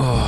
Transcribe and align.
Oh, 0.00 0.22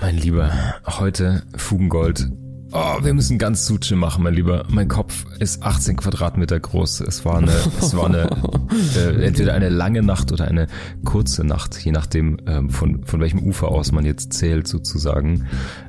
mein 0.00 0.16
Lieber, 0.16 0.50
heute 0.86 1.42
Fugengold. 1.54 2.30
Oh, 2.72 3.02
wir 3.02 3.12
müssen 3.12 3.36
ganz 3.36 3.66
Suche 3.66 3.94
machen, 3.94 4.24
mein 4.24 4.32
Lieber. 4.32 4.64
Mein 4.70 4.88
Kopf 4.88 5.26
ist 5.40 5.62
18 5.62 5.96
Quadratmeter 5.96 6.58
groß. 6.58 7.00
Es 7.00 7.22
war 7.26 7.36
eine, 7.36 7.52
es 7.78 7.94
war 7.94 8.06
eine, 8.06 8.30
äh, 8.96 9.22
entweder 9.22 9.52
eine 9.52 9.68
lange 9.68 10.02
Nacht 10.02 10.32
oder 10.32 10.46
eine 10.48 10.68
kurze 11.04 11.44
Nacht, 11.44 11.76
je 11.84 11.92
nachdem, 11.92 12.38
ähm, 12.46 12.70
von, 12.70 13.04
von 13.04 13.20
welchem 13.20 13.40
Ufer 13.40 13.68
aus 13.68 13.92
man 13.92 14.06
jetzt 14.06 14.32
zählt, 14.32 14.66
sozusagen. 14.66 15.46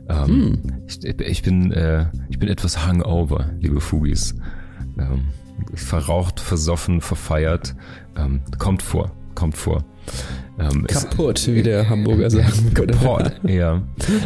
Ähm, 0.10 0.26
hm. 0.26 0.60
ich, 0.88 1.02
ich, 1.06 1.42
bin, 1.42 1.72
äh, 1.72 2.08
ich 2.28 2.38
bin 2.38 2.50
etwas 2.50 2.86
hungover, 2.86 3.50
liebe 3.62 3.80
Fugis. 3.80 4.36
Ähm, 5.00 5.30
verraucht, 5.74 6.42
versoffen, 6.42 7.00
verfeiert. 7.00 7.76
Ähm, 8.18 8.42
kommt 8.58 8.82
vor, 8.82 9.14
kommt 9.36 9.58
vor. 9.58 9.84
Ähm, 10.60 10.86
Kaputt, 10.86 11.40
es, 11.40 11.48
wie 11.48 11.64
der 11.64 11.90
Hamburger 11.90 12.30
sagen 12.30 12.76
würde. 12.76 12.94
Kaputt, 12.94 13.32
ja. 13.48 13.82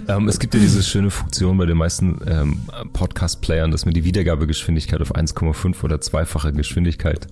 Ähm, 0.08 0.28
es 0.28 0.40
gibt 0.40 0.54
ja 0.54 0.59
diese 0.59 0.84
schöne 0.84 1.12
Funktion 1.12 1.58
bei 1.58 1.66
den 1.66 1.78
meisten 1.78 2.20
ähm, 2.28 2.62
Podcast-Playern, 2.94 3.72
dass 3.72 3.86
man 3.86 3.94
die 3.94 4.04
Wiedergabegeschwindigkeit 4.04 5.02
auf 5.02 5.16
1,5 5.16 5.84
oder 5.84 6.02
zweifache 6.02 6.52
Geschwindigkeit 6.52 7.28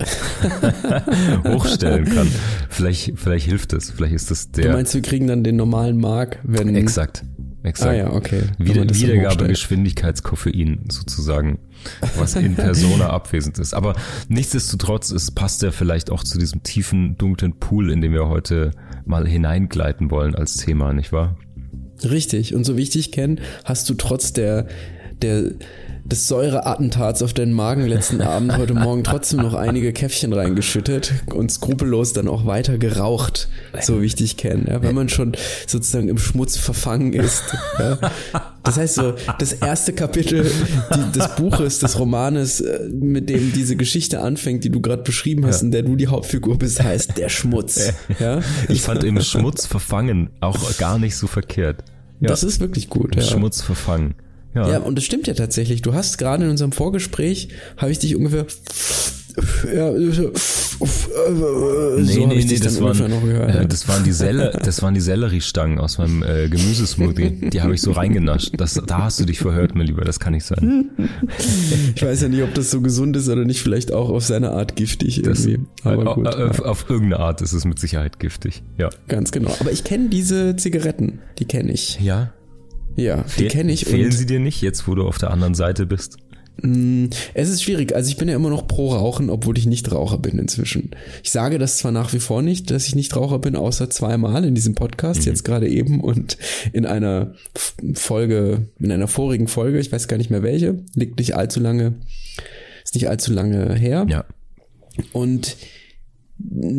hochstellen 1.48 2.06
kann. 2.06 2.28
Vielleicht, 2.70 3.14
vielleicht 3.16 3.46
hilft 3.48 3.74
es. 3.74 3.92
Vielleicht 3.92 4.14
ist 4.14 4.32
das 4.32 4.52
der. 4.52 4.66
Du 4.66 4.72
meinst, 4.74 4.94
wir 4.94 5.02
kriegen 5.02 5.28
dann 5.28 5.44
den 5.44 5.56
normalen 5.56 6.00
Mark, 6.00 6.40
wenn. 6.44 6.76
Exakt. 6.76 7.24
Exakt. 7.64 7.92
Ah 7.92 7.96
ja, 7.96 8.12
okay. 8.12 8.44
Wieder, 8.58 8.84
Wiedergabegeschwindigkeitskoffein 8.84 10.82
sozusagen, 10.90 11.60
was 12.18 12.36
in 12.36 12.56
Persona 12.56 13.10
abwesend 13.12 13.58
ist. 13.58 13.74
Aber 13.74 13.96
nichtsdestotrotz, 14.28 15.12
es 15.12 15.32
passt 15.32 15.62
ja 15.62 15.72
vielleicht 15.72 16.12
auch 16.12 16.26
zu 16.26 16.38
diesem 16.38 16.64
tiefen, 16.64 17.18
dunklen 17.18 17.60
Pool, 17.60 17.90
in 17.90 18.02
dem 18.02 18.12
wir 18.12 18.28
heute 18.28 18.72
mal 19.06 19.26
hineingleiten 19.26 20.12
wollen 20.12 20.36
als 20.36 20.58
Thema, 20.58 20.92
nicht 20.94 21.14
wahr? 21.14 21.38
Richtig. 22.04 22.54
Und 22.54 22.66
so 22.66 22.76
wie 22.76 22.82
ich 22.82 22.90
dich 22.90 23.14
kenne, 23.14 23.38
hast 23.64 23.90
du 23.90 23.94
trotz 23.94 24.34
der, 24.34 24.68
der 25.22 25.52
des 26.06 26.28
Säureattentats 26.28 27.22
auf 27.22 27.34
deinen 27.34 27.54
Magen 27.54 27.86
letzten 27.86 28.22
Abend 28.34 28.58
heute 28.58 28.74
Morgen 28.74 29.04
trotzdem 29.04 29.42
noch 29.42 29.54
einige 29.54 29.94
Käffchen 29.94 30.34
reingeschüttet 30.34 31.14
und 31.34 31.52
skrupellos 31.52 32.14
dann 32.14 32.28
auch 32.28 32.46
weiter 32.46 32.78
geraucht, 32.78 33.48
so 33.82 34.02
wie 34.02 34.06
ich 34.06 34.16
dich 34.16 34.38
kenne. 34.38 34.66
Ja, 34.68 34.82
wenn 34.82 34.96
man 34.96 35.10
schon 35.10 35.34
sozusagen 35.66 36.10
im 36.10 36.18
Schmutz 36.18 36.58
verfangen 36.58 37.14
ist. 37.14 37.44
Ja. 37.80 37.98
Das 38.64 38.78
heißt 38.78 38.96
so, 38.96 39.14
das 39.40 39.54
erste 39.54 39.94
Kapitel 39.94 40.50
die, 40.96 41.20
des 41.20 41.36
Buches, 41.36 41.80
des 41.80 42.00
Romanes, 42.00 42.62
äh, 42.62 42.88
mit 42.90 43.30
dem 43.30 43.52
diese 43.54 43.76
Geschichte 43.76 44.22
anfängt, 44.22 44.64
die 44.64 44.70
du 44.70 44.82
gerade 44.82 45.04
beschrieben 45.04 45.46
hast, 45.46 45.62
ja. 45.62 45.66
in 45.66 45.72
der 45.72 45.84
du 45.84 45.96
die 45.96 46.08
Hauptfigur 46.08 46.58
bist, 46.58 46.82
heißt 46.82 47.18
der 47.18 47.30
Schmutz. 47.30 47.94
Ja? 48.20 48.42
Ich 48.70 48.82
fand 48.82 49.04
im 49.04 49.20
Schmutz 49.22 49.66
verfangen 49.66 50.30
auch 50.40 50.78
gar 50.78 50.98
nicht 50.98 51.18
so 51.18 51.28
verkehrt. 51.28 51.84
Ja. 52.20 52.30
Das 52.30 52.44
ist 52.44 52.60
wirklich 52.60 52.90
gut. 52.90 53.16
Ja. 53.16 53.22
Schmutz 53.22 53.62
verfangen. 53.62 54.16
Ja. 54.56 54.70
ja, 54.70 54.78
und 54.80 54.96
das 54.96 55.04
stimmt 55.04 55.28
ja 55.28 55.34
tatsächlich. 55.34 55.82
Du 55.82 55.94
hast 55.94 56.18
gerade 56.18 56.44
in 56.44 56.50
unserem 56.50 56.72
Vorgespräch, 56.72 57.50
habe 57.78 57.92
ich 57.92 58.00
dich 58.00 58.16
ungefähr 58.16 58.46
ja, 59.74 59.92
so, 59.92 60.32
nee, 61.98 62.26
nee, 62.28 62.46
nee, 62.46 62.60
das 62.60 62.80
waren, 62.80 63.12
äh, 63.30 63.68
das 63.68 63.88
waren 63.88 64.04
die 64.04 64.12
Selle, 64.12 64.60
das 64.64 64.84
waren 64.84 64.94
die 64.94 65.02
Selleriestangen 65.02 65.80
aus 65.80 65.98
meinem 65.98 66.22
äh, 66.22 66.50
Gemüsesmoothie. 66.50 67.50
Die 67.50 67.62
habe 67.62 67.74
ich 67.74 67.82
so 67.82 67.94
reingenascht. 67.94 68.52
Das, 68.58 68.80
da 68.86 69.04
hast 69.04 69.20
du 69.20 69.26
dich 69.26 69.40
verhört, 69.40 69.74
mein 69.74 69.88
Lieber. 69.88 70.04
Das 70.04 70.20
kann 70.20 70.34
nicht 70.34 70.46
sein. 70.46 70.92
Ich 71.96 72.04
weiß 72.04 72.22
ja 72.22 72.30
nicht, 72.30 72.44
ob 72.44 72.54
das 72.54 72.70
so 72.70 72.82
gesund 72.82 73.16
ist 73.16 73.28
oder 73.28 73.46
nicht. 73.46 73.62
Vielleicht 73.62 73.92
auch 73.92 74.10
auf 74.10 74.24
seine 74.24 74.52
Art 74.52 74.76
giftig 74.76 75.24
irgendwie. 75.24 75.60
Aber 75.84 76.16
gut. 76.16 76.28
Auf, 76.28 76.60
auf 76.60 76.90
irgendeine 76.90 77.24
Art 77.24 77.42
ist 77.42 77.54
es 77.54 77.66
mit 77.66 77.80
Sicherheit 77.80 78.20
giftig. 78.20 78.62
Ja. 78.78 78.90
Ganz 79.08 79.32
genau. 79.32 79.56
Aber 79.60 79.72
ich 79.72 79.84
kenne 79.84 80.10
diese 80.10 80.56
Zigaretten. 80.58 81.20
Die 81.40 81.46
kenne 81.46 81.72
ich. 81.72 82.00
Ja. 82.02 82.34
Ja, 82.96 83.26
die 83.38 83.48
kenne 83.48 83.72
ich. 83.72 83.86
Fehlen 83.86 84.12
sie 84.12 84.26
dir 84.26 84.40
nicht, 84.40 84.62
jetzt 84.62 84.88
wo 84.88 84.96
du 84.96 85.04
auf 85.04 85.18
der 85.18 85.32
anderen 85.32 85.56
Seite 85.56 85.86
bist? 85.86 86.18
Mm, 86.62 87.08
es 87.34 87.50
ist 87.50 87.64
schwierig. 87.64 87.96
Also 87.96 88.10
ich 88.10 88.18
bin 88.18 88.28
ja 88.28 88.36
immer 88.36 88.50
noch 88.50 88.68
pro 88.68 88.94
Rauchen, 88.94 89.30
obwohl 89.30 89.58
ich 89.58 89.66
nicht 89.66 89.92
Raucher 89.92 90.20
bin 90.20 90.38
inzwischen. 90.38 90.92
Ich 91.24 91.32
sage 91.32 91.58
das 91.58 91.78
zwar 91.78 91.92
nach 91.92 92.14
wie 92.14 92.20
vor 92.20 92.42
nicht, 92.42 92.70
dass 92.70 92.88
ich 92.88 92.96
nicht 92.96 93.16
Raucher 93.16 93.40
bin, 93.40 93.56
außer 93.56 93.90
zweimal 93.90 94.46
in 94.46 94.56
diesem 94.56 94.76
Podcast, 94.76 95.22
mhm. 95.22 95.26
jetzt 95.28 95.44
gerade 95.44 95.68
eben 95.68 96.00
und 96.02 96.38
in 96.72 96.86
einer 96.86 97.34
Folge, 97.96 98.68
in 98.80 98.92
einer 98.92 99.08
vorigen 99.08 99.48
Folge, 99.48 99.80
ich 99.80 99.92
weiß 99.92 100.08
gar 100.08 100.18
nicht 100.18 100.30
mehr 100.30 100.44
welche, 100.44 100.84
liegt 100.96 101.18
nicht 101.18 101.36
allzu 101.36 101.60
lange, 101.60 101.96
ist 102.84 102.94
nicht 102.94 103.10
allzu 103.10 103.34
lange 103.34 103.74
her. 103.74 104.06
Ja. 104.08 104.26
Und 105.12 105.58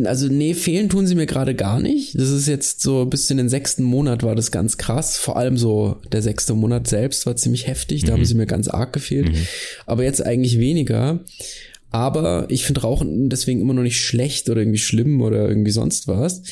also 0.04 0.28
nee, 0.28 0.54
fehlen 0.54 0.88
tun 0.88 1.06
sie 1.06 1.14
mir 1.14 1.26
gerade 1.26 1.54
gar 1.54 1.80
nicht. 1.80 2.18
Das 2.18 2.28
ist 2.30 2.48
jetzt 2.48 2.80
so 2.80 3.06
bis 3.06 3.30
in 3.30 3.36
den 3.36 3.48
sechsten 3.48 3.84
Monat 3.84 4.22
war 4.22 4.34
das 4.34 4.50
ganz 4.50 4.78
krass. 4.78 5.16
Vor 5.16 5.36
allem 5.36 5.56
so 5.56 5.96
der 6.12 6.22
sechste 6.22 6.54
Monat 6.54 6.86
selbst 6.86 7.26
war 7.26 7.36
ziemlich 7.36 7.66
heftig. 7.66 8.02
Da 8.02 8.12
mhm. 8.12 8.18
haben 8.18 8.24
sie 8.24 8.34
mir 8.34 8.46
ganz 8.46 8.68
arg 8.68 8.92
gefehlt. 8.92 9.30
Mhm. 9.30 9.46
Aber 9.86 10.04
jetzt 10.04 10.24
eigentlich 10.24 10.58
weniger. 10.58 11.20
Aber 11.90 12.46
ich 12.48 12.64
finde 12.64 12.82
Rauchen 12.82 13.28
deswegen 13.28 13.60
immer 13.60 13.74
noch 13.74 13.82
nicht 13.82 14.00
schlecht 14.00 14.50
oder 14.50 14.60
irgendwie 14.60 14.78
schlimm 14.78 15.20
oder 15.22 15.48
irgendwie 15.48 15.70
sonst 15.70 16.08
was. 16.08 16.42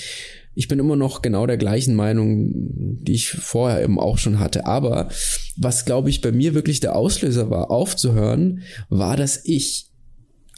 Ich 0.55 0.69
bin 0.69 0.79
immer 0.79 0.97
noch 0.97 1.23
genau 1.23 1.47
der 1.47 1.57
gleichen 1.57 1.95
Meinung, 1.97 2.51
die 2.53 3.15
ich 3.15 3.31
vorher 3.31 3.83
eben 3.83 3.99
auch 3.99 4.19
schon 4.19 4.39
hatte. 4.39 4.67
Aber 4.67 5.09
was, 5.57 5.85
glaube 5.85 6.11
ich, 6.11 6.21
bei 6.21 6.31
mir 6.31 6.55
wirklich 6.55 6.81
der 6.81 6.95
Auslöser 6.95 7.51
war, 7.51 7.71
aufzuhören, 7.71 8.63
war, 8.89 9.17
dass 9.17 9.41
ich 9.45 9.92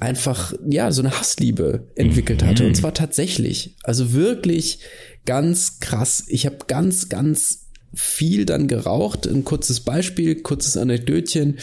einfach, 0.00 0.52
ja, 0.68 0.90
so 0.92 1.02
eine 1.02 1.18
Hassliebe 1.18 1.88
entwickelt 1.94 2.44
hatte. 2.44 2.62
Mhm. 2.62 2.70
Und 2.70 2.74
zwar 2.74 2.94
tatsächlich. 2.94 3.76
Also 3.82 4.12
wirklich 4.12 4.80
ganz 5.24 5.80
krass. 5.80 6.24
Ich 6.28 6.46
habe 6.46 6.58
ganz, 6.66 7.08
ganz 7.08 7.66
viel 7.94 8.44
dann 8.44 8.68
geraucht. 8.68 9.26
Ein 9.26 9.44
kurzes 9.44 9.80
Beispiel, 9.80 10.42
kurzes 10.42 10.76
Anekdötchen. 10.76 11.58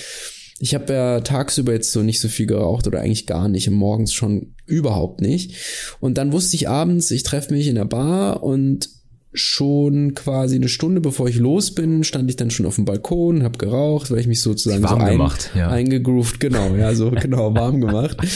Ich 0.60 0.76
habe 0.76 0.94
ja 0.94 1.22
tagsüber 1.22 1.74
jetzt 1.74 1.92
so 1.92 2.04
nicht 2.04 2.22
so 2.22 2.30
viel 2.30 2.46
geraucht 2.46 2.86
oder 2.88 3.02
eigentlich 3.02 3.26
gar 3.26 3.50
nicht 3.50 3.68
und 3.68 3.74
morgens 3.74 4.14
schon 4.14 4.54
überhaupt 4.66 5.20
nicht. 5.20 5.56
Und 6.00 6.18
dann 6.18 6.32
wusste 6.32 6.56
ich 6.56 6.70
abends, 6.70 7.10
ich 7.12 7.24
treffe 7.24 7.54
mich 7.54 7.68
in 7.68 7.76
der 7.76 7.86
Bar 7.86 8.44
und 8.44 8.90
schon 9.34 10.14
quasi 10.14 10.56
eine 10.56 10.68
Stunde 10.68 11.00
bevor 11.00 11.30
ich 11.30 11.38
los 11.38 11.74
bin, 11.74 12.04
stand 12.04 12.30
ich 12.30 12.36
dann 12.36 12.52
schon 12.52 12.66
auf 12.66 12.76
dem 12.76 12.86
Balkon, 12.86 13.44
habe 13.44 13.58
geraucht, 13.58 14.12
weil 14.12 14.20
ich 14.20 14.28
mich 14.28 14.42
sozusagen 14.42 14.84
warm 14.84 15.00
so 15.00 15.06
ein, 15.06 15.12
gemacht, 15.14 15.52
ja. 15.56 15.70
eingegroovt, 15.70 16.40
genau, 16.40 16.76
ja, 16.76 16.94
so 16.94 17.12
genau 17.22 17.54
warm 17.54 17.80
gemacht. 17.80 18.18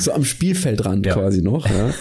so 0.00 0.12
am 0.12 0.24
Spielfeldrand 0.24 1.06
ja. 1.06 1.14
quasi 1.14 1.40
noch, 1.40 1.66
ja. 1.66 1.94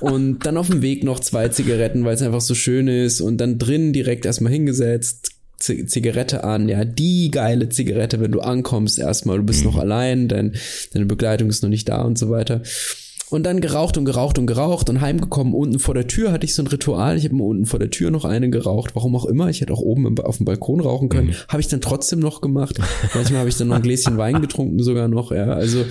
Und 0.00 0.46
dann 0.46 0.56
auf 0.56 0.68
dem 0.68 0.82
Weg 0.82 1.04
noch 1.04 1.20
zwei 1.20 1.48
Zigaretten, 1.48 2.04
weil 2.04 2.14
es 2.14 2.22
einfach 2.22 2.40
so 2.40 2.54
schön 2.54 2.88
ist 2.88 3.20
und 3.20 3.38
dann 3.38 3.58
drin 3.58 3.92
direkt 3.92 4.26
erstmal 4.26 4.52
hingesetzt, 4.52 5.30
Zigarette 5.60 6.44
an, 6.44 6.68
ja, 6.68 6.84
die 6.84 7.30
geile 7.30 7.68
Zigarette, 7.68 8.20
wenn 8.20 8.30
du 8.30 8.40
ankommst 8.40 8.98
erstmal, 8.98 9.38
du 9.38 9.42
bist 9.44 9.64
mhm. 9.64 9.70
noch 9.70 9.78
allein, 9.78 10.28
dein, 10.28 10.54
deine 10.92 11.06
Begleitung 11.06 11.48
ist 11.48 11.62
noch 11.62 11.70
nicht 11.70 11.88
da 11.88 12.02
und 12.02 12.16
so 12.16 12.30
weiter. 12.30 12.62
Und 13.30 13.44
dann 13.44 13.60
geraucht 13.60 13.98
und 13.98 14.04
geraucht 14.04 14.38
und 14.38 14.46
geraucht 14.46 14.88
und 14.88 15.00
heimgekommen. 15.00 15.54
Unten 15.54 15.78
vor 15.78 15.94
der 15.94 16.06
Tür 16.06 16.32
hatte 16.32 16.46
ich 16.46 16.54
so 16.54 16.62
ein 16.62 16.66
Ritual. 16.66 17.16
Ich 17.16 17.24
habe 17.24 17.34
mir 17.34 17.44
unten 17.44 17.66
vor 17.66 17.78
der 17.78 17.90
Tür 17.90 18.10
noch 18.10 18.24
eine 18.24 18.48
geraucht. 18.50 18.94
Warum 18.94 19.14
auch 19.16 19.26
immer. 19.26 19.48
Ich 19.48 19.60
hätte 19.60 19.72
auch 19.72 19.80
oben 19.80 20.18
auf 20.20 20.38
dem 20.38 20.46
Balkon 20.46 20.80
rauchen 20.80 21.08
können. 21.08 21.28
Mhm. 21.28 21.34
Habe 21.48 21.60
ich 21.60 21.68
dann 21.68 21.80
trotzdem 21.80 22.20
noch 22.20 22.40
gemacht. 22.40 22.78
Manchmal 23.14 23.40
habe 23.40 23.48
ich 23.48 23.56
dann 23.56 23.68
noch 23.68 23.76
ein 23.76 23.82
Gläschen 23.82 24.16
Wein 24.16 24.40
getrunken 24.40 24.82
sogar 24.82 25.08
noch. 25.08 25.30
Ja, 25.30 25.46
also 25.46 25.84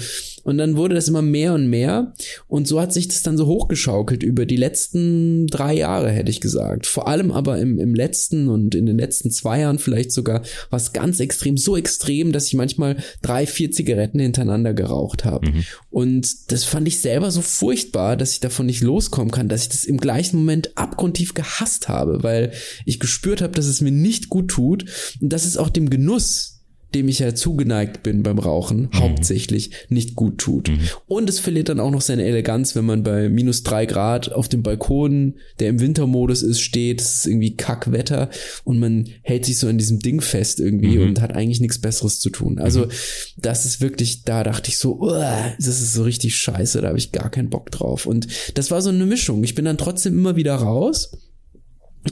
und 0.47 0.57
dann 0.57 0.77
wurde 0.77 0.95
das 0.95 1.09
immer 1.09 1.21
mehr 1.21 1.53
und 1.53 1.67
mehr. 1.67 2.13
Und 2.47 2.69
so 2.69 2.79
hat 2.79 2.93
sich 2.93 3.09
das 3.09 3.21
dann 3.21 3.35
so 3.35 3.47
hochgeschaukelt 3.47 4.23
über 4.23 4.45
die 4.45 4.55
letzten 4.55 5.45
drei 5.47 5.73
Jahre, 5.73 6.09
hätte 6.09 6.31
ich 6.31 6.39
gesagt. 6.39 6.87
Vor 6.87 7.09
allem 7.09 7.33
aber 7.33 7.59
im, 7.59 7.77
im 7.79 7.93
letzten 7.93 8.47
und 8.47 8.73
in 8.73 8.85
den 8.85 8.97
letzten 8.97 9.29
zwei 9.29 9.59
Jahren 9.59 9.77
vielleicht 9.77 10.13
sogar 10.13 10.43
was 10.69 10.93
ganz 10.93 11.19
extrem, 11.19 11.57
so 11.57 11.75
extrem, 11.75 12.31
dass 12.31 12.47
ich 12.47 12.53
manchmal 12.53 12.95
drei, 13.21 13.45
vier 13.45 13.71
Zigaretten 13.71 14.19
hintereinander 14.19 14.73
geraucht 14.73 15.25
habe. 15.25 15.49
Mhm. 15.49 15.65
Und 15.89 16.49
das 16.49 16.63
fand 16.63 16.87
ich 16.87 17.01
selber 17.01 17.29
so 17.29 17.41
furchtbar, 17.41 18.15
dass 18.15 18.31
ich 18.31 18.39
davon 18.39 18.67
nicht 18.67 18.81
loskommen 18.81 19.31
kann, 19.31 19.49
dass 19.49 19.63
ich 19.63 19.69
das 19.69 19.83
im 19.83 19.97
gleichen 19.97 20.37
Moment 20.37 20.77
abgrundtief 20.77 21.33
gehasst 21.33 21.89
habe, 21.89 22.23
weil 22.23 22.53
ich 22.85 23.01
gespürt 23.01 23.41
habe, 23.41 23.51
dass 23.51 23.65
es 23.65 23.81
mir 23.81 23.91
nicht 23.91 24.29
gut 24.29 24.47
tut 24.47 24.85
und 25.19 25.27
dass 25.27 25.43
es 25.43 25.57
auch 25.57 25.69
dem 25.69 25.89
Genuss 25.89 26.56
dem 26.95 27.09
ich 27.09 27.19
ja 27.19 27.35
zugeneigt 27.35 28.01
bin 28.03 28.23
beim 28.23 28.39
Rauchen, 28.39 28.83
mhm. 28.83 28.99
hauptsächlich 28.99 29.71
nicht 29.89 30.15
gut 30.15 30.37
tut. 30.37 30.69
Mhm. 30.69 30.79
Und 31.07 31.29
es 31.29 31.39
verliert 31.39 31.69
dann 31.69 31.79
auch 31.79 31.91
noch 31.91 32.01
seine 32.01 32.23
Eleganz, 32.23 32.75
wenn 32.75 32.85
man 32.85 33.03
bei 33.03 33.29
minus 33.29 33.63
drei 33.63 33.85
Grad 33.85 34.31
auf 34.31 34.47
dem 34.47 34.63
Balkon, 34.63 35.35
der 35.59 35.69
im 35.69 35.79
Wintermodus 35.79 36.43
ist, 36.43 36.61
steht, 36.61 37.01
es 37.01 37.17
ist 37.17 37.27
irgendwie 37.27 37.55
Kackwetter 37.55 38.29
und 38.63 38.79
man 38.79 39.09
hält 39.21 39.45
sich 39.45 39.57
so 39.57 39.67
an 39.67 39.77
diesem 39.77 39.99
Ding 39.99 40.21
fest 40.21 40.59
irgendwie 40.59 40.97
mhm. 40.97 41.09
und 41.09 41.21
hat 41.21 41.35
eigentlich 41.35 41.59
nichts 41.59 41.79
Besseres 41.79 42.19
zu 42.19 42.29
tun. 42.29 42.59
Also 42.59 42.85
mhm. 42.85 42.91
das 43.37 43.65
ist 43.65 43.81
wirklich, 43.81 44.23
da 44.23 44.43
dachte 44.43 44.69
ich 44.69 44.77
so, 44.77 45.09
das 45.09 45.67
ist 45.67 45.93
so 45.93 46.03
richtig 46.03 46.37
scheiße, 46.37 46.81
da 46.81 46.87
habe 46.87 46.97
ich 46.97 47.11
gar 47.11 47.29
keinen 47.29 47.49
Bock 47.49 47.69
drauf. 47.71 48.05
Und 48.05 48.27
das 48.53 48.71
war 48.71 48.81
so 48.81 48.89
eine 48.89 49.05
Mischung. 49.05 49.43
Ich 49.43 49.55
bin 49.55 49.65
dann 49.65 49.77
trotzdem 49.77 50.17
immer 50.17 50.35
wieder 50.35 50.55
raus 50.55 51.11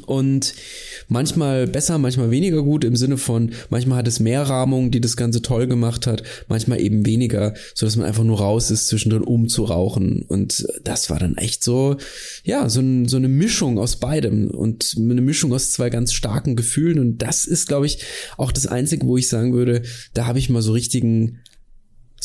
und 0.06 0.54
manchmal 1.08 1.68
besser, 1.68 1.98
manchmal 1.98 2.32
weniger 2.32 2.64
gut 2.64 2.84
im 2.84 2.96
Sinne 2.96 3.18
von, 3.18 3.52
manchmal 3.70 4.00
hat 4.00 4.08
es 4.08 4.20
mehr 4.20 4.44
Rahmung, 4.44 4.92
die 4.92 5.02
das 5.02 5.18
Ganze 5.18 5.42
toll 5.42 5.68
gemacht 5.68 6.08
hat, 6.08 6.24
manchmal 6.48 6.82
eben 6.82 7.06
weniger, 7.06 7.54
so 7.74 7.86
dass 7.86 7.96
man 7.96 8.06
einfach 8.06 8.24
nur 8.24 8.40
raus 8.40 8.72
ist, 8.72 8.88
zwischendrin 8.88 9.24
rauchen. 9.24 10.24
Und 10.28 10.68
das 10.84 11.10
war 11.10 11.20
dann 11.20 11.38
echt 11.38 11.64
so, 11.64 11.98
ja, 12.44 12.70
so, 12.70 12.80
ein, 12.80 13.08
so 13.08 13.18
eine 13.18 13.30
Mischung 13.30 13.80
aus 13.80 13.98
beidem 13.98 14.50
und 14.50 14.96
eine 14.98 15.22
Mischung 15.22 15.54
aus 15.54 15.72
zwei 15.72 15.90
ganz 15.90 16.14
starken 16.14 16.56
Gefühlen. 16.56 17.00
Und 17.00 17.20
das 17.20 17.46
ist, 17.46 17.68
glaube 17.68 17.86
ich, 17.86 18.00
auch 18.38 18.52
das 18.52 18.68
Einzige, 18.68 19.06
wo 19.06 19.18
ich 19.18 19.30
sagen 19.30 19.54
würde, 19.54 19.84
da 20.14 20.26
habe 20.26 20.40
ich 20.40 20.50
mal 20.50 20.62
so 20.62 20.74
richtigen 20.74 21.40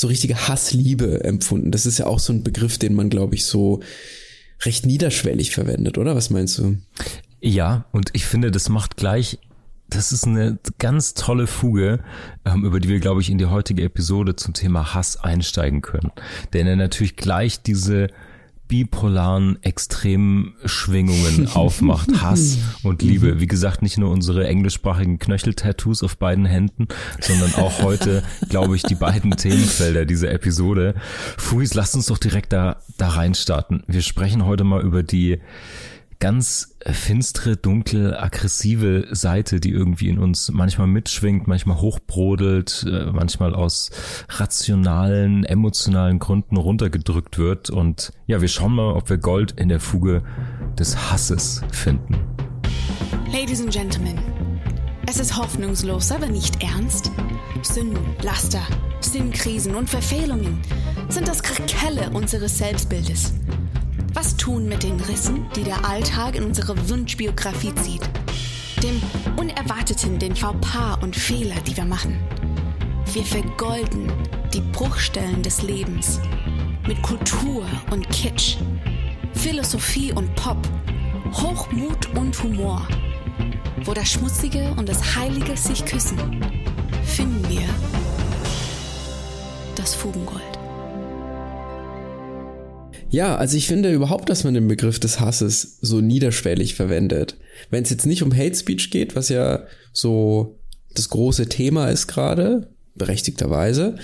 so 0.00 0.08
richtige 0.08 0.48
Hassliebe 0.48 1.24
empfunden. 1.24 1.72
Das 1.72 1.84
ist 1.84 1.98
ja 1.98 2.06
auch 2.06 2.20
so 2.20 2.32
ein 2.32 2.42
Begriff, 2.42 2.78
den 2.78 2.94
man, 2.94 3.10
glaube 3.10 3.34
ich, 3.34 3.44
so 3.44 3.80
recht 4.62 4.86
niederschwellig 4.86 5.50
verwendet, 5.50 5.98
oder? 5.98 6.16
Was 6.16 6.30
meinst 6.30 6.58
du? 6.58 6.78
Ja, 7.40 7.84
und 7.92 8.10
ich 8.12 8.26
finde, 8.26 8.50
das 8.50 8.68
macht 8.68 8.96
gleich, 8.96 9.38
das 9.88 10.12
ist 10.12 10.26
eine 10.26 10.58
ganz 10.78 11.14
tolle 11.14 11.46
Fuge, 11.46 12.00
ähm, 12.44 12.64
über 12.64 12.80
die 12.80 12.88
wir, 12.88 13.00
glaube 13.00 13.20
ich, 13.20 13.30
in 13.30 13.38
die 13.38 13.46
heutige 13.46 13.82
Episode 13.82 14.36
zum 14.36 14.54
Thema 14.54 14.94
Hass 14.94 15.16
einsteigen 15.16 15.80
können. 15.82 16.12
Denn 16.52 16.66
er 16.66 16.76
natürlich 16.76 17.16
gleich 17.16 17.62
diese 17.62 18.08
bipolaren 18.70 19.60
extremen 19.64 20.54
Schwingungen 20.64 21.48
aufmacht. 21.54 22.22
Hass 22.22 22.58
und 22.84 23.02
Liebe. 23.02 23.40
Wie 23.40 23.48
gesagt, 23.48 23.82
nicht 23.82 23.98
nur 23.98 24.10
unsere 24.10 24.46
englischsprachigen 24.46 25.18
Knöchel-Tattoos 25.18 26.04
auf 26.04 26.18
beiden 26.18 26.46
Händen, 26.46 26.86
sondern 27.20 27.52
auch 27.56 27.82
heute, 27.82 28.22
glaube 28.48 28.76
ich, 28.76 28.84
die 28.84 28.94
beiden 28.94 29.32
Themenfelder 29.32 30.04
dieser 30.04 30.30
Episode. 30.30 30.94
Fuis, 31.36 31.74
lasst 31.74 31.96
uns 31.96 32.06
doch 32.06 32.18
direkt 32.18 32.52
da, 32.52 32.80
da 32.96 33.08
reinstarten. 33.08 33.82
Wir 33.88 34.02
sprechen 34.02 34.46
heute 34.46 34.62
mal 34.62 34.82
über 34.82 35.02
die 35.02 35.40
ganz 36.20 36.76
finstere, 36.86 37.56
dunkle, 37.56 38.20
aggressive 38.20 39.08
Seite, 39.10 39.58
die 39.58 39.70
irgendwie 39.70 40.10
in 40.10 40.18
uns 40.18 40.50
manchmal 40.50 40.86
mitschwingt, 40.86 41.48
manchmal 41.48 41.80
hochbrodelt, 41.80 42.86
äh, 42.86 43.06
manchmal 43.10 43.54
aus 43.54 43.90
rationalen, 44.28 45.44
emotionalen 45.44 46.18
Gründen 46.18 46.58
runtergedrückt 46.58 47.38
wird. 47.38 47.70
Und 47.70 48.12
ja, 48.26 48.40
wir 48.42 48.48
schauen 48.48 48.74
mal, 48.74 48.92
ob 48.92 49.08
wir 49.08 49.16
Gold 49.16 49.52
in 49.52 49.70
der 49.70 49.80
Fuge 49.80 50.22
des 50.78 51.10
Hasses 51.10 51.62
finden. 51.72 52.16
Ladies 53.32 53.62
and 53.62 53.72
Gentlemen, 53.72 54.18
es 55.08 55.18
ist 55.18 55.36
hoffnungslos, 55.36 56.12
aber 56.12 56.26
nicht 56.26 56.62
ernst. 56.62 57.10
Sünden, 57.62 57.98
Laster, 58.22 58.62
Sinnkrisen 59.00 59.74
und 59.74 59.88
Verfehlungen 59.88 60.58
sind 61.08 61.26
das 61.26 61.42
Krakelle 61.42 62.10
unseres 62.10 62.58
Selbstbildes. 62.58 63.32
Was 64.12 64.36
tun 64.36 64.66
mit 64.68 64.82
den 64.82 64.98
Rissen, 65.00 65.46
die 65.54 65.62
der 65.62 65.84
Alltag 65.88 66.34
in 66.34 66.44
unsere 66.44 66.74
Wunschbiografie 66.88 67.74
zieht? 67.76 68.02
Dem 68.82 69.00
Unerwarteten, 69.36 70.18
den 70.18 70.34
Fauxpas 70.34 70.98
und 71.02 71.14
Fehler, 71.14 71.54
die 71.66 71.76
wir 71.76 71.84
machen. 71.84 72.18
Wir 73.12 73.24
vergolden 73.24 74.12
die 74.52 74.62
Bruchstellen 74.72 75.42
des 75.42 75.62
Lebens 75.62 76.20
mit 76.88 77.00
Kultur 77.02 77.64
und 77.90 78.08
Kitsch, 78.10 78.56
Philosophie 79.34 80.12
und 80.12 80.34
Pop, 80.34 80.58
Hochmut 81.32 82.14
und 82.16 82.42
Humor. 82.42 82.86
Wo 83.84 83.94
das 83.94 84.10
Schmutzige 84.10 84.74
und 84.76 84.88
das 84.88 85.16
Heilige 85.16 85.56
sich 85.56 85.84
küssen, 85.84 86.18
finden 87.04 87.48
wir 87.48 87.68
das 89.76 89.94
Fugengold. 89.94 90.59
Ja, 93.10 93.36
also 93.36 93.56
ich 93.56 93.66
finde 93.66 93.92
überhaupt, 93.92 94.28
dass 94.28 94.44
man 94.44 94.54
den 94.54 94.68
Begriff 94.68 94.98
des 94.98 95.20
Hasses 95.20 95.78
so 95.80 96.00
niederschwellig 96.00 96.74
verwendet. 96.74 97.36
Wenn 97.70 97.82
es 97.82 97.90
jetzt 97.90 98.06
nicht 98.06 98.22
um 98.22 98.34
Hate 98.34 98.54
Speech 98.54 98.90
geht, 98.90 99.16
was 99.16 99.28
ja 99.28 99.64
so 99.92 100.58
das 100.94 101.08
große 101.08 101.48
Thema 101.48 101.88
ist 101.88 102.06
gerade, 102.06 102.70
berechtigterweise, 102.94 103.96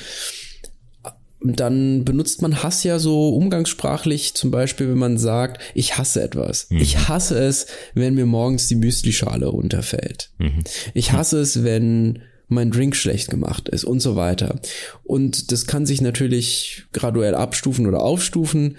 dann 1.43 2.05
benutzt 2.05 2.43
man 2.43 2.63
Hass 2.63 2.83
ja 2.83 2.99
so 2.99 3.31
umgangssprachlich, 3.31 4.35
zum 4.35 4.51
Beispiel, 4.51 4.89
wenn 4.89 4.99
man 4.99 5.19
sagt, 5.19 5.63
ich 5.75 5.99
hasse 5.99 6.23
etwas. 6.23 6.69
Mhm. 6.71 6.81
Ich 6.81 7.09
hasse 7.09 7.39
es, 7.39 7.67
wenn 7.95 8.15
mir 8.15 8.27
morgens 8.27 8.69
die 8.69 8.75
Müslischale 8.75 9.47
runterfällt. 9.47 10.31
Mhm. 10.39 10.65
Ich 10.95 11.13
hasse 11.13 11.41
es, 11.41 11.63
wenn 11.63 12.21
mein 12.49 12.71
Drink 12.71 12.95
schlecht 12.95 13.29
gemacht 13.29 13.69
ist 13.69 13.85
und 13.85 14.01
so 14.01 14.17
weiter. 14.17 14.61
Und 15.03 15.53
das 15.53 15.67
kann 15.67 15.87
sich 15.87 16.01
natürlich 16.01 16.85
graduell 16.93 17.35
abstufen 17.35 17.87
oder 17.87 18.01
aufstufen. 18.01 18.77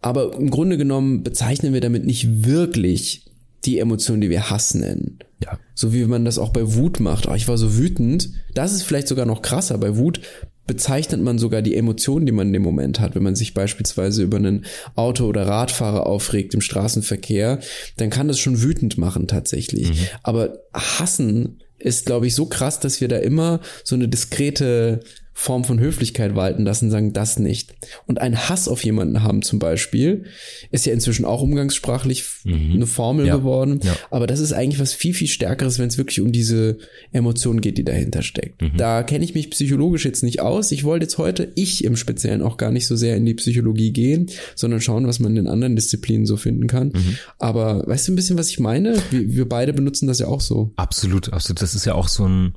Aber 0.00 0.34
im 0.34 0.50
Grunde 0.50 0.76
genommen 0.76 1.22
bezeichnen 1.22 1.72
wir 1.72 1.80
damit 1.80 2.04
nicht 2.04 2.44
wirklich 2.44 3.26
die 3.64 3.78
Emotionen, 3.78 4.20
die 4.20 4.30
wir 4.30 4.50
Hass 4.50 4.74
nennen. 4.74 5.18
Ja. 5.42 5.58
So 5.74 5.92
wie 5.92 6.04
man 6.04 6.24
das 6.24 6.38
auch 6.38 6.50
bei 6.50 6.74
Wut 6.74 7.00
macht. 7.00 7.26
Oh, 7.28 7.34
ich 7.34 7.48
war 7.48 7.56
so 7.56 7.76
wütend. 7.76 8.30
Das 8.54 8.72
ist 8.72 8.82
vielleicht 8.82 9.08
sogar 9.08 9.26
noch 9.26 9.40
krasser. 9.40 9.78
Bei 9.78 9.96
Wut 9.96 10.20
bezeichnet 10.66 11.20
man 11.22 11.38
sogar 11.38 11.62
die 11.62 11.74
Emotionen, 11.76 12.26
die 12.26 12.32
man 12.32 12.48
in 12.48 12.52
dem 12.54 12.62
Moment 12.62 13.00
hat. 13.00 13.14
Wenn 13.14 13.22
man 13.22 13.34
sich 13.34 13.54
beispielsweise 13.54 14.22
über 14.22 14.38
einen 14.38 14.64
Auto- 14.94 15.26
oder 15.26 15.46
Radfahrer 15.46 16.06
aufregt 16.06 16.54
im 16.54 16.60
Straßenverkehr, 16.60 17.60
dann 17.96 18.10
kann 18.10 18.28
das 18.28 18.38
schon 18.38 18.62
wütend 18.62 18.96
machen 18.96 19.26
tatsächlich. 19.26 19.90
Mhm. 19.90 20.06
Aber 20.22 20.58
hassen 20.72 21.60
ist, 21.84 22.06
glaube 22.06 22.26
ich, 22.26 22.34
so 22.34 22.46
krass, 22.46 22.80
dass 22.80 23.00
wir 23.00 23.08
da 23.08 23.18
immer 23.18 23.60
so 23.84 23.94
eine 23.94 24.08
diskrete 24.08 25.00
Form 25.36 25.64
von 25.64 25.80
Höflichkeit 25.80 26.36
walten 26.36 26.64
lassen, 26.64 26.90
sagen 26.90 27.12
das 27.12 27.40
nicht. 27.40 27.74
Und 28.06 28.20
ein 28.20 28.48
Hass 28.48 28.68
auf 28.68 28.84
jemanden 28.84 29.24
haben 29.24 29.42
zum 29.42 29.58
Beispiel, 29.58 30.24
ist 30.70 30.86
ja 30.86 30.92
inzwischen 30.92 31.24
auch 31.24 31.42
umgangssprachlich 31.42 32.24
mhm. 32.44 32.72
eine 32.74 32.86
Formel 32.86 33.26
ja. 33.26 33.36
geworden. 33.36 33.80
Ja. 33.82 33.96
Aber 34.12 34.28
das 34.28 34.38
ist 34.38 34.52
eigentlich 34.52 34.80
was 34.80 34.92
viel, 34.92 35.12
viel 35.12 35.26
Stärkeres, 35.26 35.80
wenn 35.80 35.88
es 35.88 35.98
wirklich 35.98 36.20
um 36.20 36.30
diese 36.30 36.78
Emotion 37.10 37.60
geht, 37.60 37.78
die 37.78 37.84
dahinter 37.84 38.22
steckt. 38.22 38.62
Mhm. 38.62 38.76
Da 38.76 39.02
kenne 39.02 39.24
ich 39.24 39.34
mich 39.34 39.50
psychologisch 39.50 40.04
jetzt 40.04 40.22
nicht 40.22 40.40
aus. 40.40 40.70
Ich 40.70 40.84
wollte 40.84 41.04
jetzt 41.04 41.18
heute, 41.18 41.50
ich 41.56 41.82
im 41.82 41.96
Speziellen, 41.96 42.40
auch 42.40 42.56
gar 42.56 42.70
nicht 42.70 42.86
so 42.86 42.94
sehr 42.94 43.16
in 43.16 43.26
die 43.26 43.34
Psychologie 43.34 43.92
gehen, 43.92 44.30
sondern 44.54 44.80
schauen, 44.80 45.08
was 45.08 45.18
man 45.18 45.32
in 45.32 45.44
den 45.44 45.46
anderen 45.48 45.74
Disziplinen 45.74 46.26
so 46.26 46.36
finden 46.36 46.68
kann. 46.68 46.92
Mhm. 46.94 47.18
Aber 47.40 47.84
weißt 47.88 48.06
du 48.06 48.12
ein 48.12 48.16
bisschen, 48.16 48.38
was 48.38 48.50
ich 48.50 48.60
meine? 48.60 48.96
Wir, 49.10 49.34
wir 49.34 49.48
beide 49.48 49.72
benutzen 49.72 50.06
das 50.06 50.20
ja 50.20 50.28
auch 50.28 50.40
so. 50.40 50.72
Absolut, 50.76 51.32
absolut. 51.32 51.60
Das 51.60 51.74
ist 51.74 51.84
ja 51.86 51.94
auch 51.94 52.06
so 52.06 52.24
ein 52.24 52.54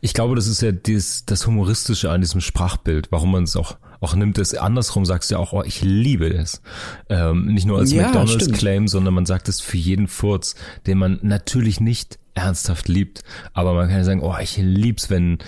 ich 0.00 0.14
glaube, 0.14 0.34
das 0.36 0.46
ist 0.46 0.62
ja 0.62 0.72
das, 0.72 1.24
das 1.24 1.46
Humoristische 1.46 2.10
an 2.10 2.20
diesem 2.20 2.40
Sprachbild, 2.40 3.10
warum 3.10 3.32
man 3.32 3.44
es 3.44 3.56
auch, 3.56 3.76
auch 4.00 4.14
nimmt. 4.14 4.38
Es 4.38 4.54
andersrum 4.54 5.04
sagst 5.04 5.30
du 5.30 5.34
ja 5.34 5.38
auch, 5.40 5.52
oh, 5.52 5.62
ich 5.62 5.82
liebe 5.82 6.28
es. 6.28 6.62
Ähm, 7.08 7.46
nicht 7.46 7.66
nur 7.66 7.78
als 7.78 7.92
ja, 7.92 8.04
McDonalds-Claim, 8.04 8.88
sondern 8.88 9.14
man 9.14 9.26
sagt 9.26 9.48
es 9.48 9.60
für 9.60 9.76
jeden 9.76 10.08
Furz, 10.08 10.54
den 10.86 10.98
man 10.98 11.18
natürlich 11.22 11.80
nicht 11.80 12.18
ernsthaft 12.34 12.88
liebt. 12.88 13.22
Aber 13.52 13.74
man 13.74 13.88
kann 13.88 13.98
ja 13.98 14.04
sagen, 14.04 14.22
oh, 14.22 14.36
ich 14.40 14.56
lieb's, 14.58 15.10
wenn, 15.10 15.38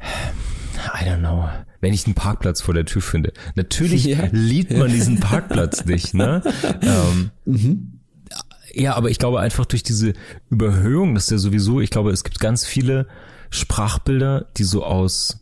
I 0.00 1.04
don't 1.04 1.18
know, 1.18 1.48
wenn 1.80 1.92
ich 1.92 2.06
einen 2.06 2.14
Parkplatz 2.14 2.60
vor 2.60 2.74
der 2.74 2.84
Tür 2.84 3.02
finde. 3.02 3.32
Natürlich 3.54 4.04
ja. 4.06 4.28
liebt 4.32 4.76
man 4.76 4.90
diesen 4.90 5.20
Parkplatz 5.20 5.84
nicht, 5.84 6.14
ne? 6.14 6.42
Ähm, 6.82 7.30
mhm. 7.44 7.99
Ja, 8.72 8.94
aber 8.94 9.10
ich 9.10 9.18
glaube 9.18 9.40
einfach 9.40 9.66
durch 9.66 9.82
diese 9.82 10.12
Überhöhung, 10.48 11.14
dass 11.14 11.30
ja 11.30 11.38
sowieso, 11.38 11.80
ich 11.80 11.90
glaube, 11.90 12.10
es 12.10 12.24
gibt 12.24 12.40
ganz 12.40 12.64
viele 12.64 13.06
Sprachbilder, 13.50 14.46
die 14.56 14.64
so 14.64 14.84
aus 14.84 15.40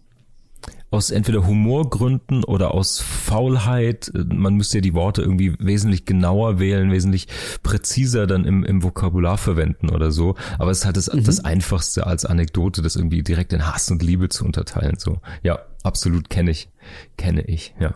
aus 0.90 1.10
entweder 1.10 1.46
Humorgründen 1.46 2.44
oder 2.44 2.72
aus 2.72 2.98
Faulheit, 3.00 4.10
man 4.14 4.54
müsste 4.54 4.78
ja 4.78 4.82
die 4.82 4.94
Worte 4.94 5.20
irgendwie 5.20 5.54
wesentlich 5.58 6.06
genauer 6.06 6.58
wählen, 6.58 6.90
wesentlich 6.90 7.28
präziser 7.62 8.26
dann 8.26 8.46
im, 8.46 8.64
im 8.64 8.82
Vokabular 8.82 9.36
verwenden 9.36 9.90
oder 9.90 10.10
so. 10.10 10.34
Aber 10.58 10.70
es 10.70 10.78
ist 10.78 10.84
halt 10.86 10.96
das, 10.96 11.12
mhm. 11.12 11.24
das 11.24 11.44
Einfachste 11.44 12.06
als 12.06 12.24
Anekdote, 12.24 12.80
das 12.80 12.96
irgendwie 12.96 13.22
direkt 13.22 13.52
in 13.52 13.66
Hass 13.66 13.90
und 13.90 14.02
Liebe 14.02 14.30
zu 14.30 14.46
unterteilen. 14.46 14.96
So, 14.98 15.20
ja, 15.42 15.58
absolut 15.82 16.30
kenne 16.30 16.52
ich, 16.52 16.70
kenne 17.18 17.42
ich, 17.42 17.74
ja. 17.78 17.94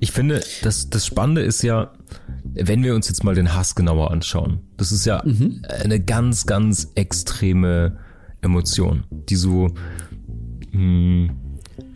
Ich 0.00 0.12
finde, 0.12 0.42
das, 0.62 0.90
das 0.90 1.06
Spannende 1.06 1.42
ist 1.42 1.62
ja, 1.62 1.92
wenn 2.44 2.82
wir 2.82 2.94
uns 2.94 3.08
jetzt 3.08 3.24
mal 3.24 3.34
den 3.34 3.54
Hass 3.54 3.74
genauer 3.74 4.10
anschauen, 4.10 4.60
das 4.76 4.92
ist 4.92 5.06
ja 5.06 5.22
mhm. 5.24 5.62
eine 5.68 6.00
ganz, 6.00 6.46
ganz 6.46 6.92
extreme 6.94 7.98
Emotion, 8.42 9.04
die 9.10 9.36
so 9.36 9.68
mh, 10.72 10.72
hm, 10.72 11.30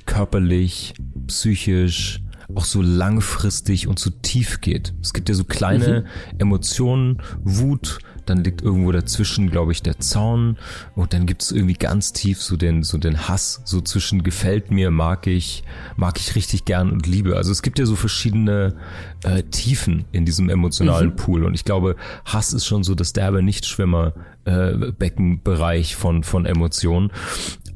körperlich, 0.06 0.94
psychisch, 1.26 2.20
auch 2.54 2.64
so 2.64 2.82
langfristig 2.82 3.86
und 3.86 3.98
so 3.98 4.10
tief 4.10 4.60
geht. 4.60 4.92
Es 5.00 5.12
gibt 5.12 5.28
ja 5.28 5.34
so 5.34 5.44
kleine 5.44 6.00
mhm. 6.32 6.38
Emotionen, 6.38 7.22
Wut, 7.44 8.00
dann 8.30 8.44
liegt 8.44 8.62
irgendwo 8.62 8.92
dazwischen, 8.92 9.50
glaube 9.50 9.72
ich, 9.72 9.82
der 9.82 9.98
Zaun 9.98 10.56
und 10.94 11.12
dann 11.12 11.26
gibt 11.26 11.42
es 11.42 11.52
irgendwie 11.52 11.74
ganz 11.74 12.12
tief 12.12 12.40
so 12.42 12.56
den, 12.56 12.82
so 12.82 12.96
den 12.96 13.28
Hass, 13.28 13.60
so 13.64 13.80
zwischen 13.80 14.22
gefällt 14.22 14.70
mir, 14.70 14.90
mag 14.90 15.26
ich, 15.26 15.64
mag 15.96 16.18
ich 16.18 16.34
richtig 16.34 16.64
gern 16.64 16.90
und 16.90 17.06
liebe. 17.06 17.36
Also 17.36 17.52
es 17.52 17.62
gibt 17.62 17.78
ja 17.78 17.86
so 17.86 17.96
verschiedene 17.96 18.76
äh, 19.24 19.42
Tiefen 19.42 20.04
in 20.12 20.24
diesem 20.24 20.48
emotionalen 20.48 21.10
mhm. 21.10 21.16
Pool 21.16 21.44
und 21.44 21.54
ich 21.54 21.64
glaube, 21.64 21.96
Hass 22.24 22.52
ist 22.52 22.64
schon 22.64 22.84
so 22.84 22.94
das 22.94 23.12
derbe 23.12 23.42
Nichtschwimmer 23.42 24.14
äh, 24.44 24.92
Beckenbereich 24.92 25.96
von, 25.96 26.22
von 26.24 26.46
Emotionen. 26.46 27.10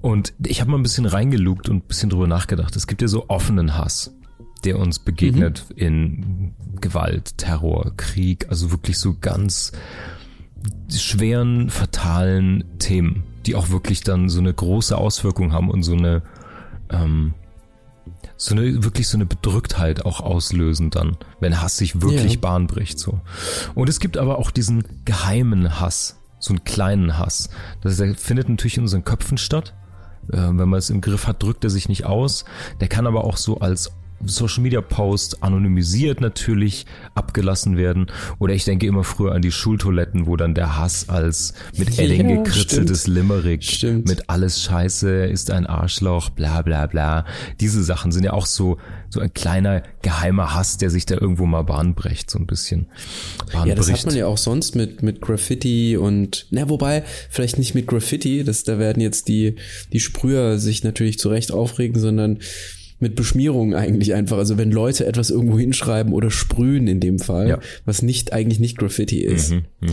Und 0.00 0.34
ich 0.46 0.61
habe 0.61 0.70
mal 0.70 0.76
ein 0.76 0.82
bisschen 0.82 1.06
reingelugt 1.06 1.68
und 1.68 1.76
ein 1.76 1.88
bisschen 1.88 2.11
drüber 2.11 2.26
nachgedacht. 2.26 2.76
Es 2.76 2.87
gibt 2.87 3.02
ja 3.02 3.08
so 3.08 3.28
offenen 3.28 3.76
Hass 3.76 4.12
der 4.64 4.78
uns 4.78 4.99
begegnet 4.99 5.66
mhm. 5.70 5.76
in 5.76 6.54
Gewalt, 6.80 7.38
Terror, 7.38 7.92
Krieg, 7.96 8.46
also 8.49 8.70
wirklich 8.70 8.99
so 8.99 9.16
ganz 9.20 9.73
schweren, 10.92 11.71
fatalen 11.71 12.64
Themen, 12.78 13.25
die 13.47 13.54
auch 13.54 13.71
wirklich 13.71 14.02
dann 14.02 14.28
so 14.28 14.40
eine 14.40 14.52
große 14.52 14.97
Auswirkung 14.97 15.52
haben 15.52 15.71
und 15.71 15.83
so 15.83 15.94
eine, 15.94 16.23
ähm, 16.90 17.35
so 18.37 18.54
eine, 18.54 18.85
wirklich 18.85 19.09
so 19.09 19.16
eine 19.16 19.26
Bedrücktheit 19.26 20.04
auch 20.04 20.21
auslösen 20.21 20.90
dann, 20.90 21.16
wenn 21.40 21.61
Hass 21.61 21.76
sich 21.76 22.00
wirklich 22.02 22.35
ja. 22.35 22.40
Bahn 22.40 22.66
bricht, 22.66 22.99
so. 22.99 23.21
Und 23.75 23.88
es 23.88 24.00
gibt 24.00 24.16
aber 24.16 24.38
auch 24.38 24.50
diesen 24.50 24.85
geheimen 25.04 25.80
Hass, 25.80 26.18
so 26.38 26.52
einen 26.52 26.64
kleinen 26.64 27.18
Hass. 27.18 27.50
Das 27.83 27.97
der 27.97 28.14
findet 28.14 28.49
natürlich 28.49 28.76
in 28.76 28.85
unseren 28.85 29.04
Köpfen 29.04 29.38
statt. 29.38 29.75
Äh, 30.30 30.37
wenn 30.37 30.68
man 30.68 30.75
es 30.75 30.90
im 30.90 31.00
Griff 31.00 31.26
hat, 31.26 31.42
drückt 31.42 31.64
er 31.64 31.71
sich 31.71 31.88
nicht 31.88 32.04
aus. 32.04 32.44
Der 32.80 32.88
kann 32.88 33.06
aber 33.06 33.25
auch 33.25 33.37
so 33.37 33.61
als 33.61 33.92
Social 34.26 34.62
Media 34.62 34.80
Post 34.80 35.42
anonymisiert 35.42 36.21
natürlich 36.21 36.87
abgelassen 37.14 37.76
werden. 37.76 38.06
Oder 38.38 38.54
ich 38.54 38.64
denke 38.64 38.87
immer 38.87 39.04
früher 39.04 39.33
an 39.33 39.42
die 39.42 39.52
Schultoiletten, 39.52 40.26
wo 40.26 40.37
dann 40.37 40.54
der 40.54 40.78
Hass 40.78 41.09
als 41.09 41.54
mit 41.76 41.99
Edding 41.99 42.28
ja, 42.28 42.37
gekritzeltes 42.37 43.02
stimmt. 43.02 43.16
Limerick, 43.16 43.64
stimmt. 43.64 44.09
mit 44.09 44.30
alles 44.30 44.62
Scheiße, 44.62 45.25
ist 45.26 45.50
ein 45.50 45.66
Arschloch, 45.66 46.30
bla 46.30 46.62
bla 46.62 46.87
bla. 46.87 47.26
Diese 47.61 47.83
Sachen 47.83 48.12
sind 48.12 48.25
ja 48.25 48.33
auch 48.33 48.47
so, 48.47 48.78
so 49.11 49.21
ein 49.21 49.33
kleiner 49.35 49.83
geheimer 50.02 50.54
Hass, 50.54 50.78
der 50.78 50.90
sich 50.90 51.06
da 51.06 51.16
irgendwo 51.16 51.47
mal 51.47 51.62
Bahn 51.62 51.94
bricht, 51.94 52.30
so 52.30 52.38
ein 52.38 52.47
bisschen. 52.47 52.87
Bahn 53.52 53.68
ja, 53.68 53.75
das 53.75 53.90
hat 53.90 54.06
man 54.06 54.16
ja 54.16 54.26
auch 54.26 54.38
sonst 54.38 54.75
mit, 54.75 55.02
mit 55.02 55.21
Graffiti 55.21 55.97
und, 55.97 56.47
na, 56.50 56.68
wobei, 56.68 57.04
vielleicht 57.30 57.59
nicht 57.59 57.75
mit 57.75 57.87
Graffiti, 57.87 58.44
das, 58.44 58.64
da 58.64 58.78
werden 58.78 59.00
jetzt 59.00 59.28
die, 59.28 59.56
die 59.92 60.00
Sprüher 60.00 60.59
sich 60.59 60.85
natürlich 60.85 61.18
zu 61.18 61.28
Recht 61.28 61.52
aufregen, 61.52 62.00
sondern 62.00 62.38
mit 63.04 63.16
Beschmierung 63.16 63.75
eigentlich 63.75 64.14
einfach. 64.14 64.38
Also 64.38 64.56
wenn 64.56 64.73
Leute 64.73 65.04
etwas 65.04 65.28
irgendwo 65.28 65.58
hinschreiben 65.58 66.14
oder 66.14 66.30
sprühen 66.30 66.88
in 66.88 67.00
dem 67.00 67.18
Fall, 67.18 67.49
ja. 67.49 67.58
was 67.84 68.00
nicht 68.00 68.32
eigentlich 68.32 68.61
nicht 68.61 68.78
Graffiti 68.78 69.20
ist. 69.20 69.50
Mhm, 69.50 69.64
mh. 69.80 69.90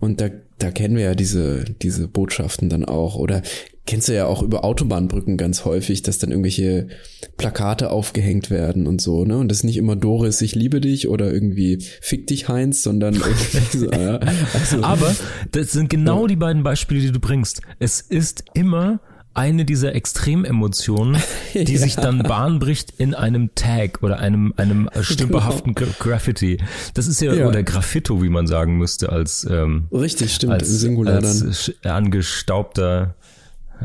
Und 0.00 0.20
da, 0.20 0.30
da 0.58 0.72
kennen 0.72 0.96
wir 0.96 1.04
ja 1.04 1.14
diese, 1.14 1.64
diese 1.80 2.08
Botschaften 2.08 2.68
dann 2.68 2.84
auch. 2.84 3.14
Oder 3.14 3.42
kennst 3.86 4.08
du 4.08 4.14
ja 4.14 4.26
auch 4.26 4.42
über 4.42 4.64
Autobahnbrücken 4.64 5.36
ganz 5.36 5.64
häufig, 5.64 6.02
dass 6.02 6.18
dann 6.18 6.30
irgendwelche 6.30 6.88
Plakate 7.36 7.90
aufgehängt 7.90 8.50
werden 8.50 8.88
und 8.88 9.00
so, 9.00 9.24
ne? 9.24 9.38
Und 9.38 9.48
das 9.48 9.58
ist 9.58 9.64
nicht 9.64 9.76
immer 9.76 9.94
Doris, 9.94 10.40
ich 10.40 10.54
liebe 10.56 10.80
dich 10.80 11.08
oder 11.08 11.32
irgendwie 11.32 11.78
fick 12.00 12.26
dich 12.26 12.48
Heinz, 12.48 12.82
sondern 12.82 13.14
irgendwie 13.14 13.76
so, 13.76 13.90
ja. 13.92 14.18
Also, 14.54 14.82
Aber 14.82 15.14
das 15.52 15.70
sind 15.70 15.88
genau 15.88 16.22
ja. 16.22 16.28
die 16.28 16.36
beiden 16.36 16.62
Beispiele, 16.64 17.00
die 17.00 17.12
du 17.12 17.20
bringst. 17.20 17.60
Es 17.78 18.00
ist 18.00 18.44
immer 18.54 19.00
eine 19.34 19.64
dieser 19.64 19.94
Extrememotionen, 19.94 21.20
die 21.54 21.72
ja. 21.72 21.78
sich 21.78 21.96
dann 21.96 22.22
Bahn 22.22 22.58
bricht 22.58 22.92
in 22.98 23.14
einem 23.14 23.54
Tag 23.54 24.02
oder 24.02 24.18
einem, 24.18 24.52
einem 24.56 24.88
stümperhaften 25.00 25.74
genau. 25.74 25.92
Graffiti. 25.98 26.58
Das 26.94 27.06
ist 27.06 27.20
ja, 27.20 27.32
ja, 27.32 27.46
oder 27.46 27.62
Graffito, 27.62 28.22
wie 28.22 28.28
man 28.28 28.46
sagen 28.46 28.78
müsste, 28.78 29.10
als, 29.10 29.46
ähm, 29.48 29.88
Richtig, 29.92 30.34
stimmt, 30.34 30.54
als, 30.54 30.68
Singular 30.68 31.16
als 31.16 31.72
dann. 31.82 31.92
angestaubter 31.92 33.14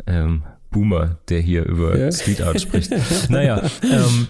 ähm, 0.08 0.44
Boomer, 0.72 1.18
der 1.30 1.40
hier 1.40 1.66
über 1.66 1.98
ja. 1.98 2.12
Street 2.12 2.42
Art 2.42 2.60
spricht. 2.60 2.92
naja, 3.30 3.62
ähm, 3.84 4.28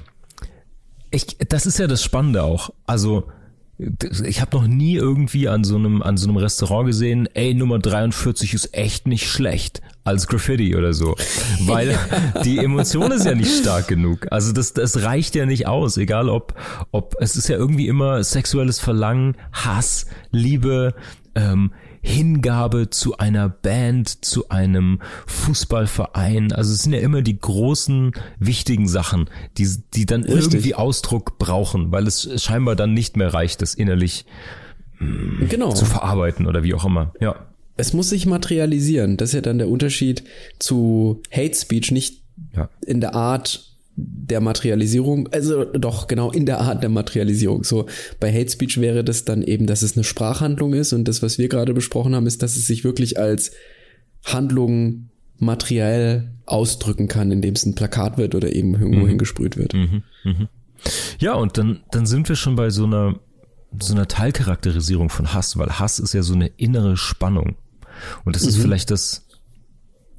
ich, 1.11 1.37
das 1.49 1.65
ist 1.65 1.79
ja 1.79 1.87
das 1.87 2.03
Spannende 2.03 2.43
auch. 2.43 2.71
Also, 2.85 3.29
ich 3.77 4.39
habe 4.39 4.55
noch 4.55 4.67
nie 4.67 4.95
irgendwie 4.95 5.49
an 5.49 5.65
so 5.65 5.75
einem 5.75 6.01
an 6.01 6.15
so 6.15 6.29
einem 6.29 6.37
Restaurant 6.37 6.87
gesehen, 6.87 7.27
ey 7.33 7.53
Nummer 7.53 7.79
43 7.79 8.53
ist 8.53 8.73
echt 8.73 9.05
nicht 9.05 9.29
schlecht 9.29 9.81
als 10.05 10.27
Graffiti 10.27 10.75
oder 10.75 10.93
so, 10.93 11.15
weil 11.61 11.97
die 12.45 12.59
Emotion 12.59 13.11
ist 13.11 13.25
ja 13.25 13.35
nicht 13.35 13.51
stark 13.51 13.87
genug. 13.87 14.27
Also 14.31 14.53
das 14.53 14.73
das 14.73 15.03
reicht 15.03 15.35
ja 15.35 15.45
nicht 15.45 15.67
aus, 15.67 15.97
egal 15.97 16.29
ob 16.29 16.53
ob 16.91 17.15
es 17.19 17.35
ist 17.35 17.49
ja 17.49 17.57
irgendwie 17.57 17.87
immer 17.87 18.23
sexuelles 18.23 18.79
Verlangen, 18.79 19.35
Hass, 19.51 20.05
Liebe, 20.31 20.95
ähm, 21.35 21.71
Hingabe 22.05 22.91
zu 22.91 23.17
einer 23.17 23.49
Band, 23.49 24.23
zu 24.23 24.49
einem 24.49 25.01
Fußballverein. 25.25 26.51
Also 26.51 26.71
es 26.71 26.83
sind 26.83 26.93
ja 26.93 26.99
immer 26.99 27.23
die 27.23 27.39
großen, 27.39 28.11
wichtigen 28.37 28.87
Sachen, 28.87 29.27
die, 29.57 29.67
die 29.95 30.05
dann 30.05 30.23
Richtig. 30.23 30.53
irgendwie 30.53 30.75
Ausdruck 30.75 31.39
brauchen, 31.39 31.91
weil 31.91 32.05
es 32.05 32.29
scheinbar 32.43 32.75
dann 32.75 32.93
nicht 32.93 33.17
mehr 33.17 33.33
reicht, 33.33 33.63
das 33.63 33.73
innerlich 33.73 34.25
mm, 34.99 35.47
genau. 35.49 35.71
zu 35.71 35.85
verarbeiten 35.85 36.45
oder 36.45 36.63
wie 36.63 36.75
auch 36.75 36.85
immer. 36.85 37.11
Ja. 37.19 37.47
Es 37.75 37.91
muss 37.91 38.09
sich 38.09 38.27
materialisieren. 38.27 39.17
Das 39.17 39.29
ist 39.29 39.33
ja 39.33 39.41
dann 39.41 39.57
der 39.57 39.67
Unterschied 39.67 40.23
zu 40.59 41.23
Hate 41.31 41.55
Speech, 41.55 41.89
nicht 41.89 42.21
ja. 42.55 42.69
in 42.85 43.01
der 43.01 43.15
Art, 43.15 43.74
der 43.97 44.41
Materialisierung, 44.41 45.29
also 45.31 45.63
doch 45.63 46.07
genau 46.07 46.31
in 46.31 46.45
der 46.45 46.59
Art 46.59 46.83
der 46.83 46.89
Materialisierung. 46.89 47.63
So 47.63 47.85
bei 48.19 48.31
Hate 48.31 48.51
Speech 48.51 48.81
wäre 48.81 49.03
das 49.03 49.23
dann 49.23 49.41
eben, 49.41 49.67
dass 49.67 49.81
es 49.81 49.95
eine 49.95 50.03
Sprachhandlung 50.03 50.73
ist 50.73 50.91
und 50.91 51.07
das, 51.07 51.21
was 51.21 51.37
wir 51.37 51.47
gerade 51.47 51.73
besprochen 51.73 52.13
haben, 52.13 52.27
ist, 52.27 52.43
dass 52.43 52.57
es 52.57 52.67
sich 52.67 52.83
wirklich 52.83 53.17
als 53.17 53.51
Handlung 54.23 55.09
materiell 55.37 56.31
ausdrücken 56.45 57.07
kann, 57.07 57.31
indem 57.31 57.53
es 57.53 57.65
ein 57.65 57.75
Plakat 57.75 58.17
wird 58.17 58.35
oder 58.35 58.53
eben 58.53 58.73
irgendwo 58.73 59.01
mhm. 59.01 59.09
hingesprüht 59.09 59.57
wird. 59.57 59.73
Mhm. 59.73 60.03
Mhm. 60.23 60.47
Ja, 61.19 61.33
und 61.33 61.57
dann, 61.57 61.81
dann 61.91 62.05
sind 62.05 62.27
wir 62.29 62.35
schon 62.35 62.55
bei 62.55 62.69
so 62.69 62.85
einer, 62.85 63.19
so 63.79 63.93
einer 63.93 64.07
Teilcharakterisierung 64.07 65.09
von 65.09 65.33
Hass, 65.33 65.57
weil 65.57 65.79
Hass 65.79 65.99
ist 65.99 66.13
ja 66.13 66.21
so 66.21 66.33
eine 66.33 66.47
innere 66.47 66.97
Spannung. 66.97 67.55
Und 68.23 68.35
das 68.35 68.43
ist 68.43 68.57
mhm. 68.57 68.63
vielleicht 68.63 68.91
das, 68.91 69.25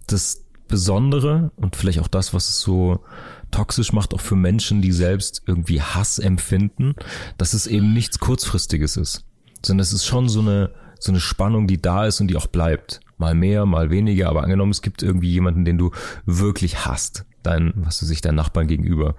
das 0.06 0.46
Besondere 0.68 1.52
und 1.56 1.76
vielleicht 1.76 2.00
auch 2.00 2.08
das, 2.08 2.34
was 2.34 2.48
es 2.48 2.60
so 2.60 3.00
toxisch 3.56 3.92
macht, 3.92 4.12
auch 4.12 4.20
für 4.20 4.36
Menschen, 4.36 4.82
die 4.82 4.92
selbst 4.92 5.42
irgendwie 5.46 5.80
Hass 5.80 6.18
empfinden, 6.18 6.94
dass 7.38 7.54
es 7.54 7.66
eben 7.66 7.94
nichts 7.94 8.18
Kurzfristiges 8.18 8.96
ist, 8.98 9.24
sondern 9.64 9.82
es 9.82 9.92
ist 9.94 10.04
schon 10.04 10.28
so 10.28 10.40
eine, 10.40 10.72
so 10.98 11.10
eine 11.10 11.20
Spannung, 11.20 11.66
die 11.66 11.80
da 11.80 12.06
ist 12.06 12.20
und 12.20 12.28
die 12.28 12.36
auch 12.36 12.48
bleibt. 12.48 13.00
Mal 13.16 13.34
mehr, 13.34 13.64
mal 13.64 13.88
weniger, 13.90 14.28
aber 14.28 14.42
angenommen, 14.42 14.72
es 14.72 14.82
gibt 14.82 15.02
irgendwie 15.02 15.30
jemanden, 15.30 15.64
den 15.64 15.78
du 15.78 15.90
wirklich 16.26 16.84
hasst, 16.84 17.24
dein, 17.46 17.72
was 17.76 17.98
du 17.98 18.06
sich 18.06 18.20
dein 18.20 18.34
Nachbarn 18.34 18.66
gegenüber, 18.66 19.16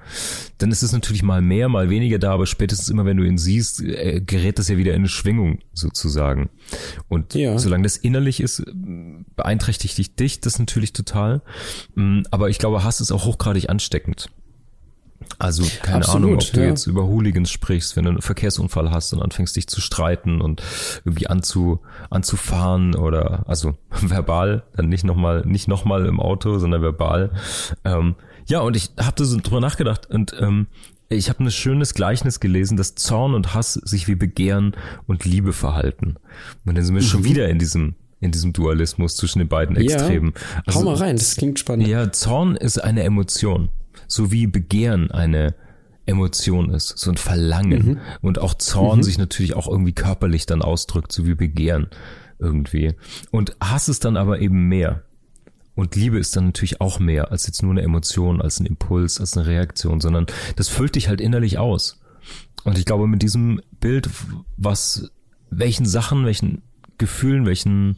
dann 0.57 0.71
ist 0.71 0.83
es 0.83 0.91
natürlich 0.91 1.23
mal 1.23 1.41
mehr, 1.41 1.69
mal 1.69 1.89
weniger 1.89 2.19
da, 2.19 2.33
aber 2.33 2.45
spätestens 2.45 2.89
immer, 2.89 3.05
wenn 3.05 3.17
du 3.17 3.23
ihn 3.23 3.37
siehst, 3.37 3.81
äh, 3.81 4.21
gerät 4.21 4.59
das 4.59 4.67
ja 4.67 4.77
wieder 4.77 4.93
in 4.93 5.01
eine 5.01 5.07
Schwingung 5.07 5.59
sozusagen. 5.73 6.49
Und 7.07 7.33
ja. 7.33 7.57
solange 7.57 7.83
das 7.83 7.97
innerlich 7.97 8.39
ist, 8.39 8.63
beeinträchtigt 9.35 9.97
dich, 9.97 10.15
dich 10.15 10.41
das 10.41 10.59
natürlich 10.59 10.93
total. 10.93 11.41
Mm, 11.95 12.21
aber 12.31 12.49
ich 12.49 12.59
glaube, 12.59 12.83
Hass 12.83 13.01
ist 13.01 13.11
auch 13.11 13.25
hochgradig 13.25 13.69
ansteckend. 13.69 14.29
Also 15.39 15.63
keine 15.83 15.97
Absolut, 15.97 16.29
Ahnung, 16.29 16.33
ob 16.39 16.51
du 16.51 16.61
ja. 16.61 16.67
jetzt 16.67 16.87
über 16.87 17.05
Hooligans 17.05 17.51
sprichst, 17.51 17.95
wenn 17.95 18.05
du 18.05 18.11
einen 18.11 18.21
Verkehrsunfall 18.21 18.91
hast 18.91 19.13
und 19.13 19.21
anfängst 19.21 19.55
dich 19.55 19.67
zu 19.67 19.81
streiten 19.81 20.41
und 20.41 20.63
irgendwie 21.05 21.27
anzu, 21.27 21.79
anzufahren 22.09 22.95
oder 22.95 23.43
also 23.47 23.75
verbal, 24.01 24.63
dann 24.75 24.89
nicht 24.89 25.03
nochmal 25.03 25.43
nicht 25.45 25.67
noch 25.67 25.85
mal 25.85 26.05
im 26.05 26.19
Auto, 26.19 26.57
sondern 26.59 26.81
verbal. 26.81 27.31
Ähm, 27.85 28.15
ja, 28.47 28.61
und 28.61 28.75
ich 28.75 28.91
habe 28.99 29.25
so 29.25 29.37
drüber 29.41 29.59
nachgedacht 29.59 30.09
und 30.09 30.35
ähm, 30.39 30.67
ich 31.09 31.29
habe 31.29 31.43
ein 31.43 31.51
schönes 31.51 31.93
Gleichnis 31.93 32.39
gelesen, 32.39 32.75
dass 32.75 32.95
Zorn 32.95 33.33
und 33.33 33.53
Hass 33.53 33.73
sich 33.73 34.07
wie 34.07 34.15
Begehren 34.15 34.75
und 35.05 35.23
Liebe 35.23 35.53
verhalten. 35.53 36.15
Und 36.65 36.75
dann 36.75 36.83
sind 36.83 36.95
wir 36.95 37.01
mhm. 37.01 37.07
schon 37.07 37.23
wieder 37.23 37.47
in 37.49 37.59
diesem 37.59 37.95
in 38.19 38.31
diesem 38.31 38.51
Dualismus 38.51 39.15
zwischen 39.15 39.37
den 39.37 39.47
beiden 39.47 39.75
Extremen. 39.75 40.33
Ja, 40.35 40.61
also, 40.65 40.79
hau 40.79 40.85
mal 40.85 40.95
rein, 40.95 41.17
das 41.17 41.35
klingt 41.35 41.59
spannend. 41.59 41.87
Ja, 41.87 42.11
Zorn 42.11 42.55
ist 42.55 42.83
eine 42.83 43.03
Emotion 43.03 43.69
so 44.07 44.31
wie 44.31 44.47
Begehren 44.47 45.11
eine 45.11 45.55
Emotion 46.05 46.69
ist, 46.69 46.97
so 46.97 47.11
ein 47.11 47.17
Verlangen. 47.17 47.85
Mhm. 47.85 47.99
Und 48.21 48.39
auch 48.39 48.53
Zorn 48.55 48.99
mhm. 48.99 49.03
sich 49.03 49.17
natürlich 49.17 49.55
auch 49.55 49.67
irgendwie 49.67 49.93
körperlich 49.93 50.45
dann 50.45 50.61
ausdrückt, 50.61 51.11
so 51.11 51.25
wie 51.27 51.35
Begehren 51.35 51.87
irgendwie. 52.39 52.95
Und 53.31 53.55
Hass 53.61 53.89
ist 53.89 54.05
dann 54.05 54.17
aber 54.17 54.39
eben 54.39 54.67
mehr. 54.67 55.03
Und 55.75 55.95
Liebe 55.95 56.17
ist 56.17 56.35
dann 56.35 56.45
natürlich 56.45 56.81
auch 56.81 56.99
mehr 56.99 57.31
als 57.31 57.45
jetzt 57.45 57.61
nur 57.61 57.71
eine 57.71 57.83
Emotion, 57.83 58.41
als 58.41 58.59
ein 58.59 58.65
Impuls, 58.65 59.19
als 59.19 59.37
eine 59.37 59.45
Reaktion, 59.45 60.01
sondern 60.01 60.25
das 60.55 60.69
füllt 60.69 60.95
dich 60.95 61.07
halt 61.07 61.21
innerlich 61.21 61.59
aus. 61.59 61.99
Und 62.63 62.79
ich 62.79 62.85
glaube, 62.85 63.05
mit 63.05 63.21
diesem 63.21 63.61
Bild, 63.79 64.09
was, 64.57 65.11
welchen 65.51 65.85
Sachen, 65.85 66.25
welchen 66.25 66.63
Gefühlen, 66.97 67.45
welchen 67.45 67.97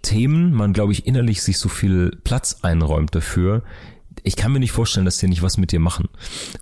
Themen 0.00 0.52
man, 0.52 0.72
glaube 0.72 0.92
ich, 0.92 1.06
innerlich 1.06 1.42
sich 1.42 1.58
so 1.58 1.68
viel 1.68 2.18
Platz 2.24 2.60
einräumt 2.62 3.14
dafür, 3.14 3.62
ich 4.22 4.36
kann 4.36 4.52
mir 4.52 4.60
nicht 4.60 4.72
vorstellen, 4.72 5.04
dass 5.04 5.18
die 5.18 5.28
nicht 5.28 5.42
was 5.42 5.58
mit 5.58 5.72
dir 5.72 5.80
machen. 5.80 6.08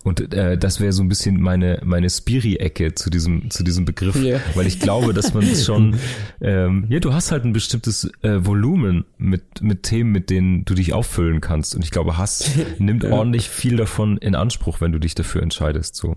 Und 0.05 0.33
äh, 0.35 0.57
das 0.57 0.81
wäre 0.81 0.93
so 0.93 1.03
ein 1.03 1.09
bisschen 1.09 1.41
meine 1.41 1.81
meine 1.85 2.09
Spiri-Ecke 2.09 2.95
zu 2.95 3.11
diesem 3.11 3.51
zu 3.51 3.63
diesem 3.63 3.85
Begriff, 3.85 4.17
yeah. 4.17 4.41
weil 4.55 4.67
ich 4.67 4.81
glaube, 4.81 5.13
dass 5.13 5.35
man 5.35 5.47
schon 5.55 5.97
ähm, 6.41 6.87
ja, 6.89 7.01
du 7.01 7.13
hast 7.13 7.31
halt 7.31 7.45
ein 7.45 7.53
bestimmtes 7.53 8.11
äh, 8.23 8.45
Volumen 8.45 9.05
mit 9.19 9.63
mit 9.63 9.83
Themen, 9.85 10.13
mit 10.13 10.31
denen 10.31 10.65
du 10.65 10.75
dich 10.75 10.93
auffüllen 10.93 11.41
kannst. 11.41 11.75
Und 11.75 11.85
ich 11.85 11.91
glaube, 11.91 12.17
Hass 12.19 12.51
nimmt 12.79 13.05
ordentlich 13.05 13.49
viel 13.49 13.77
davon 13.77 14.17
in 14.19 14.35
Anspruch, 14.35 14.81
wenn 14.81 14.93
du 14.93 14.99
dich 14.99 15.15
dafür 15.15 15.43
entscheidest. 15.43 15.95
So. 15.97 16.17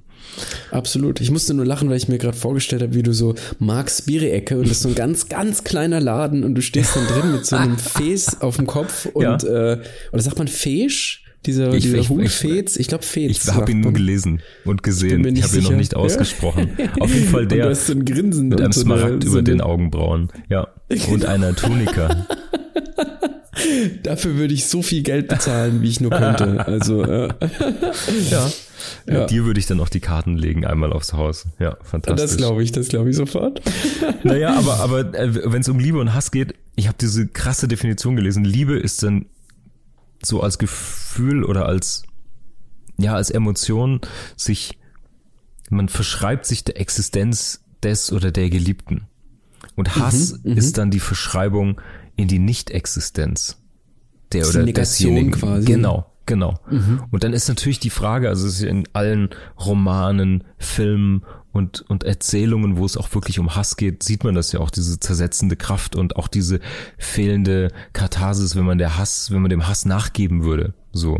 Absolut. 0.72 1.22
Ich 1.22 1.32
musste 1.32 1.54
nur 1.54 1.66
lachen, 1.66 1.90
weil 1.90 1.98
ich 1.98 2.08
mir 2.08 2.18
gerade 2.18 2.38
vorgestellt 2.38 2.82
habe, 2.82 2.96
wie 2.96 3.04
du 3.04 3.14
so 3.14 3.36
magst 3.60 4.00
Spiri-Ecke 4.00 4.58
und 4.58 4.64
das 4.64 4.78
ist 4.78 4.84
so 4.84 4.90
ein 4.90 4.96
ganz 4.96 5.30
ganz 5.30 5.64
kleiner 5.64 6.00
Laden 6.00 6.44
und 6.44 6.56
du 6.56 6.62
stehst 6.62 6.96
dann 6.96 7.08
drin 7.08 7.32
mit 7.32 7.46
so 7.46 7.56
einem 7.56 7.78
Fes 7.78 8.42
auf 8.42 8.58
dem 8.58 8.68
Kopf 8.68 9.06
und 9.08 9.44
ja. 9.44 9.74
äh, 9.74 9.82
oder 10.12 10.22
sagt 10.22 10.38
man 10.38 10.48
Fesch? 10.48 11.25
Dieser, 11.46 11.74
Ich- 11.74 11.84
dieser 11.84 11.98
ich- 12.00 12.10
Hut, 12.10 12.24
ich- 12.24 12.32
Fez, 12.32 12.76
ich 12.78 12.88
glaube 12.88 13.04
Fez. 13.04 13.32
Ich 13.46 13.54
habe 13.54 13.72
ihn 13.72 13.82
nur 13.82 13.94
gelesen 13.94 14.42
und 14.66 14.82
gesehen. 14.84 15.24
Ich, 15.26 15.34
nicht 15.34 15.44
habe 15.44 15.58
ihn 15.58 15.64
noch 15.64 15.72
nicht 15.72 15.94
Ja. 15.94 16.00
ausgesprochen. 16.00 16.70
Auf 17.00 17.14
jeden 17.14 17.28
Fall 17.30 17.44
Und 17.44 17.52
du 17.52 17.56
der 17.56 17.70
hast 17.70 17.88
so 17.88 17.94
ein 17.94 18.04
Grinsen 18.06 18.48
mit 18.50 18.60
einem 18.62 18.72
so 18.72 18.82
Smaragd 18.82 19.24
so 19.24 19.30
über 19.30 19.42
den 19.42 19.62
Augenbrauen. 19.62 20.30
Ja. 20.50 20.68
Und 21.12 21.26
einer 21.26 21.56
Tunika. 21.56 22.26
Dafür 24.04 24.36
würde 24.36 24.54
ich 24.54 24.66
so 24.66 24.82
viel 24.82 25.02
Geld 25.02 25.28
bezahlen, 25.30 25.82
wie 25.82 25.88
ich 25.90 26.02
nur 26.02 26.12
könnte. 26.12 26.68
Also, 26.68 27.04
äh, 27.04 27.30
Ja. 28.30 28.52
Ja. 29.08 29.26
Dir 29.26 29.46
würde 29.46 29.60
ich 29.60 29.66
dann 29.66 29.80
auch 29.80 29.90
die 29.90 30.00
Karten 30.02 30.38
legen, 30.38 30.66
einmal 30.66 30.94
aufs 30.94 31.14
Haus. 31.14 31.46
Ja, 31.60 31.78
fantastisch. 31.82 32.22
das 32.30 32.38
glaube 32.38 32.62
ich, 32.64 32.72
das 32.72 32.90
glaube 32.90 33.10
ich 33.10 33.16
sofort. 33.16 33.62
Naja, 34.24 34.56
aber, 34.56 34.76
aber 34.82 35.16
äh, 35.16 35.52
wenn 35.52 35.62
es 35.62 35.70
um 35.70 35.80
Liebe 35.80 36.00
und 36.00 36.14
Hass 36.14 36.30
geht, 36.32 36.54
ich 36.76 36.88
habe 36.88 36.98
diese 37.00 37.26
krasse 37.28 37.68
Definition 37.68 38.16
gelesen. 38.16 38.44
Liebe 38.46 38.78
ist 38.78 39.02
dann 39.02 39.26
so 40.22 40.42
als 40.42 40.58
Gefühl 40.60 41.05
oder 41.44 41.66
als, 41.66 42.04
ja, 42.98 43.16
als 43.16 43.30
Emotion 43.30 44.02
sich, 44.36 44.78
man 45.70 45.90
verschreibt 45.90 46.46
sich 46.46 46.64
der 46.64 46.80
Existenz 46.80 47.64
des 47.84 48.12
oder 48.12 48.32
der 48.32 48.50
Geliebten. 48.50 49.08
Und 49.76 49.96
Hass 49.96 50.32
ist 50.44 50.78
dann 50.78 50.92
die 50.92 51.00
Verschreibung 51.00 51.82
in 52.16 52.28
die 52.28 52.40
Nicht-Existenz 52.40 53.62
der 54.32 54.42
Das 54.42 54.56
oder 54.56 54.64
Negation 54.64 55.16
desjenigen. 55.16 55.32
quasi. 55.40 55.66
Genau, 55.66 56.12
genau. 56.26 56.60
Und 57.12 57.24
dann 57.24 57.34
ist 57.34 57.48
natürlich 57.50 57.80
die 57.80 57.90
Frage, 57.90 58.30
also 58.30 58.48
es 58.48 58.56
ist 58.56 58.62
in 58.64 58.88
allen 58.94 59.30
Romanen, 59.60 60.44
Filmen 60.58 61.24
und, 61.56 61.86
und 61.88 62.04
Erzählungen, 62.04 62.76
wo 62.76 62.86
es 62.86 62.98
auch 62.98 63.16
wirklich 63.16 63.40
um 63.40 63.56
Hass 63.56 63.78
geht, 63.78 64.04
sieht 64.04 64.26
man 64.26 64.36
das 64.36 64.52
ja 64.52 64.60
auch, 64.60 64.70
diese 64.70 65.00
zersetzende 65.00 65.56
Kraft 65.56 65.96
und 65.96 66.18
auch 66.18 66.28
diese 66.28 66.60
fehlende 66.98 67.72
Katharsis, 67.94 68.58
wenn 68.58 68.66
man 68.66 68.78
der 68.78 68.98
Hass, 68.98 69.32
wenn 69.32 69.42
man 69.42 69.50
dem 69.50 69.66
Hass 69.66 69.86
nachgeben 69.86 70.44
würde. 70.44 70.74
So. 70.92 71.18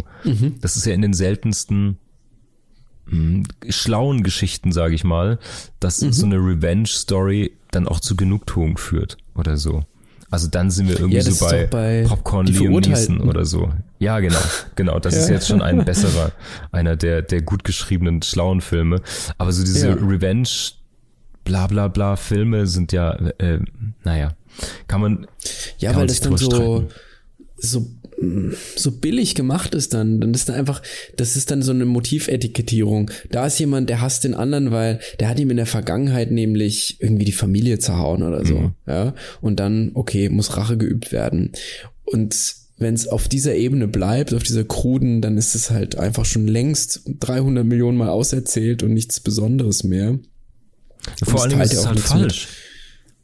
Das 0.60 0.76
ist 0.76 0.86
ja 0.86 0.94
in 0.94 1.02
den 1.02 1.14
seltensten 1.14 2.00
mh, 3.06 3.44
schlauen 3.70 4.24
Geschichten, 4.24 4.74
sage 4.74 4.94
ich 4.94 5.06
mal, 5.06 5.40
dass 5.80 6.02
so 6.12 6.26
eine 6.26 6.36
Revenge-Story 6.36 7.54
dann 7.72 7.88
auch 7.88 8.02
zu 8.02 8.18
Genugtuung 8.18 8.78
führt 8.78 9.16
oder 9.36 9.56
so. 9.56 9.86
Also 10.36 10.50
dann 10.50 10.70
sind 10.70 10.90
wir 10.90 10.98
irgendwie 11.00 11.16
Ja, 11.16 11.24
so 11.24 11.30
ist 11.32 11.40
bei, 11.40 11.66
bei 11.68 12.04
Popcorn 12.06 12.46
Liam. 12.48 12.74
Neeson 12.74 13.22
oder 13.22 13.46
so. 13.46 13.72
Ja, 14.00 14.20
genau, 14.20 14.38
genau. 14.76 15.00
Das 15.00 15.16
ist 15.18 15.30
Ja. 15.30 15.36
jetzt 15.36 15.48
schon 15.48 15.62
ein 15.62 15.86
besserer, 15.86 16.34
einer 16.74 16.98
der, 16.98 17.22
der 17.22 17.42
gut 17.42 17.64
geschriebenen, 17.64 18.22
schlauen 18.22 18.60
Filme. 18.60 19.02
Aber 19.38 19.54
so 19.54 19.64
diese 19.64 19.88
Ja. 19.88 19.94
Revenge, 19.94 20.50
bla 21.46 21.68
bla 21.68 21.88
bla 21.88 22.18
Filme 22.18 22.68
sind 22.68 22.92
ja, 22.92 23.14
äh, 23.38 23.60
naja, 24.04 24.34
kann 24.90 25.00
man. 25.00 25.26
Ja, 25.78 25.92
kann 25.92 26.00
weil 26.02 26.02
man 26.02 26.08
das 26.10 26.20
dann 26.20 26.36
so, 26.36 26.46
streiten. 26.52 26.88
so, 27.56 27.88
so 28.76 28.92
billig 28.92 29.36
gemacht 29.36 29.76
ist 29.76 29.94
dann. 29.94 30.22
Dann 30.22 30.34
ist 30.34 30.48
da 30.50 30.54
einfach, 30.54 30.82
das 31.18 31.36
ist 31.36 31.52
dann 31.52 31.62
so 31.62 31.72
eine 31.72 31.86
Motivetikettierung. 31.86 33.12
Da 33.30 33.46
ist 33.46 33.60
jemand, 33.60 33.90
der 33.90 34.02
hasst 34.02 34.24
den 34.24 34.34
anderen, 34.34 34.72
weil 34.72 35.00
der 35.20 35.30
hat 35.30 35.40
ihm 35.40 35.50
in 35.52 35.58
der 35.58 35.66
Vergangenheit 35.66 36.32
nämlich 36.32 36.98
irgendwie 37.02 37.26
die 37.26 37.32
Familie 37.32 37.80
zerhauen 37.80 38.24
oder 38.24 38.46
so. 38.46 38.58
Mhm. 38.60 38.72
Ja. 38.88 39.14
Und 39.42 39.60
dann, 39.60 39.92
okay, 39.96 40.30
muss 40.30 40.56
Rache 40.56 40.78
geübt 40.78 41.12
werden. 41.12 41.52
Und 42.06 42.56
wenn 42.78 42.94
es 42.94 43.08
auf 43.08 43.28
dieser 43.28 43.56
Ebene 43.56 43.88
bleibt, 43.88 44.34
auf 44.34 44.44
dieser 44.44 44.64
kruden, 44.64 45.22
dann 45.22 45.38
ist 45.38 45.56
es 45.56 45.70
halt 45.70 45.98
einfach 45.98 46.26
schon 46.26 46.48
längst 46.48 47.02
300 47.20 47.66
Millionen 47.66 47.98
Mal 47.98 48.10
auserzählt 48.10 48.84
und 48.84 48.94
nichts 48.94 49.20
Besonderes 49.20 49.84
mehr. 49.84 50.20
Vor 51.24 51.48
teilt 51.50 51.72
ist 51.72 51.74
ja 51.74 51.80
es 51.80 51.86
auch 51.86 51.88
halt 51.88 51.96
nichts 51.96 52.14
mit. 52.14 52.22
falsch. 52.22 52.48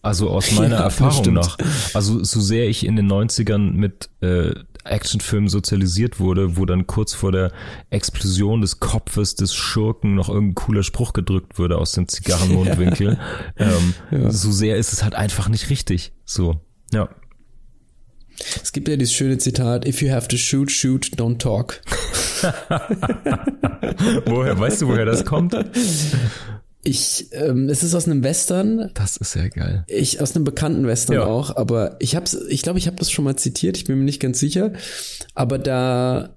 Also 0.01 0.29
aus 0.29 0.51
meiner 0.55 0.77
Ja, 0.77 0.83
Erfahrung 0.83 1.33
nach. 1.33 1.57
Also 1.93 2.24
so 2.24 2.39
sehr 2.41 2.67
ich 2.67 2.86
in 2.86 2.95
den 2.95 3.12
90ern 3.12 3.71
mit 3.74 4.10
äh, 4.21 4.53
Actionfilmen 4.83 5.50
sozialisiert 5.50 6.19
wurde, 6.19 6.57
wo 6.57 6.65
dann 6.65 6.88
kurz 6.88 7.13
vor 7.13 7.31
der 7.31 7.51
Explosion 7.89 8.61
des 8.61 8.79
Kopfes 8.79 9.35
des 9.35 9.53
Schurken 9.53 10.15
noch 10.15 10.29
irgendein 10.29 10.55
cooler 10.55 10.83
Spruch 10.83 11.13
gedrückt 11.13 11.57
würde 11.57 11.77
aus 11.77 11.91
dem 11.93 12.07
Zigarrenmundwinkel, 12.07 13.19
ähm, 13.57 13.93
so 14.29 14.51
sehr 14.51 14.77
ist 14.77 14.93
es 14.93 15.03
halt 15.03 15.15
einfach 15.15 15.50
nicht 15.50 15.69
richtig. 15.69 16.13
So, 16.25 16.61
ja. 16.93 17.09
Es 18.61 18.71
gibt 18.71 18.88
ja 18.88 18.95
dieses 18.95 19.13
schöne 19.13 19.38
Zitat, 19.38 19.85
if 19.88 20.01
you 20.01 20.09
have 20.11 20.27
to 20.27 20.38
shoot, 20.38 20.71
shoot, 20.71 21.11
don't 21.15 21.38
talk. 21.38 21.81
Woher, 24.25 24.59
weißt 24.59 24.81
du, 24.81 24.88
woher 24.88 25.05
das 25.05 25.25
kommt? 25.25 25.55
Ich, 26.83 27.27
ähm, 27.33 27.69
es 27.69 27.83
ist 27.83 27.93
aus 27.93 28.07
einem 28.07 28.23
Western, 28.23 28.89
Das 28.95 29.17
ist 29.17 29.35
ja 29.35 29.47
geil. 29.50 29.83
ich 29.88 30.19
aus 30.19 30.35
einem 30.35 30.45
bekannten 30.45 30.88
Western 30.88 31.17
Ja. 31.17 31.25
auch, 31.25 31.55
aber 31.55 31.95
ich 32.00 32.15
hab's, 32.15 32.33
ich 32.50 32.63
glaube, 32.63 32.79
ich 32.79 32.88
habe 32.88 32.97
das 32.97 33.12
schon 33.12 33.23
mal 33.23 33.36
zitiert, 33.36 33.77
ich 33.77 33.86
bin 33.86 33.97
mir 33.99 34.03
nicht 34.06 34.19
ganz 34.19 34.39
sicher, 34.39 34.73
aber 35.36 35.60
da 35.60 36.36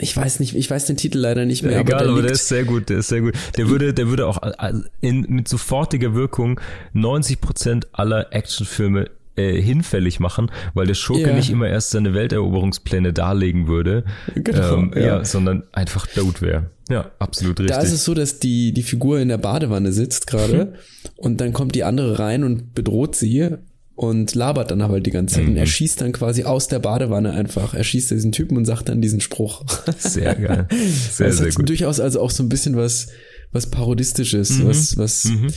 ich 0.00 0.16
weiß 0.16 0.38
nicht, 0.38 0.54
ich 0.54 0.70
weiß 0.70 0.86
den 0.86 0.96
Titel 0.96 1.18
leider 1.18 1.44
nicht 1.44 1.64
mehr, 1.64 1.72
Egal, 1.80 2.02
aber 2.02 2.10
aber 2.10 2.22
der 2.22 2.22
der 2.22 2.22
liegt, 2.30 2.34
ist 2.40 2.48
sehr 2.48 2.64
gut, 2.64 2.88
der 2.88 2.98
ist 2.98 3.08
sehr 3.08 3.20
gut. 3.20 3.34
Der 3.56 3.68
würde, 3.68 3.92
der 3.92 4.06
würde 4.08 4.26
auch 4.28 4.40
äh, 4.42 4.72
in, 5.00 5.22
mit 5.28 5.48
sofortiger 5.48 6.14
Wirkung 6.14 6.60
90 6.92 7.40
Prozent 7.40 7.88
aller 7.92 8.32
Actionfilme 8.32 9.10
äh, 9.38 9.60
hinfällig 9.62 10.20
machen, 10.20 10.50
weil 10.74 10.86
der 10.86 10.94
Schurke 10.94 11.28
Ja. 11.30 11.34
nicht 11.34 11.50
immer 11.50 11.68
erst 11.68 11.90
seine 11.90 12.14
Welteroberungspläne 12.14 13.12
darlegen 13.12 13.68
würde, 13.68 14.04
Genau, 14.34 14.76
ähm, 14.76 14.92
ja. 14.94 15.00
ja. 15.00 15.24
sondern 15.24 15.62
einfach 15.72 16.06
tot 16.06 16.42
wäre. 16.42 16.70
Ja, 16.90 17.10
absolut 17.18 17.60
richtig. 17.60 17.76
da 17.76 17.82
ist 17.82 17.92
es 17.92 18.04
so, 18.04 18.14
dass 18.14 18.38
die, 18.38 18.72
die 18.72 18.82
Figur 18.82 19.20
in 19.20 19.28
der 19.28 19.38
Badewanne 19.38 19.92
sitzt 19.92 20.26
gerade 20.26 20.74
und 21.16 21.40
dann 21.40 21.52
kommt 21.52 21.74
die 21.74 21.84
andere 21.84 22.18
rein 22.18 22.44
und 22.44 22.74
bedroht 22.74 23.14
sie 23.14 23.48
und 23.94 24.34
labert 24.34 24.70
dann 24.70 24.80
aber 24.80 25.00
die 25.00 25.10
ganze 25.10 25.34
Zeit 25.34 25.48
und 25.48 25.56
er 25.56 25.66
schießt 25.66 26.00
dann 26.00 26.12
quasi 26.12 26.44
aus 26.44 26.68
der 26.68 26.78
Badewanne 26.78 27.32
einfach, 27.32 27.74
er 27.74 27.82
schießt 27.84 28.12
diesen 28.12 28.32
Typen 28.32 28.56
und 28.56 28.64
sagt 28.64 28.88
dann 28.88 29.02
diesen 29.02 29.20
Spruch. 29.20 29.64
sehr 29.98 30.34
geil. 30.36 30.68
Sehr, 31.10 31.26
das 31.26 31.38
sehr 31.38 31.48
hat 31.48 31.54
gut. 31.56 31.68
durchaus 31.68 31.98
also 32.00 32.20
auch 32.20 32.30
so 32.30 32.42
ein 32.44 32.48
bisschen 32.48 32.76
was, 32.76 33.08
was 33.52 33.66
Parodistisches, 33.70 34.64
was, 34.64 34.96
was, 34.96 35.24
Mhm. 35.24 35.48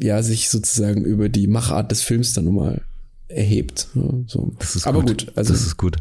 Ja, 0.00 0.22
sich 0.22 0.48
sozusagen 0.50 1.04
über 1.04 1.28
die 1.28 1.46
Machart 1.46 1.90
des 1.90 2.02
Films 2.02 2.32
dann 2.32 2.44
nochmal 2.44 2.82
erhebt. 3.28 3.88
Ja, 3.94 4.02
so. 4.26 4.52
Das 4.58 4.76
ist 4.76 4.86
Aber 4.86 5.00
gut. 5.00 5.26
gut, 5.26 5.32
also 5.36 5.52
das 5.52 5.62
ist 5.62 5.76
gut. 5.76 5.96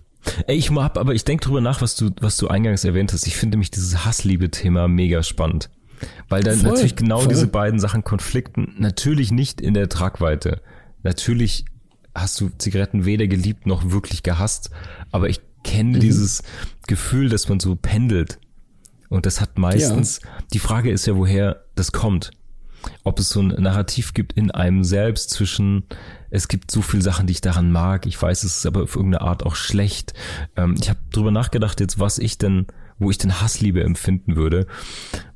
Ey, 0.47 0.57
ich 0.57 0.69
hab, 0.71 0.97
aber 0.97 1.13
ich 1.13 1.23
denk 1.23 1.41
drüber 1.41 1.61
nach, 1.61 1.81
was 1.81 1.95
du, 1.95 2.09
was 2.19 2.37
du 2.37 2.47
eingangs 2.47 2.83
erwähnt 2.83 3.13
hast. 3.13 3.25
Ich 3.27 3.35
finde 3.37 3.57
mich 3.57 3.71
dieses 3.71 4.05
Hassliebe-Thema 4.05 4.87
mega 4.87 5.23
spannend. 5.23 5.69
Weil 6.29 6.43
dann 6.43 6.59
Voll, 6.59 6.69
natürlich 6.69 6.95
genau 6.95 7.19
voll. 7.19 7.29
diese 7.29 7.47
beiden 7.47 7.79
Sachen 7.79 8.03
konflikten. 8.03 8.73
Natürlich 8.77 9.31
nicht 9.31 9.59
in 9.61 9.73
der 9.73 9.89
Tragweite. 9.89 10.61
Natürlich 11.03 11.65
hast 12.15 12.39
du 12.41 12.49
Zigaretten 12.57 13.05
weder 13.05 13.27
geliebt 13.27 13.65
noch 13.65 13.91
wirklich 13.91 14.23
gehasst. 14.23 14.69
Aber 15.11 15.29
ich 15.29 15.41
kenne 15.63 15.97
Mhm. 15.97 16.01
dieses 16.01 16.43
Gefühl, 16.87 17.29
dass 17.29 17.49
man 17.49 17.59
so 17.59 17.75
pendelt. 17.75 18.39
Und 19.09 19.25
das 19.25 19.41
hat 19.41 19.57
meistens, 19.57 20.21
die 20.53 20.59
Frage 20.59 20.91
ist 20.91 21.05
ja, 21.07 21.15
woher 21.17 21.63
das 21.75 21.91
kommt. 21.91 22.31
Ob 23.03 23.19
es 23.19 23.29
so 23.29 23.41
ein 23.41 23.47
Narrativ 23.47 24.13
gibt 24.13 24.33
in 24.33 24.51
einem 24.51 24.83
selbst 24.83 25.29
zwischen, 25.29 25.83
es 26.29 26.47
gibt 26.47 26.71
so 26.71 26.81
viele 26.81 27.03
Sachen, 27.03 27.27
die 27.27 27.33
ich 27.33 27.41
daran 27.41 27.71
mag, 27.71 28.05
ich 28.05 28.21
weiß, 28.21 28.43
es 28.43 28.57
ist 28.57 28.65
aber 28.65 28.83
auf 28.83 28.95
irgendeine 28.95 29.21
Art 29.21 29.45
auch 29.45 29.55
schlecht. 29.55 30.13
Ähm, 30.55 30.75
ich 30.79 30.89
habe 30.89 30.99
drüber 31.11 31.31
nachgedacht 31.31 31.79
jetzt, 31.79 31.99
was 31.99 32.19
ich 32.19 32.37
denn, 32.37 32.67
wo 32.97 33.09
ich 33.09 33.17
denn 33.17 33.41
Hassliebe 33.41 33.83
empfinden 33.83 34.35
würde. 34.35 34.67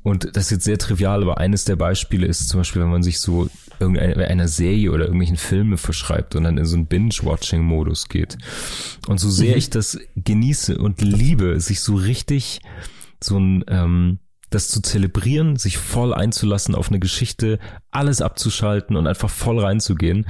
Und 0.02 0.36
das 0.36 0.44
ist 0.44 0.50
jetzt 0.50 0.64
sehr 0.64 0.78
trivial, 0.78 1.22
aber 1.22 1.38
eines 1.38 1.64
der 1.64 1.76
Beispiele 1.76 2.26
ist 2.26 2.48
zum 2.48 2.60
Beispiel, 2.60 2.82
wenn 2.82 2.90
man 2.90 3.02
sich 3.02 3.20
so 3.20 3.48
irgendeiner 3.80 4.26
einer 4.26 4.48
Serie 4.48 4.92
oder 4.92 5.04
irgendwelchen 5.04 5.36
Filme 5.36 5.76
verschreibt 5.76 6.36
und 6.36 6.44
dann 6.44 6.58
in 6.58 6.64
so 6.64 6.76
einen 6.76 6.86
Binge-Watching-Modus 6.86 8.08
geht. 8.08 8.36
Und 9.08 9.18
so 9.18 9.30
sehr 9.30 9.56
ich 9.56 9.70
das 9.70 9.98
genieße 10.16 10.78
und 10.78 11.00
liebe, 11.00 11.60
sich 11.60 11.80
so 11.80 11.94
richtig 11.94 12.60
so 13.22 13.38
ein 13.38 13.64
ähm, 13.68 14.18
das 14.54 14.68
zu 14.68 14.80
zelebrieren, 14.80 15.56
sich 15.56 15.78
voll 15.78 16.14
einzulassen 16.14 16.74
auf 16.74 16.88
eine 16.88 17.00
Geschichte, 17.00 17.58
alles 17.90 18.22
abzuschalten 18.22 18.96
und 18.96 19.06
einfach 19.06 19.30
voll 19.30 19.58
reinzugehen. 19.58 20.26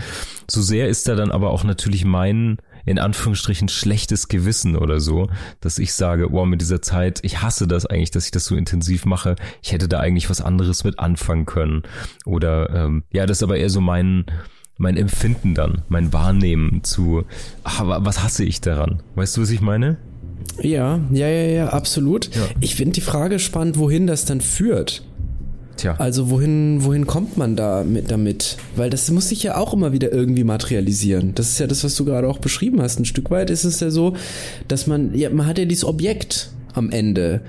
So 0.51 0.63
sehr 0.63 0.89
ist 0.89 1.07
da 1.09 1.15
dann 1.15 1.31
aber 1.31 1.51
auch 1.51 1.65
natürlich 1.65 2.05
mein 2.05 2.59
in 2.87 2.99
Anführungsstrichen 2.99 3.69
schlechtes 3.69 4.29
Gewissen 4.29 4.77
oder 4.77 5.01
so, 5.01 5.29
dass 5.61 5.79
ich 5.79 5.95
sage, 5.95 6.29
wow, 6.31 6.47
mit 6.47 6.61
dieser 6.61 6.83
Zeit, 6.83 7.21
ich 7.23 7.41
hasse 7.41 7.67
das 7.67 7.87
eigentlich, 7.87 8.11
dass 8.11 8.27
ich 8.27 8.31
das 8.31 8.45
so 8.45 8.57
intensiv 8.57 9.07
mache. 9.07 9.37
Ich 9.63 9.73
hätte 9.73 9.89
da 9.89 10.01
eigentlich 10.01 10.29
was 10.29 10.43
anderes 10.43 10.85
mit 10.85 10.99
anfangen 10.99 11.47
können. 11.47 11.83
Oder 12.27 12.69
ähm, 12.71 13.05
ja, 13.11 13.25
das 13.25 13.39
ist 13.39 13.43
aber 13.43 13.57
eher 13.57 13.71
so 13.71 13.81
mein 13.81 14.27
mein 14.77 14.97
Empfinden 14.97 15.55
dann, 15.55 15.83
mein 15.89 16.13
Wahrnehmen 16.13 16.83
zu, 16.83 17.25
aber 17.63 18.05
was 18.05 18.25
hasse 18.25 18.45
ich 18.45 18.61
daran? 18.61 19.05
Weißt 19.15 19.37
du, 19.37 19.43
was 19.43 19.51
ich 19.51 19.61
meine? 19.61 19.99
Ja, 20.63 21.01
ja, 21.11 21.29
ja, 21.29 21.47
ja, 21.47 21.69
absolut. 21.69 22.35
Ja. 22.35 22.43
Ich 22.61 22.75
finde 22.75 22.93
die 22.93 23.01
Frage 23.01 23.39
spannend, 23.39 23.79
wohin 23.79 24.07
das 24.07 24.25
dann 24.25 24.41
führt. 24.41 25.03
Tja. 25.77 25.97
Also 25.99 26.31
wohin, 26.31 26.85
wohin 26.85 27.07
kommt 27.07 27.37
man 27.37 27.57
da 27.57 27.83
mit 27.83 28.11
damit? 28.11 28.57
Weil 28.77 28.91
das 28.91 29.11
muss 29.11 29.29
sich 29.29 29.43
ja 29.43 29.57
auch 29.57 29.75
immer 29.75 29.93
wieder 29.93 30.13
irgendwie 30.13 30.45
materialisieren. 30.45 31.35
Das 31.35 31.49
ist 31.49 31.59
ja 31.59 31.67
das, 31.67 31.83
was 31.83 31.97
du 31.97 32.05
gerade 32.05 32.29
auch 32.29 32.39
beschrieben 32.39 32.81
hast. 32.81 33.01
Ein 33.01 33.05
Stück 33.05 33.31
weit 33.31 33.51
ist 33.51 33.65
es 33.65 33.81
ja 33.81 33.91
so, 33.91 34.15
dass 34.69 34.87
man, 34.87 35.15
ja, 35.15 35.31
man 35.31 35.47
hat 35.47 35.59
ja 35.59 35.65
dieses 35.65 35.85
Objekt. 35.85 36.51
Am 36.75 36.91
Ende. 36.91 37.41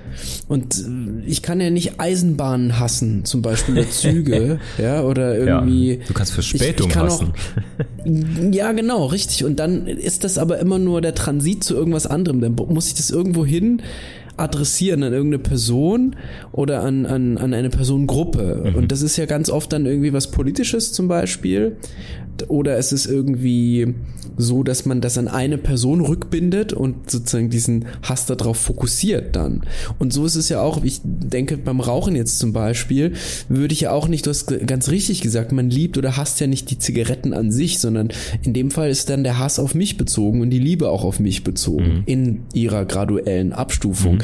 Und 0.47 0.77
äh, 0.77 1.27
ich 1.27 1.41
kann 1.41 1.59
ja 1.59 1.69
nicht 1.69 1.99
Eisenbahnen 1.99 2.79
hassen, 2.79 3.25
zum 3.25 3.41
Beispiel 3.41 3.79
oder 3.79 3.89
Züge, 3.89 4.59
ja, 4.77 5.01
oder 5.01 5.37
irgendwie. 5.37 5.95
Ja, 5.95 6.05
du 6.07 6.13
kannst 6.13 6.33
Verspätung 6.33 6.87
ich, 6.87 6.93
ich 6.93 6.93
kann 6.93 7.07
hassen. 7.07 7.33
Auch, 7.33 8.51
ja, 8.51 8.71
genau, 8.71 9.05
richtig. 9.07 9.43
Und 9.43 9.59
dann 9.59 9.87
ist 9.87 10.23
das 10.23 10.37
aber 10.37 10.59
immer 10.59 10.79
nur 10.79 11.01
der 11.01 11.15
Transit 11.15 11.63
zu 11.63 11.75
irgendwas 11.75 12.07
anderem. 12.07 12.41
Dann 12.41 12.55
muss 12.55 12.87
ich 12.87 12.93
das 12.93 13.09
irgendwo 13.09 13.45
hin 13.45 13.81
adressieren 14.37 15.03
an 15.03 15.13
irgendeine 15.13 15.43
Person 15.43 16.15
oder 16.51 16.83
an, 16.83 17.05
an, 17.05 17.37
an 17.37 17.53
eine 17.53 17.69
Personengruppe. 17.69 18.63
Mhm. 18.65 18.75
Und 18.75 18.91
das 18.91 19.01
ist 19.01 19.17
ja 19.17 19.25
ganz 19.25 19.49
oft 19.49 19.71
dann 19.73 19.85
irgendwie 19.85 20.13
was 20.13 20.31
Politisches 20.31 20.93
zum 20.93 21.07
Beispiel. 21.07 21.77
Oder 22.47 22.77
es 22.77 22.91
ist 22.91 23.05
irgendwie 23.05 23.95
so, 24.37 24.63
dass 24.63 24.85
man 24.85 25.01
das 25.01 25.17
an 25.17 25.27
eine 25.27 25.57
Person 25.57 26.01
rückbindet 26.01 26.73
und 26.73 27.09
sozusagen 27.09 27.49
diesen 27.49 27.85
Hass 28.01 28.25
darauf 28.25 28.57
fokussiert 28.57 29.35
dann. 29.35 29.61
Und 29.99 30.11
so 30.11 30.25
ist 30.25 30.35
es 30.35 30.49
ja 30.49 30.61
auch, 30.61 30.83
ich 30.83 30.99
denke 31.03 31.57
beim 31.57 31.79
Rauchen 31.79 32.15
jetzt 32.15 32.39
zum 32.39 32.51
Beispiel, 32.51 33.13
würde 33.47 33.73
ich 33.73 33.81
ja 33.81 33.91
auch 33.91 34.07
nicht, 34.07 34.25
du 34.25 34.31
hast 34.31 34.47
ganz 34.67 34.89
richtig 34.89 35.21
gesagt, 35.21 35.51
man 35.51 35.69
liebt 35.69 35.97
oder 35.97 36.17
hasst 36.17 36.39
ja 36.39 36.47
nicht 36.47 36.69
die 36.71 36.77
Zigaretten 36.77 37.33
an 37.33 37.51
sich, 37.51 37.79
sondern 37.79 38.09
in 38.43 38.53
dem 38.53 38.71
Fall 38.71 38.89
ist 38.89 39.09
dann 39.09 39.23
der 39.23 39.39
Hass 39.39 39.59
auf 39.59 39.75
mich 39.75 39.97
bezogen 39.97 40.41
und 40.41 40.49
die 40.49 40.59
Liebe 40.59 40.89
auch 40.89 41.05
auf 41.05 41.19
mich 41.19 41.43
bezogen 41.43 41.99
mhm. 41.99 42.03
in 42.05 42.39
ihrer 42.53 42.85
graduellen 42.85 43.53
Abstufung. 43.53 44.15
Mhm. 44.15 44.21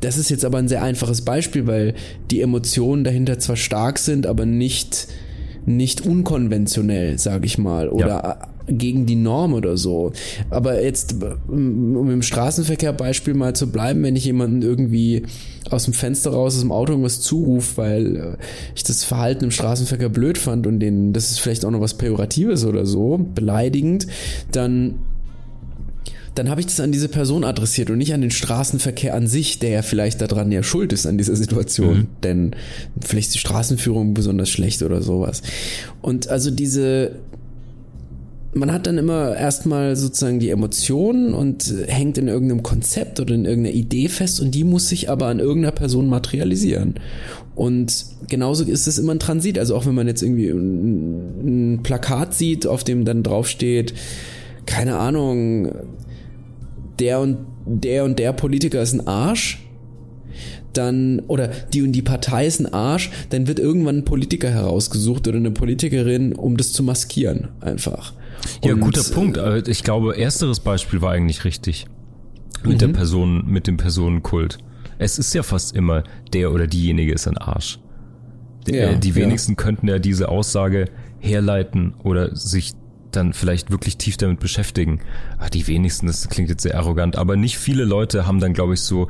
Das 0.00 0.18
ist 0.18 0.30
jetzt 0.30 0.44
aber 0.44 0.58
ein 0.58 0.68
sehr 0.68 0.82
einfaches 0.82 1.22
Beispiel, 1.22 1.66
weil 1.66 1.94
die 2.30 2.40
Emotionen 2.40 3.04
dahinter 3.04 3.38
zwar 3.38 3.56
stark 3.56 3.98
sind, 3.98 4.26
aber 4.26 4.46
nicht 4.46 5.08
nicht 5.66 6.06
unkonventionell, 6.06 7.18
sag 7.18 7.44
ich 7.44 7.58
mal, 7.58 7.88
oder 7.88 8.06
ja. 8.06 8.38
gegen 8.68 9.04
die 9.04 9.16
Norm 9.16 9.52
oder 9.52 9.76
so. 9.76 10.12
Aber 10.48 10.82
jetzt, 10.82 11.16
um 11.48 12.08
im 12.08 12.22
Straßenverkehrbeispiel 12.22 13.34
mal 13.34 13.54
zu 13.54 13.70
bleiben, 13.70 14.02
wenn 14.04 14.14
ich 14.16 14.24
jemanden 14.24 14.62
irgendwie 14.62 15.24
aus 15.68 15.84
dem 15.84 15.92
Fenster 15.92 16.30
raus, 16.30 16.54
aus 16.54 16.60
dem 16.60 16.70
Auto 16.70 16.92
irgendwas 16.92 17.20
zurufe, 17.20 17.76
weil 17.76 18.16
äh, 18.16 18.36
ich 18.76 18.84
das 18.84 19.02
Verhalten 19.02 19.44
im 19.44 19.50
Straßenverkehr 19.50 20.08
blöd 20.08 20.38
fand 20.38 20.68
und 20.68 20.78
den, 20.78 21.12
das 21.12 21.32
ist 21.32 21.40
vielleicht 21.40 21.64
auch 21.64 21.72
noch 21.72 21.80
was 21.80 21.94
Pejoratives 21.94 22.64
oder 22.64 22.86
so, 22.86 23.18
beleidigend, 23.34 24.06
dann 24.52 25.00
dann 26.36 26.50
habe 26.50 26.60
ich 26.60 26.66
das 26.66 26.80
an 26.80 26.92
diese 26.92 27.08
Person 27.08 27.44
adressiert 27.44 27.88
und 27.88 27.98
nicht 27.98 28.12
an 28.12 28.20
den 28.20 28.30
Straßenverkehr 28.30 29.14
an 29.14 29.26
sich, 29.26 29.58
der 29.58 29.70
ja 29.70 29.82
vielleicht 29.82 30.20
daran 30.20 30.52
ja 30.52 30.62
schuld 30.62 30.92
ist 30.92 31.06
an 31.06 31.16
dieser 31.16 31.34
Situation. 31.34 31.96
Mhm. 31.96 32.06
Denn 32.22 32.56
vielleicht 33.00 33.28
ist 33.28 33.34
die 33.36 33.40
Straßenführung 33.40 34.12
besonders 34.12 34.50
schlecht 34.50 34.82
oder 34.82 35.00
sowas. 35.00 35.40
Und 36.02 36.28
also 36.28 36.50
diese, 36.50 37.12
man 38.52 38.70
hat 38.70 38.86
dann 38.86 38.98
immer 38.98 39.34
erstmal 39.34 39.96
sozusagen 39.96 40.38
die 40.38 40.50
Emotionen 40.50 41.32
und 41.32 41.72
hängt 41.86 42.18
in 42.18 42.28
irgendeinem 42.28 42.62
Konzept 42.62 43.18
oder 43.18 43.34
in 43.34 43.46
irgendeiner 43.46 43.74
Idee 43.74 44.08
fest 44.08 44.38
und 44.38 44.54
die 44.54 44.64
muss 44.64 44.90
sich 44.90 45.08
aber 45.08 45.28
an 45.28 45.40
irgendeiner 45.40 45.72
Person 45.72 46.06
materialisieren. 46.06 46.96
Und 47.54 48.04
genauso 48.28 48.64
ist 48.64 48.86
es 48.86 48.98
immer 48.98 49.12
ein 49.14 49.18
Transit. 49.18 49.58
Also 49.58 49.74
auch 49.74 49.86
wenn 49.86 49.94
man 49.94 50.06
jetzt 50.06 50.22
irgendwie 50.22 50.50
ein, 50.50 51.76
ein 51.76 51.82
Plakat 51.82 52.34
sieht, 52.34 52.66
auf 52.66 52.84
dem 52.84 53.06
dann 53.06 53.22
draufsteht, 53.22 53.94
keine 54.66 54.98
Ahnung, 54.98 55.72
der 56.98 57.20
und 57.20 57.38
der 57.66 58.04
und 58.04 58.18
der 58.18 58.32
Politiker 58.32 58.80
ist 58.80 58.92
ein 58.92 59.06
Arsch, 59.06 59.62
dann, 60.72 61.20
oder 61.28 61.48
die 61.72 61.82
und 61.82 61.92
die 61.92 62.02
Partei 62.02 62.46
ist 62.46 62.60
ein 62.60 62.72
Arsch, 62.72 63.10
dann 63.30 63.46
wird 63.46 63.58
irgendwann 63.58 63.98
ein 63.98 64.04
Politiker 64.04 64.50
herausgesucht 64.50 65.26
oder 65.28 65.38
eine 65.38 65.50
Politikerin, 65.50 66.34
um 66.34 66.56
das 66.56 66.72
zu 66.72 66.82
maskieren, 66.82 67.48
einfach. 67.60 68.12
Ja, 68.62 68.74
und, 68.74 68.80
guter 68.80 69.02
Punkt. 69.02 69.38
Ich 69.68 69.82
glaube, 69.82 70.16
ersteres 70.16 70.60
Beispiel 70.60 71.00
war 71.00 71.12
eigentlich 71.12 71.44
richtig. 71.44 71.86
Mit 72.62 72.74
mhm. 72.74 72.78
der 72.78 72.88
Person, 72.88 73.44
mit 73.46 73.66
dem 73.66 73.76
Personenkult. 73.76 74.58
Es 74.98 75.18
ist 75.18 75.34
ja 75.34 75.42
fast 75.42 75.74
immer, 75.74 76.04
der 76.32 76.52
oder 76.52 76.66
diejenige 76.66 77.12
ist 77.12 77.26
ein 77.26 77.38
Arsch. 77.38 77.78
Ja, 78.68 78.94
die 78.94 79.14
wenigsten 79.14 79.52
ja. 79.52 79.56
könnten 79.56 79.88
ja 79.88 79.98
diese 79.98 80.28
Aussage 80.28 80.86
herleiten 81.20 81.94
oder 82.02 82.34
sich 82.34 82.72
dann 83.16 83.32
vielleicht 83.32 83.70
wirklich 83.70 83.96
tief 83.96 84.16
damit 84.16 84.40
beschäftigen. 84.40 85.00
Ach, 85.38 85.50
die 85.50 85.66
wenigsten, 85.66 86.06
das 86.06 86.28
klingt 86.28 86.48
jetzt 86.48 86.62
sehr 86.62 86.76
arrogant, 86.76 87.16
aber 87.16 87.36
nicht 87.36 87.58
viele 87.58 87.84
Leute 87.84 88.26
haben 88.26 88.40
dann, 88.40 88.52
glaube 88.52 88.74
ich, 88.74 88.80
so, 88.80 89.08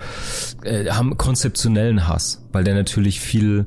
äh, 0.62 0.90
haben 0.90 1.16
konzeptionellen 1.16 2.08
Hass, 2.08 2.46
weil 2.52 2.64
der 2.64 2.74
natürlich 2.74 3.20
viel 3.20 3.66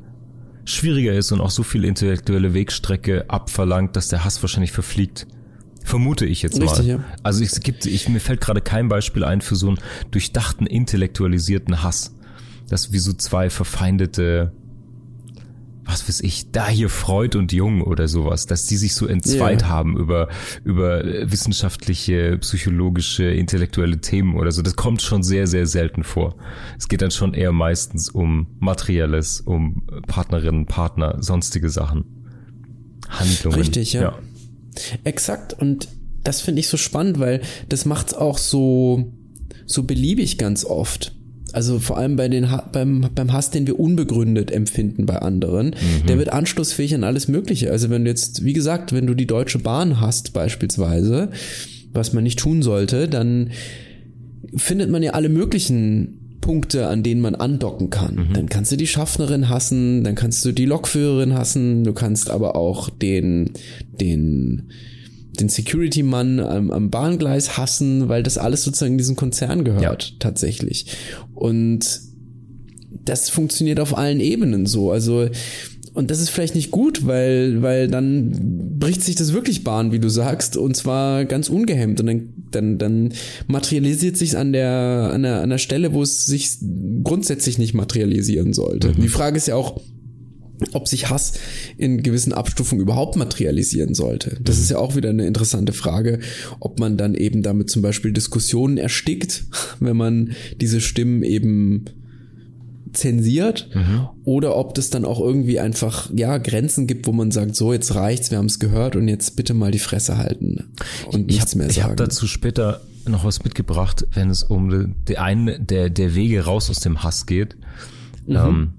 schwieriger 0.66 1.14
ist 1.14 1.32
und 1.32 1.42
auch 1.42 1.50
so 1.50 1.64
viel 1.64 1.84
intellektuelle 1.84 2.54
Wegstrecke 2.54 3.26
abverlangt, 3.30 3.96
dass 3.96 4.08
der 4.08 4.24
Hass 4.24 4.42
wahrscheinlich 4.42 4.72
verfliegt. 4.72 5.28
Vermute 5.84 6.26
ich 6.26 6.42
jetzt 6.42 6.62
Richtig, 6.62 6.80
mal. 6.80 6.88
Ja. 6.88 7.04
Also 7.24 7.44
es 7.44 7.60
gibt, 7.62 7.86
ich, 7.86 8.08
mir 8.10 8.20
fällt 8.20 8.42
gerade 8.42 8.62
kein 8.62 8.90
Beispiel 8.90 9.24
ein 9.24 9.42
für 9.42 9.56
so 9.56 9.70
einen 9.70 9.80
durchdachten, 10.12 10.68
intellektualisierten 10.68 11.84
Hass. 11.84 12.16
Das 12.70 12.92
wie 12.92 13.00
so 13.00 13.14
zwei 13.14 13.50
verfeindete 13.50 14.52
was 15.90 16.08
weiß 16.08 16.22
ich, 16.22 16.52
da 16.52 16.68
hier 16.68 16.90
Freud 16.90 17.38
und 17.38 17.52
Jung 17.52 17.82
oder 17.82 18.08
sowas, 18.08 18.46
dass 18.46 18.66
die 18.66 18.78
sich 18.78 18.94
so 18.94 19.08
entzweit 19.08 19.62
yeah. 19.62 19.70
haben 19.70 19.98
über, 19.98 20.30
über 20.64 21.04
wissenschaftliche, 21.04 22.38
psychologische, 22.38 23.26
intellektuelle 23.26 24.00
Themen 24.00 24.36
oder 24.36 24.52
so. 24.52 24.62
Das 24.62 24.76
kommt 24.76 25.02
schon 25.02 25.24
sehr, 25.24 25.48
sehr 25.48 25.66
selten 25.66 26.04
vor. 26.04 26.36
Es 26.78 26.88
geht 26.88 27.02
dann 27.02 27.12
schon 27.12 27.34
eher 27.34 27.52
meistens 27.52 28.10
um 28.10 28.48
Materielles, 28.60 29.42
um 29.42 29.84
Partnerinnen, 30.08 30.66
Partner, 30.66 31.18
sonstige 31.22 31.70
Sachen. 31.70 32.06
Handlungen. 33.10 33.58
Richtig, 33.58 33.94
ja. 33.94 34.02
ja. 34.02 34.20
Exakt. 35.04 35.54
Und 35.54 35.88
das 36.24 36.42
finde 36.42 36.60
ich 36.60 36.68
so 36.68 36.78
spannend, 36.78 37.20
weil 37.20 37.42
das 37.68 37.86
macht's 37.86 38.14
auch 38.14 38.38
so, 38.38 39.12
so 39.66 39.84
beliebig 39.84 40.38
ganz 40.38 40.66
oft 40.66 41.16
also 41.54 41.80
vor 41.80 41.98
allem 41.98 42.16
bei 42.16 42.28
den 42.28 42.48
beim, 42.72 43.10
beim 43.14 43.34
Hass, 43.34 43.52
den 43.52 43.68
wir 43.68 43.80
unbegründet 43.80 44.52
empfinden 44.52 45.06
bei 45.06 45.18
anderen, 45.18 45.68
mhm. 45.68 46.08
der 46.08 46.18
wird 46.18 46.32
anschlussfähig 46.32 46.96
an 46.96 47.04
alles 47.04 47.28
Mögliche. 47.28 47.72
Also 47.72 47.90
wenn 47.90 48.06
du 48.06 48.10
jetzt, 48.10 48.44
wie 48.44 48.54
gesagt, 48.54 48.94
wenn 48.94 49.08
du 49.08 49.14
die 49.14 49.28
Deutsche 49.28 49.60
Bahn 49.60 50.00
hast 50.02 50.34
beispielsweise, 50.34 51.30
was 51.94 52.14
man 52.14 52.24
nicht 52.24 52.40
tun 52.40 52.62
sollte, 52.62 53.08
dann 53.08 53.52
findet 54.56 54.90
man 54.90 55.04
ja 55.04 55.12
alle 55.12 55.30
möglichen 55.30 56.38
Punkte, 56.42 56.88
an 56.88 57.04
denen 57.04 57.22
man 57.22 57.36
andocken 57.36 57.90
kann. 57.90 58.16
Mhm. 58.16 58.34
Dann 58.34 58.50
kannst 58.50 58.72
du 58.72 58.76
die 58.76 58.88
Schaffnerin 58.88 59.50
hassen, 59.50 60.04
dann 60.04 60.16
kannst 60.16 60.44
du 60.46 60.52
die 60.52 60.66
Lokführerin 60.66 61.34
hassen, 61.34 61.84
du 61.84 61.94
kannst 61.94 62.30
aber 62.30 62.56
auch 62.56 62.90
den, 62.90 63.52
den 64.00 64.70
den 65.40 65.50
Security-Mann 65.50 66.40
am, 66.40 66.72
am 66.72 66.90
Bahngleis 66.90 67.58
hassen, 67.58 68.10
weil 68.10 68.24
das 68.24 68.38
alles 68.38 68.64
sozusagen 68.64 68.98
diesem 68.98 69.16
Konzern 69.16 69.64
gehört, 69.64 70.04
ja. 70.04 70.16
tatsächlich. 70.20 70.88
Und 71.34 72.02
das 73.06 73.30
funktioniert 73.30 73.80
auf 73.80 73.98
allen 73.98 74.20
Ebenen 74.20 74.66
so. 74.66 74.92
Also, 74.92 75.30
und 75.94 76.12
das 76.12 76.22
ist 76.22 76.30
vielleicht 76.30 76.56
nicht 76.56 76.72
gut, 76.72 77.06
weil, 77.08 77.62
weil 77.62 77.88
dann 77.88 78.78
bricht 78.80 79.02
sich 79.04 79.16
das 79.16 79.34
wirklich 79.34 79.64
Bahn, 79.64 79.92
wie 79.92 80.00
du 80.00 80.10
sagst, 80.10 80.58
und 80.58 80.76
zwar 80.76 81.26
ganz 81.26 81.50
ungehemmt. 81.50 82.00
Und 82.00 82.08
dann, 82.08 82.34
dann, 82.52 82.78
dann 82.78 83.14
materialisiert 83.48 84.18
sich 84.18 84.38
an 84.38 84.54
der, 84.54 85.12
an 85.14 85.24
der, 85.24 85.42
an 85.42 85.50
der 85.50 85.58
Stelle, 85.58 85.94
wo 85.94 86.04
es 86.04 86.26
sich 86.26 86.58
grundsätzlich 87.04 87.58
nicht 87.58 87.74
materialisieren 87.74 88.54
sollte. 88.54 88.90
Mhm. 88.90 89.02
Die 89.02 89.10
Frage 89.10 89.38
ist 89.38 89.48
ja 89.48 89.56
auch, 89.56 89.82
ob 90.74 90.88
sich 90.88 91.10
Hass 91.10 91.34
in 91.78 92.04
gewissen 92.04 92.34
Abstufungen 92.34 92.82
überhaupt 92.82 93.16
materialisieren 93.16 93.94
sollte. 93.94 94.38
Das 94.42 94.58
mhm. 94.58 94.62
ist 94.64 94.72
ja 94.72 94.78
auch 94.78 94.96
wieder 94.96 95.10
eine 95.10 95.26
interessante 95.26 95.74
Frage, 95.74 96.20
ob 96.60 96.80
man 96.80 96.98
dann 96.98 97.16
eben 97.16 97.42
damit 97.42 97.70
zum 97.70 97.82
Beispiel 97.82 98.12
Diskussionen 98.12 98.78
erstickt, 98.78 99.46
wenn 99.80 99.98
man 99.98 100.32
diese 100.60 100.82
Stimmen 100.82 101.24
eben 101.24 101.86
zensiert 102.94 103.70
mhm. 103.74 104.08
oder 104.24 104.56
ob 104.56 104.74
das 104.74 104.90
dann 104.90 105.06
auch 105.06 105.20
irgendwie 105.20 105.60
einfach 105.60 106.10
ja 106.16 106.38
Grenzen 106.38 106.88
gibt, 106.88 107.06
wo 107.08 107.12
man 107.12 107.32
sagt, 107.32 107.56
so 107.56 107.72
jetzt 107.72 107.94
reicht's, 107.94 108.32
wir 108.32 108.40
haben 108.40 108.48
es 108.48 108.60
gehört 108.60 108.96
und 108.96 109.08
jetzt 109.08 109.36
bitte 109.36 109.54
mal 109.54 109.72
die 109.72 109.80
Fresse 109.80 110.18
halten 110.18 110.72
und 111.06 111.30
ich 111.30 111.38
nichts 111.38 111.52
hab, 111.52 111.58
mehr 111.58 111.68
sagen. 111.68 111.78
Ich 111.78 111.84
habe 111.84 111.96
dazu 111.96 112.28
später 112.28 112.82
noch 113.08 113.24
was 113.24 113.44
mitgebracht, 113.44 114.08
wenn 114.14 114.30
es 114.30 114.44
um 114.44 114.96
die 115.08 115.18
einen 115.18 115.68
der 115.68 115.90
der 115.90 116.16
Wege 116.16 116.46
raus 116.46 116.70
aus 116.70 116.80
dem 116.80 117.04
Hass 117.04 117.26
geht. 117.26 117.58
Mhm. 118.26 118.36
Ähm, 118.36 118.74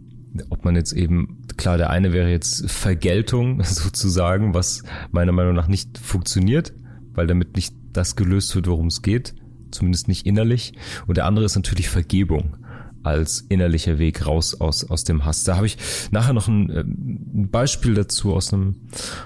ob 0.50 0.64
man 0.64 0.76
jetzt 0.76 0.92
eben 0.92 1.39
Klar, 1.56 1.78
der 1.78 1.90
eine 1.90 2.12
wäre 2.12 2.30
jetzt 2.30 2.70
Vergeltung 2.70 3.62
sozusagen, 3.64 4.54
was 4.54 4.82
meiner 5.10 5.32
Meinung 5.32 5.54
nach 5.54 5.68
nicht 5.68 5.98
funktioniert, 5.98 6.72
weil 7.12 7.26
damit 7.26 7.56
nicht 7.56 7.74
das 7.92 8.16
gelöst 8.16 8.54
wird, 8.54 8.66
worum 8.66 8.86
es 8.86 9.02
geht, 9.02 9.34
zumindest 9.70 10.08
nicht 10.08 10.26
innerlich. 10.26 10.72
Und 11.06 11.16
der 11.16 11.26
andere 11.26 11.44
ist 11.44 11.56
natürlich 11.56 11.88
Vergebung 11.88 12.56
als 13.02 13.40
innerlicher 13.48 13.98
Weg 13.98 14.26
raus 14.26 14.60
aus, 14.60 14.88
aus 14.88 15.04
dem 15.04 15.24
Hass. 15.24 15.44
Da 15.44 15.56
habe 15.56 15.66
ich 15.66 15.78
nachher 16.10 16.34
noch 16.34 16.48
ein, 16.48 16.70
äh, 16.70 16.80
ein 16.80 17.48
Beispiel 17.50 17.94
dazu 17.94 18.34
aus 18.34 18.52
einem, 18.52 18.76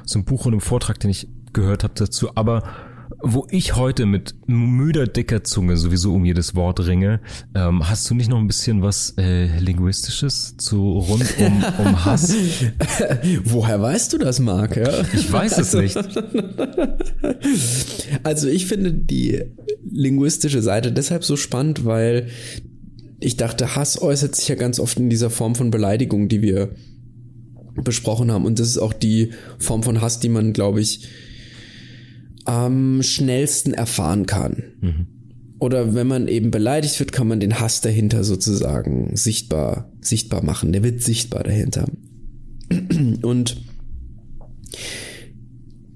aus 0.05 0.15
einem 0.15 0.25
Buch 0.25 0.47
und 0.47 0.53
einem 0.53 0.61
Vortrag, 0.61 1.01
den 1.01 1.11
ich 1.11 1.29
gehört 1.53 1.85
habe 1.85 1.95
dazu. 1.97 2.37
Aber 2.37 2.63
wo 3.25 3.47
ich 3.51 3.75
heute 3.75 4.07
mit 4.07 4.35
müder 4.47 5.07
dicker 5.07 5.43
Zunge 5.45 5.77
sowieso 5.77 6.15
um 6.15 6.25
jedes 6.25 6.55
Wort 6.55 6.87
ringe, 6.87 7.21
ähm, 7.55 7.89
hast 7.89 8.09
du 8.11 8.15
nicht 8.15 8.29
noch 8.29 8.39
ein 8.39 8.47
bisschen 8.47 8.83
was 8.83 9.15
äh, 9.17 9.47
Linguistisches 9.59 10.57
zu 10.59 10.99
rund 10.99 11.35
um, 11.39 11.65
um 11.79 12.05
Hass? 12.05 12.35
Woher 13.45 13.81
weißt 13.81 14.13
du 14.13 14.19
das, 14.19 14.41
Marc? 14.41 14.77
Ja? 14.77 15.03
Ich 15.13 15.33
weiß 15.33 15.59
es 15.59 15.73
nicht. 15.75 15.97
Also 18.23 18.49
ich 18.49 18.67
finde 18.67 18.93
die 18.93 19.43
linguistische 19.91 20.63
Seite 20.63 20.93
deshalb 20.93 21.25
so 21.25 21.37
spannend, 21.37 21.85
weil 21.85 22.29
ich 23.21 23.37
dachte, 23.37 23.77
Hass 23.77 24.01
äußert 24.01 24.35
sich 24.35 24.49
ja 24.49 24.55
ganz 24.55 24.79
oft 24.79 24.99
in 24.99 25.11
dieser 25.11 25.31
Form 25.31 25.55
von 25.55 25.71
Beleidigung, 25.71 26.29
die 26.29 26.43
wir 26.43 26.71
besprochen 27.83 28.31
haben. 28.31 28.45
Und 28.45 28.59
das 28.59 28.69
ist 28.69 28.79
auch 28.79 28.93
die 28.93 29.31
Form 29.59 29.83
von 29.83 30.01
Hass, 30.01 30.21
die 30.21 30.29
man, 30.29 30.53
glaube 30.53 30.81
ich, 30.81 31.09
am 32.45 33.03
schnellsten 33.03 33.73
erfahren 33.75 34.27
kann. 34.27 34.63
Mhm. 34.81 35.07
Oder 35.59 35.95
wenn 35.95 36.07
man 36.07 36.29
eben 36.29 36.51
beleidigt 36.51 36.99
wird, 37.01 37.13
kann 37.13 37.29
man 37.29 37.41
den 37.41 37.59
Hass 37.61 37.81
dahinter 37.81 38.25
sozusagen 38.25 39.17
sichtbar, 39.17 39.91
sichtbar 40.01 40.45
machen. 40.45 40.73
Der 40.73 40.83
wird 40.83 41.03
sichtbar 41.03 41.43
dahinter. 41.43 41.87
Und 43.23 43.57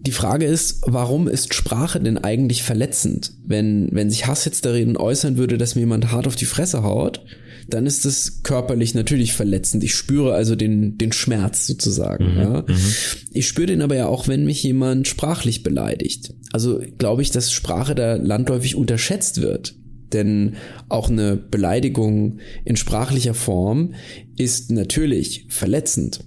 die 0.01 0.13
Frage 0.13 0.47
ist, 0.47 0.81
warum 0.87 1.29
ist 1.29 1.53
Sprache 1.53 2.01
denn 2.01 2.17
eigentlich 2.17 2.63
verletzend? 2.63 3.35
Wenn, 3.45 3.89
wenn 3.93 4.09
sich 4.09 4.27
Hass 4.27 4.47
jetzt 4.47 4.65
darin 4.65 4.97
äußern 4.97 5.37
würde, 5.37 5.59
dass 5.59 5.75
mir 5.75 5.83
jemand 5.83 6.11
hart 6.13 6.27
auf 6.27 6.37
die 6.37 6.47
Fresse 6.47 6.83
haut, 6.83 7.27
dann 7.69 7.87
ist 7.87 8.07
es 8.07 8.43
körperlich 8.43 8.95
natürlich 8.95 9.35
verletzend. 9.35 9.85
Ich 9.85 9.95
spüre 9.95 10.35
also 10.35 10.57
den, 10.57 10.97
den 10.97 11.13
Schmerz 11.13 11.67
sozusagen. 11.67 12.33
Mhm, 12.33 12.39
ja. 12.39 12.65
Mhm. 12.67 12.95
Ich 13.33 13.47
spüre 13.47 13.67
den 13.67 13.83
aber 13.83 13.95
ja 13.95 14.07
auch, 14.07 14.27
wenn 14.27 14.47
mich 14.47 14.63
jemand 14.63 15.07
sprachlich 15.07 15.63
beleidigt. 15.63 16.35
Also 16.53 16.81
glaube 16.97 17.23
ich, 17.23 17.31
dass 17.31 17.53
Sprache 17.53 17.95
da 17.95 18.15
landläufig 18.15 18.75
unterschätzt 18.75 19.43
wird. 19.43 19.75
Denn 20.15 20.55
auch 20.89 21.11
eine 21.11 21.37
Beleidigung 21.37 22.39
in 22.65 22.77
sprachlicher 22.77 23.35
Form 23.35 23.95
ist 24.37 24.71
natürlich 24.71 25.45
verletzend. 25.51 26.21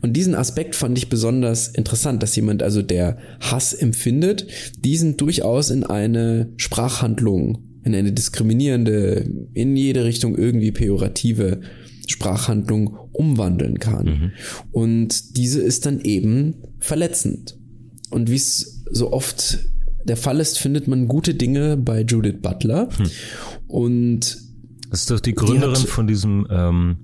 Und 0.00 0.12
diesen 0.12 0.36
Aspekt 0.36 0.76
fand 0.76 0.96
ich 0.96 1.08
besonders 1.08 1.66
interessant, 1.66 2.22
dass 2.22 2.36
jemand 2.36 2.62
also, 2.62 2.82
der 2.82 3.18
Hass 3.40 3.74
empfindet, 3.74 4.46
diesen 4.78 5.16
durchaus 5.16 5.70
in 5.70 5.82
eine 5.82 6.52
Sprachhandlung 6.56 7.65
in 7.86 7.94
eine 7.94 8.12
diskriminierende, 8.12 9.30
in 9.54 9.76
jede 9.76 10.04
Richtung 10.04 10.36
irgendwie 10.36 10.72
pejorative 10.72 11.60
Sprachhandlung 12.08 12.98
umwandeln 13.12 13.78
kann. 13.78 14.06
Mhm. 14.06 14.32
Und 14.72 15.36
diese 15.36 15.62
ist 15.62 15.86
dann 15.86 16.00
eben 16.00 16.56
verletzend. 16.80 17.56
Und 18.10 18.28
wie 18.28 18.34
es 18.36 18.84
so 18.90 19.12
oft 19.12 19.60
der 20.04 20.16
Fall 20.16 20.40
ist, 20.40 20.58
findet 20.58 20.88
man 20.88 21.06
gute 21.06 21.34
Dinge 21.34 21.76
bei 21.76 22.02
Judith 22.02 22.40
Butler. 22.42 22.88
Hm. 22.96 23.10
Und 23.66 24.38
das 24.90 25.00
ist 25.00 25.10
doch 25.10 25.20
die 25.20 25.34
Gründerin 25.34 25.74
die 25.74 25.80
hat, 25.80 25.88
von 25.88 26.06
diesem 26.06 26.46
ähm, 26.50 26.96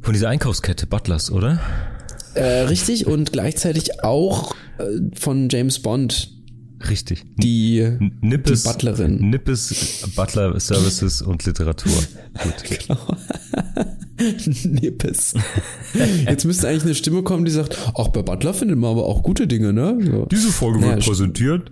von 0.00 0.12
dieser 0.12 0.28
Einkaufskette 0.28 0.86
Butlers, 0.86 1.30
oder? 1.30 1.60
Äh, 2.34 2.62
richtig 2.62 3.06
und 3.06 3.32
gleichzeitig 3.32 4.04
auch 4.04 4.54
äh, 4.78 4.84
von 5.18 5.48
James 5.48 5.80
Bond 5.80 6.39
Richtig. 6.88 7.24
Die, 7.36 7.86
Nippes, 8.20 8.62
die 8.62 8.68
Butlerin. 8.68 9.30
Nippes 9.30 10.04
Butler 10.16 10.58
Services 10.58 11.20
und 11.20 11.44
Literatur. 11.44 11.92
Gut. 12.42 12.64
genau. 12.86 13.16
Nippes. 14.64 15.34
Jetzt 16.26 16.44
müsste 16.44 16.68
eigentlich 16.68 16.84
eine 16.84 16.94
Stimme 16.94 17.22
kommen, 17.22 17.44
die 17.44 17.50
sagt, 17.50 17.78
auch 17.94 18.08
bei 18.08 18.22
Butler 18.22 18.54
findet 18.54 18.78
man 18.78 18.92
aber 18.92 19.04
auch 19.04 19.22
gute 19.22 19.46
Dinge, 19.46 19.72
ne? 19.72 19.98
So. 20.00 20.26
Diese 20.26 20.50
Folge 20.52 20.80
wird 20.80 21.04
präsentiert. 21.04 21.70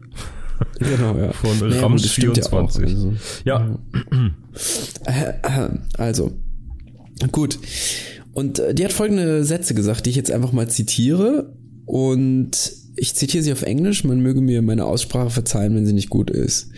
Genau, 0.79 1.17
ja. 1.17 1.33
Von 1.33 1.59
naja, 1.59 1.83
Rams 1.83 2.07
24. 2.11 2.85
Also. 2.85 3.15
Ja. 3.45 3.79
Also, 5.97 6.33
gut. 7.33 7.59
Und 8.33 8.59
äh, 8.59 8.75
die 8.75 8.85
hat 8.85 8.93
folgende 8.93 9.45
Sätze 9.45 9.75
gesagt, 9.75 10.07
die 10.07 10.11
ich 10.11 10.17
jetzt 10.17 10.31
einfach 10.31 10.53
mal 10.53 10.69
zitiere. 10.69 11.55
Und 11.87 12.73
ich 12.99 13.15
zitiere 13.15 13.43
sie 13.43 13.53
auf 13.53 13.63
Englisch, 13.63 14.05
man 14.05 14.21
möge 14.21 14.41
mir 14.41 14.63
meine 14.63 14.85
Aussprache 14.85 15.31
verzeihen, 15.31 15.75
wenn 15.75 15.87
sie 15.87 15.93
nicht 15.93 16.11
gut 16.11 16.31
ist. 16.31 16.71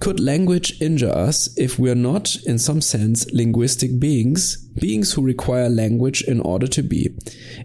Could 0.00 0.18
language 0.18 0.76
injure 0.80 1.14
us 1.14 1.54
if 1.58 1.78
we 1.78 1.90
are 1.90 1.98
not, 1.98 2.40
in 2.46 2.58
some 2.58 2.80
sense, 2.80 3.26
linguistic 3.32 4.00
beings, 4.00 4.70
beings 4.74 5.16
who 5.16 5.22
require 5.22 5.68
language 5.68 6.24
in 6.26 6.40
order 6.40 6.68
to 6.68 6.82
be? 6.82 7.14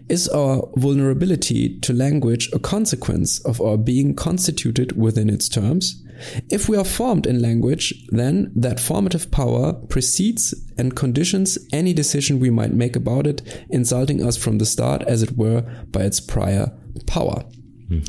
Is 0.08 0.28
our 0.28 0.68
vulnerability 0.76 1.80
to 1.80 1.92
language 1.92 2.50
a 2.52 2.58
consequence 2.58 3.40
of 3.44 3.60
our 3.60 3.78
being 3.78 4.14
constituted 4.14 4.92
within 4.96 5.30
its 5.30 5.48
terms? 5.48 6.02
If 6.50 6.68
we 6.68 6.76
are 6.76 6.84
formed 6.84 7.26
in 7.26 7.40
language, 7.40 8.06
then 8.10 8.52
that 8.56 8.80
formative 8.80 9.30
power 9.30 9.72
precedes 9.88 10.54
and 10.78 10.94
conditions 10.94 11.58
any 11.72 11.92
decision 11.92 12.40
we 12.40 12.50
might 12.50 12.72
make 12.72 12.96
about 12.96 13.26
it, 13.26 13.42
insulting 13.70 14.22
us 14.22 14.36
from 14.36 14.58
the 14.58 14.66
start, 14.66 15.02
as 15.02 15.22
it 15.22 15.36
were, 15.36 15.62
by 15.90 16.02
its 16.02 16.20
prior 16.20 16.72
power. 17.06 17.44
Mhm. 17.88 18.02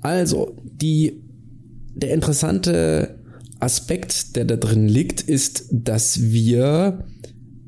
Also, 0.00 0.56
die, 0.64 1.20
der 1.94 2.12
interessante 2.14 3.18
Aspekt, 3.60 4.36
der 4.36 4.46
da 4.46 4.56
drin 4.56 4.88
liegt, 4.88 5.20
ist, 5.20 5.66
dass 5.70 6.20
wir 6.20 7.04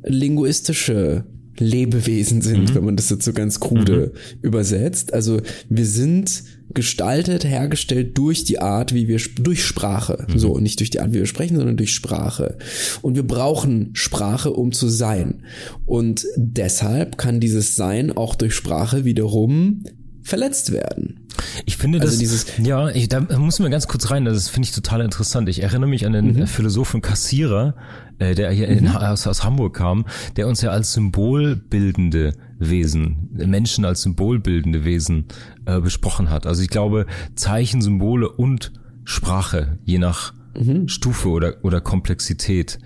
linguistische 0.02 1.24
Lebewesen 1.58 2.40
sind, 2.40 2.70
mhm. 2.70 2.74
wenn 2.74 2.84
man 2.84 2.96
das 2.96 3.10
jetzt 3.10 3.24
so 3.24 3.32
ganz 3.32 3.60
krude 3.60 4.12
mhm. 4.14 4.38
übersetzt. 4.40 5.12
Also 5.12 5.40
wir 5.68 5.86
sind 5.86 6.44
gestaltet, 6.72 7.44
hergestellt 7.44 8.16
durch 8.16 8.44
die 8.44 8.58
Art, 8.58 8.94
wie 8.94 9.06
wir, 9.06 9.20
durch 9.36 9.64
Sprache. 9.64 10.26
Mhm. 10.28 10.38
So, 10.38 10.58
nicht 10.58 10.80
durch 10.80 10.90
die 10.90 11.00
Art, 11.00 11.10
wie 11.12 11.18
wir 11.18 11.26
sprechen, 11.26 11.56
sondern 11.56 11.76
durch 11.76 11.92
Sprache. 11.92 12.56
Und 13.02 13.14
wir 13.14 13.26
brauchen 13.26 13.90
Sprache, 13.92 14.52
um 14.52 14.72
zu 14.72 14.88
sein. 14.88 15.42
Und 15.84 16.26
deshalb 16.36 17.18
kann 17.18 17.40
dieses 17.40 17.76
Sein 17.76 18.10
auch 18.12 18.34
durch 18.34 18.54
Sprache 18.54 19.04
wiederum 19.04 19.84
verletzt 20.22 20.72
werden. 20.72 21.26
Ich 21.66 21.76
finde 21.76 22.00
also 22.00 22.10
das, 22.10 22.18
dieses, 22.18 22.46
ja, 22.58 22.88
ich, 22.90 23.08
da 23.08 23.20
muss 23.20 23.58
man 23.58 23.70
ganz 23.70 23.88
kurz 23.88 24.10
rein, 24.10 24.24
das 24.24 24.48
finde 24.48 24.68
ich 24.68 24.74
total 24.74 25.00
interessant. 25.00 25.48
Ich 25.48 25.62
erinnere 25.62 25.88
mich 25.90 26.06
an 26.06 26.12
den 26.12 26.34
mhm. 26.34 26.46
Philosophen 26.46 27.02
Kassierer, 27.02 27.74
äh, 28.18 28.34
der 28.34 28.50
hier 28.50 28.68
mhm. 28.68 28.78
in, 28.78 28.88
aus, 28.88 29.26
aus 29.26 29.44
Hamburg 29.44 29.76
kam, 29.76 30.06
der 30.36 30.46
uns 30.46 30.60
ja 30.62 30.70
als 30.70 30.92
symbolbildende 30.92 32.34
Wesen, 32.58 33.28
Menschen 33.32 33.84
als 33.84 34.02
symbolbildende 34.02 34.84
Wesen 34.84 35.26
äh, 35.66 35.80
besprochen 35.80 36.30
hat. 36.30 36.46
Also 36.46 36.62
ich 36.62 36.68
glaube, 36.68 37.06
Zeichen, 37.34 37.82
Symbole 37.82 38.30
und 38.30 38.72
Sprache, 39.04 39.78
je 39.84 39.98
nach 39.98 40.32
mhm. 40.58 40.88
Stufe 40.88 41.28
oder, 41.28 41.56
oder 41.62 41.80
Komplexität, 41.80 42.78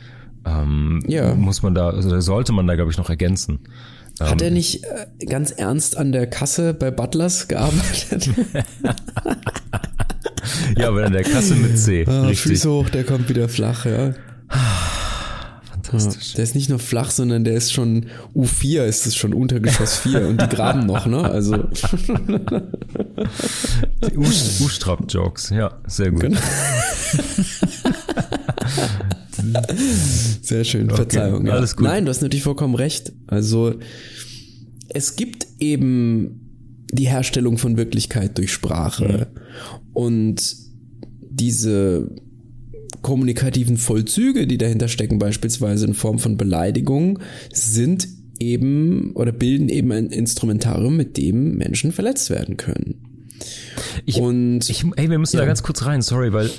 ähm, 0.47 1.03
ja. 1.07 1.35
muss 1.35 1.63
man 1.63 1.75
da, 1.75 1.91
also 1.91 2.19
sollte 2.21 2.53
man 2.53 2.67
da, 2.67 2.77
glaube 2.77 2.91
ich, 2.91 2.97
noch 2.97 3.11
ergänzen. 3.11 3.61
Hat 4.21 4.41
er 4.41 4.49
ähm. 4.49 4.55
nicht 4.55 4.85
äh, 4.85 5.27
ganz 5.27 5.51
ernst 5.51 5.97
an 5.97 6.13
der 6.13 6.27
Kasse 6.27 6.73
bei 6.73 6.91
Butlers 6.91 7.49
gearbeitet? 7.49 8.27
ja, 10.77 10.89
aber 10.89 11.05
an 11.05 11.13
der 11.13 11.25
Kasse 11.25 11.55
mit 11.55 11.79
C. 11.79 12.07
Ah, 12.07 12.33
Füße 12.33 12.71
hoch, 12.71 12.89
der 12.89 13.05
kommt 13.05 13.29
wieder 13.29 13.49
flach, 13.49 13.85
ja. 13.85 14.15
Fantastisch. 15.71 16.35
Der 16.35 16.45
ist 16.45 16.55
nicht 16.55 16.71
nur 16.71 16.79
flach, 16.79 17.11
sondern 17.11 17.45
der 17.45 17.55
ist 17.55 17.73
schon 17.73 18.07
U4, 18.35 18.85
ist 18.85 19.07
es 19.07 19.17
schon 19.17 19.35
Untergeschoss 19.35 19.99
4 19.99 20.29
und 20.29 20.41
die 20.41 20.49
graben 20.49 20.87
noch, 20.87 21.07
ne? 21.07 21.23
Also. 21.23 21.65
Die 24.11 24.17
U-Strap-Jokes, 24.17 25.51
ja, 25.51 25.79
sehr 25.87 26.11
gut. 26.11 26.23
Genau. 26.23 26.41
Sehr 30.43 30.65
schön, 30.65 30.87
okay. 30.87 30.97
Verzeihung. 30.97 31.47
Ja. 31.47 31.55
Alles 31.55 31.77
gut. 31.77 31.87
Nein, 31.87 32.05
du 32.05 32.11
hast 32.11 32.23
natürlich 32.23 32.43
vollkommen 32.43 32.75
recht. 32.75 33.13
Also 33.27 33.75
es 34.89 35.17
gibt 35.17 35.47
eben 35.59 36.41
die 36.93 37.09
Herstellung 37.09 37.59
von 37.59 37.77
Wirklichkeit 37.77 38.39
durch 38.39 38.53
Sprache 38.53 39.29
mhm. 39.33 39.81
und 39.93 40.57
diese 41.29 42.09
kommunikativen 43.03 43.77
Vollzüge, 43.77 44.47
die 44.47 44.59
dahinter 44.59 44.89
stecken, 44.89 45.19
beispielsweise 45.19 45.87
in 45.87 45.95
Form 45.95 46.19
von 46.19 46.37
Beleidigung, 46.37 47.19
sind 47.53 48.09
eben 48.39 49.13
oder 49.13 49.33
bilden 49.33 49.69
eben 49.69 49.93
ein 49.93 50.07
Instrumentarium, 50.07 50.97
mit 50.97 51.17
dem 51.17 51.57
Menschen 51.57 51.93
verletzt 51.93 52.31
werden 52.31 52.57
können. 52.57 52.97
Ich, 54.07 54.21
und 54.21 54.69
ich, 54.69 54.85
hey, 54.97 55.11
wir 55.11 55.19
müssen 55.19 55.37
ja. 55.37 55.43
da 55.43 55.47
ganz 55.47 55.63
kurz 55.63 55.85
rein, 55.85 56.03
sorry, 56.03 56.33
weil 56.33 56.51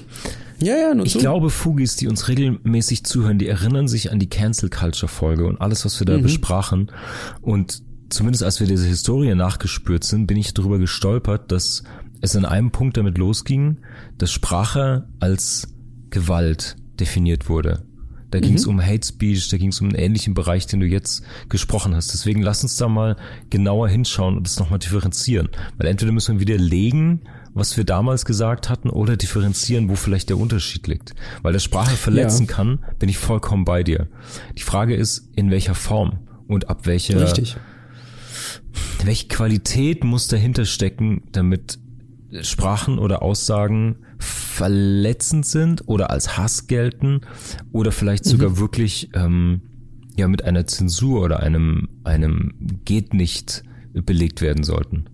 ja, 0.60 0.76
ja, 0.76 0.94
nur 0.94 1.06
ich 1.06 1.14
so. 1.14 1.20
glaube, 1.20 1.50
Fugis, 1.50 1.96
die 1.96 2.08
uns 2.08 2.28
regelmäßig 2.28 3.04
zuhören, 3.04 3.38
die 3.38 3.48
erinnern 3.48 3.88
sich 3.88 4.12
an 4.12 4.20
die 4.20 4.30
Cancel 4.30 4.70
Culture 4.70 5.08
Folge 5.08 5.46
und 5.46 5.62
alles, 5.62 5.86
was 5.86 6.00
wir 6.00 6.06
da 6.06 6.18
mhm. 6.18 6.24
besprachen. 6.24 6.92
Und 7.42 7.84
zumindest 8.10 8.44
als 8.44 8.60
wir 8.60 8.68
diese 8.68 8.88
Historie 8.88 9.34
nachgespürt 9.36 10.04
sind, 10.04 10.28
bin 10.28 10.38
ich 10.38 10.54
darüber 10.54 10.80
gestolpert, 10.80 11.52
dass 11.52 11.84
es 12.22 12.36
an 12.36 12.46
einem 12.46 12.72
Punkt 12.72 12.98
damit 12.98 13.18
losging, 13.18 13.78
dass 14.18 14.32
Sprache 14.32 15.08
als 15.20 15.68
Gewalt 16.10 16.76
definiert 17.00 17.50
wurde. 17.50 17.84
Da 18.32 18.40
ging 18.40 18.56
es 18.56 18.66
mhm. 18.66 18.74
um 18.74 18.86
Hate 18.86 19.08
Speech, 19.08 19.48
da 19.50 19.58
ging 19.58 19.70
es 19.70 19.80
um 19.80 19.88
einen 19.88 19.96
ähnlichen 19.96 20.34
Bereich, 20.34 20.68
den 20.68 20.82
du 20.82 20.86
jetzt 20.86 21.24
gesprochen 21.48 21.96
hast. 21.96 22.14
Deswegen 22.14 22.42
lass 22.42 22.64
uns 22.64 22.76
da 22.76 22.90
mal 22.90 23.16
genauer 23.50 23.88
hinschauen 23.88 24.36
und 24.36 24.46
das 24.46 24.60
nochmal 24.60 24.80
differenzieren. 24.80 25.50
Weil 25.78 25.88
entweder 25.88 26.12
müssen 26.12 26.36
wir 26.36 26.42
widerlegen, 26.42 27.22
was 27.54 27.78
wir 27.78 27.84
damals 27.84 28.26
gesagt 28.26 28.70
hatten 28.70 28.90
oder 28.90 29.18
differenzieren, 29.18 29.90
wo 29.90 29.96
vielleicht 29.96 30.30
der 30.30 30.38
Unterschied 30.38 30.88
liegt. 30.88 31.16
Weil 31.42 31.54
das 31.54 31.64
Sprache 31.64 31.96
verletzen 31.96 32.46
ja. 32.48 32.54
kann, 32.54 32.86
bin 33.00 33.10
ich 33.10 33.18
vollkommen 33.18 33.66
bei 33.66 33.84
dir. 33.84 34.08
Die 34.58 34.64
Frage 34.64 34.96
ist, 34.96 35.30
in 35.36 35.52
welcher 35.52 35.76
Form 35.76 36.20
und 36.48 36.70
ab 36.70 36.86
welcher, 36.86 37.22
Richtig. 37.22 37.58
welche 39.04 39.28
Qualität 39.28 40.04
muss 40.04 40.28
dahinter 40.28 40.66
stecken, 40.66 41.24
damit 41.32 41.80
Sprachen 42.42 43.00
oder 43.00 43.22
Aussagen 43.22 43.98
verletzend 44.20 45.46
sind 45.46 45.88
oder 45.88 46.10
als 46.10 46.38
Hass 46.38 46.68
gelten 46.68 47.22
oder 47.72 47.92
vielleicht 47.92 48.26
sogar 48.26 48.52
mhm. 48.52 48.58
wirklich 48.58 49.10
ähm, 49.14 49.62
ja 50.18 50.28
mit 50.28 50.44
einer 50.44 50.66
Zensur 50.68 51.22
oder 51.22 51.40
einem 51.42 51.90
einem 52.04 52.54
geht 52.84 53.14
nicht 53.14 53.64
belegt 53.94 54.42
werden 54.42 54.64
sollten. 54.64 55.06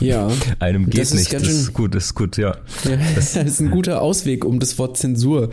Ja. 0.00 0.30
Einem 0.58 0.88
geht 0.88 1.02
das 1.02 1.14
nicht. 1.14 1.32
das 1.32 1.42
ist 1.42 1.74
gut, 1.74 1.94
das 1.94 2.06
ist 2.06 2.14
gut, 2.14 2.36
ja. 2.36 2.56
ja 2.84 2.96
das, 3.14 3.32
das, 3.34 3.44
ist 3.44 3.60
ein 3.60 3.70
guter 3.70 4.00
Ausweg, 4.00 4.44
um 4.44 4.60
das 4.60 4.78
Wort 4.78 4.96
Zensur 4.96 5.50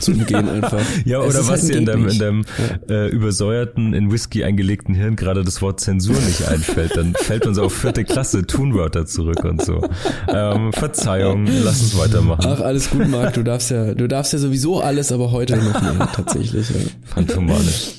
zu 0.00 0.12
umgehen 0.12 0.48
einfach. 0.48 0.80
ja, 1.04 1.20
oder 1.20 1.40
was 1.40 1.62
halt 1.62 1.68
dir 1.68 1.78
in 1.78 1.86
deinem, 1.86 2.08
in 2.08 2.18
deinem 2.18 2.44
ja. 2.88 2.94
äh, 2.94 3.08
übersäuerten, 3.08 3.94
in 3.94 4.10
Whisky 4.10 4.44
eingelegten 4.44 4.94
Hirn 4.94 5.16
gerade 5.16 5.44
das 5.44 5.60
Wort 5.60 5.80
Zensur 5.80 6.16
nicht 6.16 6.48
einfällt, 6.48 6.96
dann 6.96 7.14
fällt 7.14 7.46
uns 7.46 7.58
auf 7.58 7.74
vierte 7.74 8.04
Klasse 8.04 8.46
Tunwörter 8.46 9.06
zurück 9.06 9.44
und 9.44 9.62
so. 9.62 9.82
Ähm, 10.28 10.72
Verzeihung, 10.72 11.46
lass 11.46 11.82
uns 11.82 11.98
weitermachen. 11.98 12.44
Ach, 12.46 12.60
alles 12.60 12.90
gut, 12.90 13.08
Marc, 13.08 13.34
du 13.34 13.42
darfst 13.42 13.70
ja, 13.70 13.94
du 13.94 14.06
darfst 14.06 14.32
ja 14.32 14.38
sowieso 14.38 14.80
alles, 14.80 15.12
aber 15.12 15.32
heute 15.32 15.56
noch 15.56 15.82
mehr, 15.82 16.08
tatsächlich. 16.14 16.70
Ja. 16.70 16.76
Phantomanisch. 17.04 17.92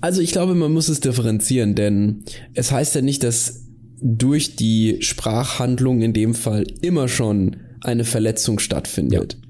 Also 0.00 0.20
ich 0.20 0.30
glaube, 0.30 0.54
man 0.54 0.72
muss 0.72 0.88
es 0.88 1.00
differenzieren, 1.00 1.74
denn 1.74 2.22
es 2.54 2.70
heißt 2.70 2.94
ja 2.94 3.02
nicht, 3.02 3.24
dass 3.24 3.67
durch 4.00 4.56
die 4.56 4.98
Sprachhandlung 5.00 6.02
in 6.02 6.12
dem 6.12 6.34
Fall 6.34 6.64
immer 6.80 7.08
schon 7.08 7.56
eine 7.80 8.04
Verletzung 8.04 8.58
stattfindet. 8.58 9.36
Ja. 9.40 9.48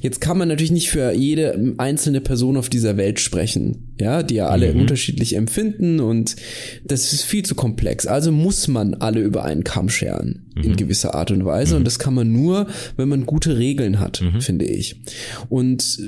Jetzt 0.00 0.20
kann 0.20 0.38
man 0.38 0.48
natürlich 0.48 0.70
nicht 0.70 0.90
für 0.90 1.12
jede 1.12 1.74
einzelne 1.78 2.20
Person 2.20 2.56
auf 2.56 2.68
dieser 2.68 2.96
Welt 2.96 3.20
sprechen, 3.20 3.94
ja, 4.00 4.22
die 4.22 4.36
ja 4.36 4.48
alle 4.48 4.72
mhm. 4.72 4.80
unterschiedlich 4.80 5.36
empfinden 5.36 6.00
und 6.00 6.36
das 6.84 7.12
ist 7.12 7.22
viel 7.22 7.44
zu 7.44 7.54
komplex. 7.54 8.06
Also 8.06 8.32
muss 8.32 8.68
man 8.68 8.94
alle 8.94 9.20
über 9.20 9.44
einen 9.44 9.64
Kamm 9.64 9.88
scheren 9.88 10.46
mhm. 10.56 10.62
in 10.62 10.76
gewisser 10.76 11.14
Art 11.14 11.30
und 11.30 11.44
Weise 11.44 11.74
mhm. 11.74 11.78
und 11.78 11.84
das 11.84 11.98
kann 11.98 12.14
man 12.14 12.32
nur, 12.32 12.66
wenn 12.96 13.08
man 13.08 13.26
gute 13.26 13.58
Regeln 13.58 14.00
hat, 14.00 14.20
mhm. 14.20 14.40
finde 14.40 14.64
ich. 14.64 15.00
Und 15.48 15.98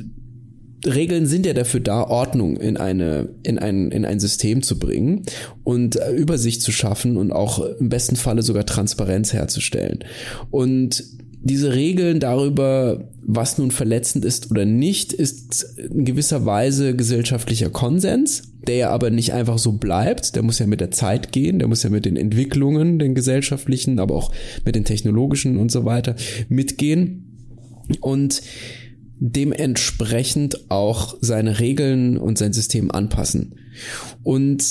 Regeln 0.87 1.27
sind 1.27 1.47
ja 1.47 1.53
dafür 1.53 1.81
da, 1.81 2.03
Ordnung 2.03 2.57
in 2.57 2.77
eine, 2.77 3.29
in 3.43 3.59
ein, 3.59 3.91
in 3.91 4.05
ein 4.05 4.21
System 4.21 4.63
zu 4.63 4.79
bringen 4.79 5.23
und 5.65 5.97
äh, 5.97 6.13
Übersicht 6.13 6.63
zu 6.63 6.73
schaffen 6.73 7.17
und 7.17 7.33
auch 7.33 7.59
im 7.59 7.89
besten 7.89 8.17
Falle 8.17 8.43
sogar 8.43 8.65
Transparenz 8.65 9.33
herzustellen. 9.33 10.05
Und 10.51 11.05
diese 11.43 11.75
Regeln 11.75 12.21
darüber, 12.21 13.09
was 13.23 13.57
nun 13.57 13.71
verletzend 13.71 14.25
ist 14.25 14.51
oder 14.51 14.65
nicht, 14.67 15.13
ist 15.13 15.79
in 15.79 16.05
gewisser 16.05 16.45
Weise 16.45 16.95
gesellschaftlicher 16.95 17.71
Konsens, 17.71 18.43
der 18.67 18.77
ja 18.77 18.91
aber 18.91 19.11
nicht 19.11 19.33
einfach 19.33 19.59
so 19.59 19.73
bleibt. 19.73 20.37
Der 20.37 20.43
muss 20.43 20.59
ja 20.59 20.67
mit 20.67 20.81
der 20.81 20.91
Zeit 20.91 21.33
gehen, 21.33 21.59
der 21.59 21.69
muss 21.69 21.83
ja 21.83 21.89
mit 21.89 22.05
den 22.05 22.17
Entwicklungen, 22.17 22.99
den 22.99 23.15
gesellschaftlichen, 23.15 23.99
aber 23.99 24.15
auch 24.15 24.33
mit 24.67 24.75
den 24.75 24.85
technologischen 24.85 25.57
und 25.57 25.71
so 25.73 25.85
weiter 25.87 26.15
mitgehen. 26.49 27.25
Und 28.01 28.43
dementsprechend 29.21 30.71
auch 30.71 31.17
seine 31.21 31.61
Regeln 31.61 32.17
und 32.17 32.39
sein 32.39 32.53
System 32.53 32.91
anpassen. 32.91 33.55
Und 34.23 34.65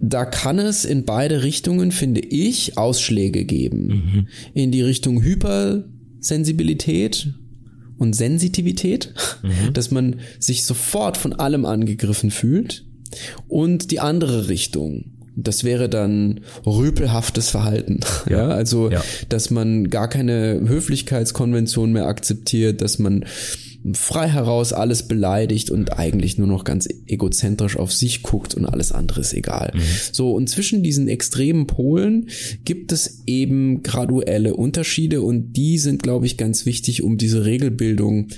da 0.00 0.24
kann 0.24 0.58
es 0.58 0.84
in 0.84 1.04
beide 1.04 1.42
Richtungen, 1.42 1.92
finde 1.92 2.20
ich, 2.20 2.78
Ausschläge 2.78 3.44
geben. 3.44 3.86
Mhm. 3.86 4.28
In 4.54 4.70
die 4.70 4.82
Richtung 4.82 5.22
Hypersensibilität 5.22 7.34
und 7.98 8.14
Sensitivität, 8.14 9.12
mhm. 9.42 9.72
dass 9.72 9.90
man 9.90 10.20
sich 10.38 10.64
sofort 10.64 11.16
von 11.16 11.32
allem 11.32 11.64
angegriffen 11.64 12.30
fühlt. 12.30 12.86
Und 13.48 13.90
die 13.90 14.00
andere 14.00 14.48
Richtung, 14.48 15.13
das 15.36 15.64
wäre 15.64 15.88
dann 15.88 16.40
rüpelhaftes 16.66 17.50
Verhalten. 17.50 18.00
Ja, 18.28 18.38
ja 18.38 18.48
also, 18.48 18.90
ja. 18.90 19.02
dass 19.28 19.50
man 19.50 19.90
gar 19.90 20.08
keine 20.08 20.60
Höflichkeitskonvention 20.66 21.92
mehr 21.92 22.06
akzeptiert, 22.06 22.80
dass 22.80 22.98
man 22.98 23.24
frei 23.92 24.28
heraus 24.28 24.72
alles 24.72 25.08
beleidigt 25.08 25.70
und 25.70 25.98
eigentlich 25.98 26.38
nur 26.38 26.46
noch 26.46 26.64
ganz 26.64 26.88
egozentrisch 27.06 27.76
auf 27.76 27.92
sich 27.92 28.22
guckt 28.22 28.54
und 28.54 28.64
alles 28.64 28.92
andere 28.92 29.20
ist 29.20 29.34
egal. 29.34 29.72
Mhm. 29.74 29.80
So, 30.10 30.32
und 30.32 30.48
zwischen 30.48 30.82
diesen 30.82 31.06
extremen 31.08 31.66
Polen 31.66 32.30
gibt 32.64 32.92
es 32.92 33.22
eben 33.26 33.82
graduelle 33.82 34.54
Unterschiede 34.54 35.20
und 35.20 35.52
die 35.52 35.78
sind, 35.78 36.02
glaube 36.02 36.24
ich, 36.24 36.38
ganz 36.38 36.64
wichtig, 36.64 37.02
um 37.02 37.18
diese 37.18 37.44
Regelbildung 37.44 38.28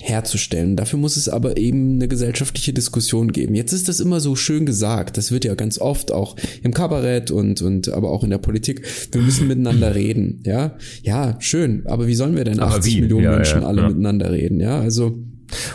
herzustellen. 0.00 0.76
Dafür 0.76 0.98
muss 0.98 1.16
es 1.16 1.28
aber 1.28 1.56
eben 1.56 1.94
eine 1.94 2.08
gesellschaftliche 2.08 2.72
Diskussion 2.72 3.32
geben. 3.32 3.54
Jetzt 3.54 3.72
ist 3.72 3.88
das 3.88 4.00
immer 4.00 4.20
so 4.20 4.36
schön 4.36 4.66
gesagt. 4.66 5.16
Das 5.16 5.32
wird 5.32 5.44
ja 5.44 5.54
ganz 5.54 5.78
oft 5.78 6.12
auch 6.12 6.36
im 6.62 6.74
Kabarett 6.74 7.30
und, 7.30 7.62
und 7.62 7.88
aber 7.88 8.10
auch 8.10 8.24
in 8.24 8.30
der 8.30 8.38
Politik. 8.38 8.86
Wir 9.12 9.22
müssen 9.22 9.48
miteinander 9.48 9.94
reden. 9.94 10.42
Ja, 10.44 10.76
ja, 11.02 11.36
schön. 11.40 11.82
Aber 11.86 12.06
wie 12.06 12.14
sollen 12.14 12.36
wir 12.36 12.44
denn 12.44 12.60
80 12.60 13.00
Millionen 13.00 13.24
ja, 13.24 13.36
Menschen 13.36 13.62
ja, 13.62 13.68
alle 13.68 13.88
miteinander 13.88 14.30
reden? 14.32 14.60
Ja, 14.60 14.80
also 14.80 15.18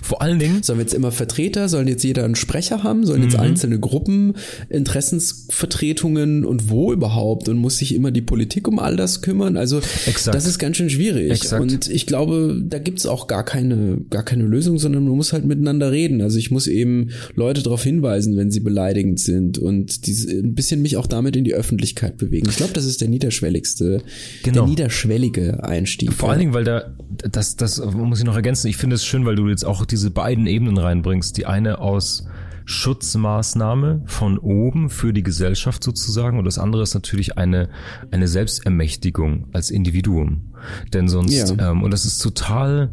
vor 0.02 0.22
allen 0.22 0.40
Dingen. 0.40 0.64
Sollen 0.64 0.80
wir 0.80 0.84
jetzt 0.84 0.94
immer 0.94 1.12
Vertreter? 1.12 1.70
Sollen 1.70 1.88
jetzt 1.88 2.04
jeder 2.04 2.26
einen 2.26 2.36
Sprecher 2.36 2.84
haben? 2.84 3.06
Sollen 3.06 3.24
jetzt 3.24 3.34
mhm. 3.36 3.42
einzelne 3.42 3.80
Gruppen, 3.80 4.36
Interessensvertretungen 4.70 6.46
und 6.46 6.70
wo 6.70 6.94
überhaupt? 6.94 7.50
Und 7.50 7.58
muss 7.58 7.78
sich 7.78 7.96
immer 7.96 8.12
die 8.12 8.22
Politik 8.22 8.68
um 8.68 8.80
all 8.80 8.96
das 8.96 9.22
kümmern? 9.22 9.58
Also, 9.58 9.82
Exakt. 10.06 10.36
das 10.36 10.46
ist 10.46 10.60
ganz 10.60 10.78
schön 10.78 10.90
schwierig. 10.90 11.32
Exakt. 11.32 11.62
Und 11.62 11.90
ich 11.90 12.06
glaube, 12.06 12.62
da 12.64 12.80
gibt's 12.80 13.06
auch 13.06 13.28
gar 13.28 13.44
keine, 13.44 13.98
gar 14.10 14.24
keine 14.24 14.44
Lösung, 14.44 14.78
sondern 14.78 15.04
man 15.04 15.16
muss 15.16 15.34
halt 15.34 15.46
miteinander 15.46 15.92
reden. 15.92 16.22
Also 16.22 16.38
ich 16.38 16.52
muss 16.52 16.68
eben 16.68 17.10
Leute 17.36 17.64
darauf 17.64 17.84
hinweisen, 17.84 18.38
wenn 18.38 18.52
sie 18.52 18.60
beleidigend 18.60 19.20
sind 19.20 19.58
und 19.58 20.08
diese, 20.08 20.32
ein 20.32 20.56
bisschen 20.56 20.82
mich 20.82 20.98
auch 20.98 21.08
damit 21.08 21.36
in 21.36 21.44
die 21.44 21.54
Öffentlichkeit 21.54 22.18
bewegen. 22.18 22.48
Ich 22.50 22.58
glaube, 22.58 22.74
das 22.74 22.86
ist 22.86 23.02
der 23.02 23.08
niederschwelligste, 23.08 24.02
genau. 24.44 24.54
der 24.54 24.68
niederschwellige 24.68 25.64
Einstieg. 25.64 26.14
Vor 26.14 26.30
allen 26.30 26.40
Dingen, 26.40 26.54
weil 26.54 26.64
da, 26.64 26.96
das, 27.32 27.56
das 27.56 27.84
muss 27.94 28.20
ich 28.20 28.26
noch 28.26 28.36
ergänzen. 28.36 28.68
Ich 28.68 28.78
finde 28.78 28.96
es 28.96 29.06
schön, 29.06 29.26
weil 29.26 29.36
du 29.36 29.48
jetzt 29.62 29.65
auch 29.65 29.86
diese 29.86 30.12
beiden 30.12 30.47
Ebenen 30.47 30.78
reinbringst. 30.78 31.38
Die 31.38 31.45
eine 31.45 31.80
aus 31.80 32.26
Schutzmaßnahme 32.65 34.04
von 34.06 34.38
oben 34.38 34.89
für 34.89 35.13
die 35.13 35.24
Gesellschaft 35.24 35.84
sozusagen 35.84 36.38
und 36.38 36.45
das 36.45 36.58
andere 36.58 36.84
ist 36.84 36.93
natürlich 36.93 37.38
eine, 37.38 37.69
eine 38.12 38.28
Selbstermächtigung 38.28 39.47
als 39.52 39.71
Individuum. 39.71 40.54
Denn 40.93 41.08
sonst, 41.08 41.58
ja. 41.58 41.71
ähm, 41.71 41.84
und 41.84 41.91
das 41.91 42.06
ist 42.06 42.19
total 42.19 42.91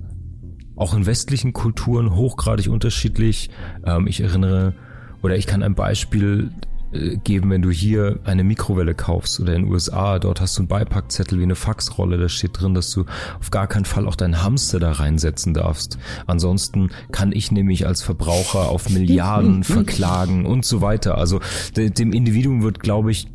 auch 0.75 0.95
in 0.95 1.07
westlichen 1.07 1.53
Kulturen 1.53 2.15
hochgradig 2.15 2.69
unterschiedlich. 2.69 3.51
Ähm, 3.85 4.07
ich 4.07 4.21
erinnere, 4.21 4.75
oder 5.23 5.37
ich 5.37 5.47
kann 5.47 5.63
ein 5.63 5.75
Beispiel 5.75 6.51
geben, 6.93 7.51
wenn 7.51 7.63
du 7.63 7.71
hier 7.71 8.21
eine 8.25 8.45
Mikrowelle 8.45 8.95
kaufst 8.95 9.41
oder 9.41 9.55
in 9.55 9.65
den 9.65 9.73
USA, 9.73 10.19
dort 10.19 10.41
hast 10.41 10.57
du 10.57 10.63
einen 10.63 10.69
Beipackzettel 10.69 11.39
wie 11.39 11.43
eine 11.43 11.55
Faxrolle, 11.55 12.17
da 12.17 12.29
steht 12.29 12.61
drin, 12.61 12.75
dass 12.75 12.91
du 12.91 13.05
auf 13.39 13.51
gar 13.51 13.67
keinen 13.67 13.85
Fall 13.85 14.07
auch 14.07 14.17
deinen 14.17 14.43
Hamster 14.43 14.81
da 14.81 14.93
reinsetzen 14.93 15.53
darfst. 15.53 15.99
Ansonsten 16.27 16.91
kann 17.13 17.33
ich 17.33 17.53
nämlich 17.53 17.87
als 17.87 18.03
Verbraucher 18.03 18.69
auf 18.69 18.89
Milliarden 18.91 19.65
verklagen 19.65 20.47
und 20.47 20.65
so 20.65 20.81
weiter. 20.81 21.19
Also 21.19 21.41
dem 21.77 22.13
Individuum 22.13 22.63
wird, 22.63 22.81
glaube 22.81 23.11
ich, 23.11 23.29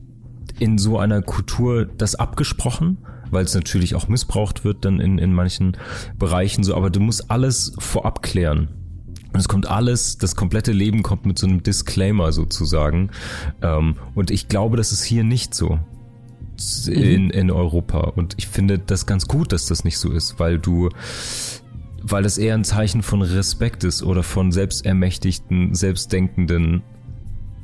in 0.60 0.78
so 0.78 0.98
einer 0.98 1.22
Kultur 1.22 1.86
das 1.86 2.16
abgesprochen 2.16 2.98
weil 3.32 3.46
es 3.46 3.56
natürlich 3.56 3.96
auch 3.96 4.08
missbraucht 4.08 4.64
wird 4.64 4.86
dann 4.86 5.00
in, 5.00 5.18
in 5.18 5.34
manchen 5.34 5.76
Bereichen 6.20 6.64
so, 6.64 6.76
aber 6.76 6.92
du 6.92 7.00
musst 7.00 7.32
alles 7.32 7.74
vorab 7.80 8.22
klären. 8.22 8.83
Und 9.34 9.40
es 9.40 9.48
kommt 9.48 9.68
alles, 9.68 10.20
das 10.20 10.36
komplette 10.36 10.72
Leben 10.72 11.02
kommt 11.02 11.26
mit 11.26 11.40
so 11.40 11.48
einem 11.48 11.64
Disclaimer 11.64 12.32
sozusagen. 12.32 13.10
Ähm, 13.64 13.96
und 14.14 14.30
ich 14.30 14.48
glaube, 14.48 14.78
das 14.78 14.92
ist 14.92 15.04
hier 15.04 15.24
nicht 15.24 15.56
so 15.56 15.80
in, 16.88 17.26
mhm. 17.26 17.32
in 17.32 17.52
Europa. 17.52 18.00
Und 18.00 18.36
ich 18.38 18.48
finde 18.48 18.78
das 18.78 19.08
ganz 19.08 19.28
gut, 19.28 19.52
dass 19.52 19.66
das 19.66 19.84
nicht 19.84 19.98
so 19.98 20.12
ist, 20.12 20.40
weil 20.40 20.60
du, 20.60 20.90
weil 22.04 22.22
das 22.22 22.38
eher 22.38 22.54
ein 22.54 22.64
Zeichen 22.64 23.02
von 23.02 23.24
Respekt 23.24 23.84
ist 23.84 24.04
oder 24.04 24.22
von 24.22 24.52
selbstermächtigten, 24.52 25.74
selbstdenkenden 25.74 26.84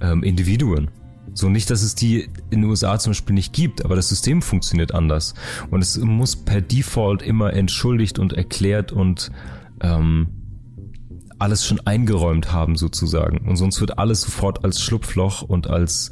ähm, 0.01 0.23
Individuen. 0.23 0.89
So 1.36 1.49
nicht, 1.49 1.69
dass 1.69 1.84
es 1.84 1.93
die 1.93 2.29
in 2.49 2.62
den 2.62 2.65
USA 2.65 2.97
zum 2.97 3.12
Beispiel 3.12 3.36
nicht 3.36 3.53
gibt, 3.53 3.86
aber 3.86 3.95
das 3.95 4.10
System 4.10 4.41
funktioniert 4.41 4.95
anders. 4.95 5.36
Und 5.69 5.84
es 5.84 5.99
muss 5.99 6.36
per 6.36 6.62
Default 6.62 7.21
immer 7.21 7.53
entschuldigt 7.53 8.17
und 8.17 8.34
erklärt 8.34 8.91
und 8.91 9.32
ähm, 9.82 10.38
alles 11.39 11.65
schon 11.65 11.80
eingeräumt 11.82 12.52
haben 12.52 12.75
sozusagen. 12.75 13.49
Und 13.49 13.56
sonst 13.56 13.80
wird 13.82 13.97
alles 13.97 14.21
sofort 14.21 14.63
als 14.63 14.82
Schlupfloch 14.82 15.41
und 15.41 15.67
als 15.67 16.12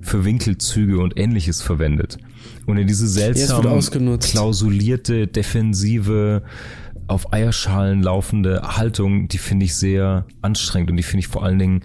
für 0.00 0.24
Winkelzüge 0.24 0.98
und 0.98 1.18
ähnliches 1.18 1.62
verwendet. 1.62 2.18
Und 2.66 2.76
in 2.76 2.86
diese 2.86 3.08
seltsam 3.08 3.80
klausulierte, 4.18 5.26
defensive, 5.26 6.42
auf 7.06 7.32
Eierschalen 7.32 8.02
laufende 8.02 8.76
Haltung, 8.76 9.28
die 9.28 9.38
finde 9.38 9.66
ich 9.66 9.74
sehr 9.74 10.26
anstrengend 10.40 10.90
und 10.90 10.96
die 10.96 11.02
finde 11.02 11.20
ich 11.20 11.28
vor 11.28 11.44
allen 11.44 11.58
Dingen 11.58 11.82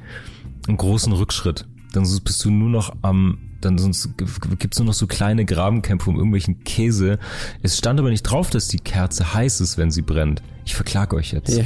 einen 0.68 0.78
großen 0.78 1.12
Rückschritt. 1.12 1.68
Dann 1.94 2.04
bist 2.24 2.46
du 2.46 2.52
nur 2.52 2.70
noch 2.70 2.96
am 3.02 3.40
dann 3.62 3.78
sonst 3.78 4.12
gibt's 4.58 4.80
nur 4.80 4.86
noch 4.86 4.94
so 4.94 5.06
kleine 5.06 5.44
Grabenkämpfe 5.44 6.10
um 6.10 6.16
irgendwelchen 6.16 6.64
Käse. 6.64 7.20
Es 7.62 7.78
stand 7.78 8.00
aber 8.00 8.10
nicht 8.10 8.24
drauf, 8.24 8.50
dass 8.50 8.70
die 8.70 8.80
Kerze 8.80 9.34
heiß 9.34 9.60
ist, 9.60 9.78
wenn 9.78 9.92
sie 9.92 10.02
brennt. 10.02 10.42
Ich 10.64 10.76
verklag 10.76 11.14
euch 11.14 11.34
jetzt. 11.34 11.58
Ja 11.58 11.66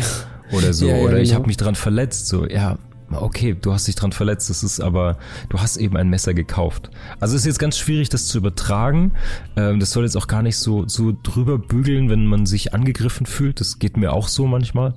oder 0.51 0.73
so 0.73 0.87
ja, 0.87 0.97
ja, 0.97 1.03
oder 1.03 1.19
ich 1.19 1.29
genau. 1.29 1.39
habe 1.39 1.47
mich 1.47 1.57
dran 1.57 1.75
verletzt 1.75 2.27
so 2.27 2.45
ja 2.47 2.77
okay, 3.21 3.55
du 3.59 3.73
hast 3.73 3.87
dich 3.87 3.95
dran 3.95 4.11
verletzt, 4.11 4.49
das 4.49 4.63
ist 4.63 4.79
aber, 4.79 5.17
du 5.49 5.59
hast 5.59 5.77
eben 5.77 5.97
ein 5.97 6.09
Messer 6.09 6.33
gekauft. 6.33 6.89
Also 7.19 7.35
es 7.35 7.41
ist 7.41 7.45
jetzt 7.45 7.59
ganz 7.59 7.77
schwierig, 7.77 8.09
das 8.09 8.27
zu 8.27 8.37
übertragen. 8.37 9.13
Ähm, 9.55 9.79
das 9.79 9.91
soll 9.91 10.03
jetzt 10.03 10.15
auch 10.15 10.27
gar 10.27 10.41
nicht 10.41 10.57
so, 10.57 10.87
so 10.87 11.15
drüber 11.23 11.57
bügeln, 11.57 12.09
wenn 12.09 12.25
man 12.25 12.45
sich 12.45 12.73
angegriffen 12.73 13.25
fühlt. 13.25 13.59
Das 13.59 13.79
geht 13.79 13.97
mir 13.97 14.13
auch 14.13 14.27
so 14.27 14.47
manchmal. 14.47 14.95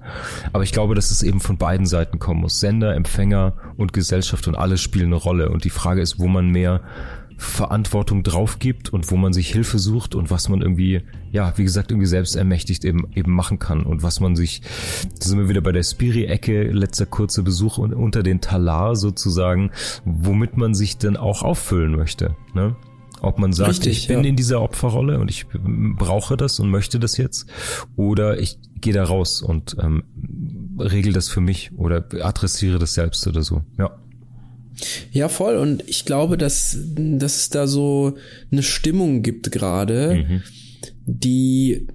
Aber 0.52 0.62
ich 0.62 0.72
glaube, 0.72 0.94
dass 0.94 1.10
es 1.10 1.22
eben 1.22 1.40
von 1.40 1.58
beiden 1.58 1.86
Seiten 1.86 2.18
kommen 2.18 2.40
muss. 2.40 2.60
Sender, 2.60 2.94
Empfänger 2.94 3.54
und 3.76 3.92
Gesellschaft 3.92 4.48
und 4.48 4.54
alles 4.54 4.80
spielen 4.80 5.06
eine 5.06 5.16
Rolle. 5.16 5.50
Und 5.50 5.64
die 5.64 5.70
Frage 5.70 6.00
ist, 6.00 6.18
wo 6.18 6.26
man 6.26 6.50
mehr 6.50 6.82
Verantwortung 7.36 8.22
drauf 8.22 8.58
gibt 8.58 8.92
und 8.92 9.10
wo 9.10 9.16
man 9.16 9.32
sich 9.32 9.52
Hilfe 9.52 9.78
sucht 9.78 10.14
und 10.14 10.30
was 10.30 10.48
man 10.48 10.62
irgendwie, 10.62 11.02
ja, 11.32 11.52
wie 11.56 11.64
gesagt, 11.64 11.90
irgendwie 11.90 12.06
selbst 12.06 12.34
ermächtigt 12.34 12.84
eben, 12.84 13.08
eben 13.14 13.32
machen 13.32 13.58
kann 13.58 13.82
und 13.82 14.02
was 14.02 14.20
man 14.20 14.36
sich, 14.36 14.62
da 15.18 15.26
sind 15.26 15.38
wir 15.38 15.48
wieder 15.48 15.60
bei 15.60 15.72
der 15.72 15.82
Spiri-Ecke, 15.82 16.70
letzter 16.70 17.06
kurzer 17.06 17.42
Besuch 17.42 17.78
unter 17.78 18.22
den 18.22 18.40
Talar 18.40 18.96
sozusagen, 18.96 19.70
womit 20.04 20.56
man 20.56 20.74
sich 20.74 20.96
dann 20.96 21.16
auch 21.16 21.42
auffüllen 21.42 21.94
möchte, 21.94 22.36
ne? 22.54 22.76
Ob 23.22 23.38
man 23.38 23.52
sagt, 23.54 23.70
Richtig, 23.70 23.98
ich 23.98 24.08
bin 24.08 24.22
ja. 24.22 24.28
in 24.28 24.36
dieser 24.36 24.60
Opferrolle 24.60 25.18
und 25.18 25.30
ich 25.30 25.46
brauche 25.48 26.36
das 26.36 26.60
und 26.60 26.70
möchte 26.70 27.00
das 27.00 27.16
jetzt, 27.16 27.46
oder 27.96 28.38
ich 28.38 28.58
gehe 28.80 28.92
da 28.92 29.04
raus 29.04 29.40
und 29.40 29.76
ähm, 29.80 30.04
regel 30.78 31.14
das 31.14 31.28
für 31.28 31.40
mich 31.40 31.72
oder 31.76 32.06
adressiere 32.20 32.78
das 32.78 32.92
selbst 32.92 33.26
oder 33.26 33.42
so. 33.42 33.62
Ja. 33.78 33.98
Ja, 35.10 35.28
voll. 35.28 35.56
Und 35.56 35.82
ich 35.86 36.04
glaube, 36.04 36.36
dass, 36.36 36.76
dass 36.96 37.36
es 37.36 37.48
da 37.50 37.66
so 37.66 38.16
eine 38.50 38.62
Stimmung 38.62 39.22
gibt 39.22 39.50
gerade, 39.52 40.24
mhm. 40.26 40.42
die 41.06 41.86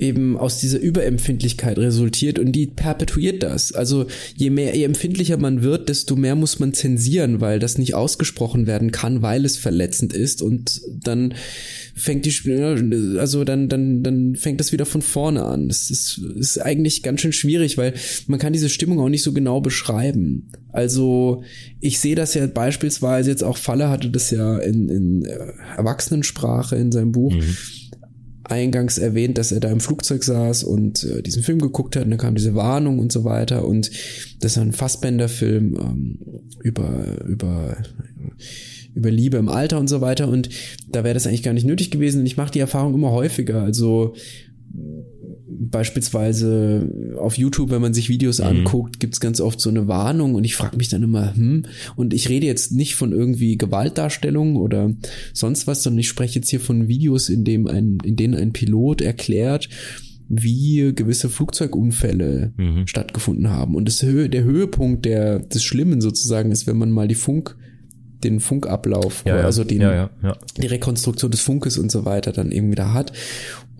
eben 0.00 0.38
aus 0.38 0.58
dieser 0.58 0.80
Überempfindlichkeit 0.80 1.78
resultiert 1.78 2.38
und 2.38 2.52
die 2.52 2.66
perpetuiert 2.66 3.42
das. 3.42 3.72
Also 3.72 4.06
je 4.34 4.50
mehr, 4.50 4.74
je 4.74 4.84
empfindlicher 4.84 5.36
man 5.36 5.62
wird, 5.62 5.88
desto 5.88 6.16
mehr 6.16 6.34
muss 6.34 6.58
man 6.58 6.72
zensieren, 6.72 7.40
weil 7.40 7.58
das 7.58 7.76
nicht 7.76 7.94
ausgesprochen 7.94 8.66
werden 8.66 8.92
kann, 8.92 9.22
weil 9.22 9.44
es 9.44 9.58
verletzend 9.58 10.12
ist 10.12 10.40
und 10.40 10.80
dann 11.02 11.34
fängt 11.94 12.24
die, 12.24 13.18
also 13.18 13.44
dann, 13.44 13.68
dann, 13.68 14.02
dann 14.02 14.36
fängt 14.36 14.60
das 14.60 14.72
wieder 14.72 14.86
von 14.86 15.02
vorne 15.02 15.44
an. 15.44 15.68
Das 15.68 15.90
ist, 15.90 16.18
ist 16.36 16.58
eigentlich 16.58 17.02
ganz 17.02 17.20
schön 17.20 17.32
schwierig, 17.32 17.76
weil 17.76 17.92
man 18.26 18.38
kann 18.38 18.54
diese 18.54 18.70
Stimmung 18.70 19.00
auch 19.00 19.10
nicht 19.10 19.22
so 19.22 19.32
genau 19.32 19.60
beschreiben. 19.60 20.48
Also 20.72 21.42
ich 21.80 22.00
sehe 22.00 22.14
das 22.14 22.32
ja 22.34 22.46
beispielsweise 22.46 23.30
jetzt 23.30 23.44
auch 23.44 23.58
Falle 23.58 23.90
hatte 23.90 24.08
das 24.08 24.30
ja 24.30 24.58
in, 24.58 24.88
in 24.88 25.24
äh, 25.24 25.52
Erwachsenensprache 25.76 26.76
in 26.76 26.90
seinem 26.90 27.12
Buch. 27.12 27.34
Mhm 27.34 27.56
eingangs 28.50 28.98
erwähnt, 28.98 29.38
dass 29.38 29.52
er 29.52 29.60
da 29.60 29.70
im 29.70 29.80
Flugzeug 29.80 30.24
saß 30.24 30.64
und 30.64 31.04
äh, 31.04 31.22
diesen 31.22 31.42
Film 31.42 31.60
geguckt 31.60 31.96
hat. 31.96 32.04
Und 32.04 32.10
dann 32.10 32.18
kam 32.18 32.34
diese 32.34 32.54
Warnung 32.54 32.98
und 32.98 33.12
so 33.12 33.24
weiter. 33.24 33.64
Und 33.64 33.90
das 34.40 34.52
ist 34.52 34.58
ein 34.58 34.72
Fassbender-Film 34.72 35.76
ähm, 35.80 36.18
über, 36.62 37.22
über, 37.26 37.76
über 38.94 39.10
Liebe 39.10 39.36
im 39.36 39.48
Alter 39.48 39.78
und 39.78 39.88
so 39.88 40.00
weiter. 40.00 40.28
Und 40.28 40.48
da 40.90 41.04
wäre 41.04 41.14
das 41.14 41.26
eigentlich 41.26 41.42
gar 41.42 41.54
nicht 41.54 41.66
nötig 41.66 41.90
gewesen. 41.90 42.20
Und 42.20 42.26
ich 42.26 42.36
mache 42.36 42.52
die 42.52 42.60
Erfahrung 42.60 42.94
immer 42.94 43.12
häufiger, 43.12 43.62
also 43.62 44.14
beispielsweise 45.60 47.14
auf 47.18 47.36
YouTube, 47.36 47.70
wenn 47.70 47.82
man 47.82 47.92
sich 47.92 48.08
Videos 48.08 48.38
mhm. 48.38 48.46
anguckt, 48.46 48.98
gibt's 48.98 49.20
ganz 49.20 49.40
oft 49.40 49.60
so 49.60 49.68
eine 49.68 49.86
Warnung 49.88 50.34
und 50.34 50.44
ich 50.44 50.56
frage 50.56 50.78
mich 50.78 50.88
dann 50.88 51.02
immer, 51.02 51.34
hm, 51.34 51.66
und 51.96 52.14
ich 52.14 52.28
rede 52.28 52.46
jetzt 52.46 52.72
nicht 52.72 52.94
von 52.94 53.12
irgendwie 53.12 53.58
Gewaltdarstellungen 53.58 54.56
oder 54.56 54.92
sonst 55.34 55.66
was, 55.66 55.82
sondern 55.82 56.00
ich 56.00 56.08
spreche 56.08 56.38
jetzt 56.38 56.48
hier 56.48 56.60
von 56.60 56.88
Videos, 56.88 57.28
in 57.28 57.44
dem 57.44 57.66
ein, 57.66 57.98
in 58.04 58.16
denen 58.16 58.34
ein 58.34 58.52
Pilot 58.52 59.02
erklärt, 59.02 59.68
wie 60.28 60.92
gewisse 60.94 61.28
Flugzeugunfälle 61.28 62.52
mhm. 62.56 62.86
stattgefunden 62.86 63.50
haben. 63.50 63.74
Und 63.74 63.86
das 63.86 64.02
Hö 64.02 64.28
der 64.28 64.44
Höhepunkt 64.44 65.04
der, 65.04 65.40
des 65.40 65.62
Schlimmen 65.62 66.00
sozusagen 66.00 66.52
ist, 66.52 66.66
wenn 66.66 66.78
man 66.78 66.90
mal 66.90 67.08
die 67.08 67.16
Funk 67.16 67.56
den 68.24 68.40
Funkablauf, 68.40 69.24
ja, 69.26 69.36
also 69.36 69.64
den, 69.64 69.80
ja, 69.80 70.10
ja, 70.22 70.36
die 70.56 70.66
Rekonstruktion 70.66 71.30
des 71.30 71.40
Funkes 71.40 71.78
und 71.78 71.90
so 71.90 72.04
weiter 72.04 72.32
dann 72.32 72.52
eben 72.52 72.70
wieder 72.70 72.92
hat. 72.92 73.12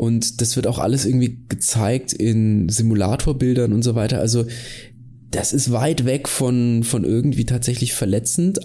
Und 0.01 0.41
das 0.41 0.57
wird 0.57 0.67
auch 0.67 0.79
alles 0.79 1.05
irgendwie 1.05 1.41
gezeigt 1.51 2.15
in 2.15 2.71
Simulatorbildern 2.71 3.71
und 3.75 3.83
so 3.83 3.95
weiter. 3.95 4.19
Also 4.19 4.47
das 5.31 5.53
ist 5.53 5.73
weit 5.73 6.07
weg 6.07 6.27
von, 6.27 6.85
von 6.85 7.05
irgendwie 7.05 7.45
tatsächlich 7.45 7.93
verletzend. 7.93 8.61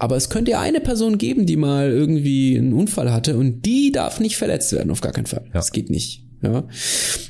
Aber 0.00 0.16
es 0.16 0.30
könnte 0.30 0.50
ja 0.50 0.60
eine 0.60 0.80
Person 0.80 1.16
geben, 1.16 1.46
die 1.46 1.54
mal 1.54 1.92
irgendwie 1.92 2.58
einen 2.58 2.72
Unfall 2.72 3.12
hatte 3.12 3.36
und 3.36 3.64
die 3.64 3.92
darf 3.92 4.18
nicht 4.18 4.36
verletzt 4.36 4.72
werden, 4.72 4.90
auf 4.90 5.00
gar 5.00 5.12
keinen 5.12 5.26
Fall. 5.26 5.44
Ja. 5.44 5.52
Das 5.52 5.70
geht 5.70 5.90
nicht. 5.90 6.24
Ja. 6.42 6.64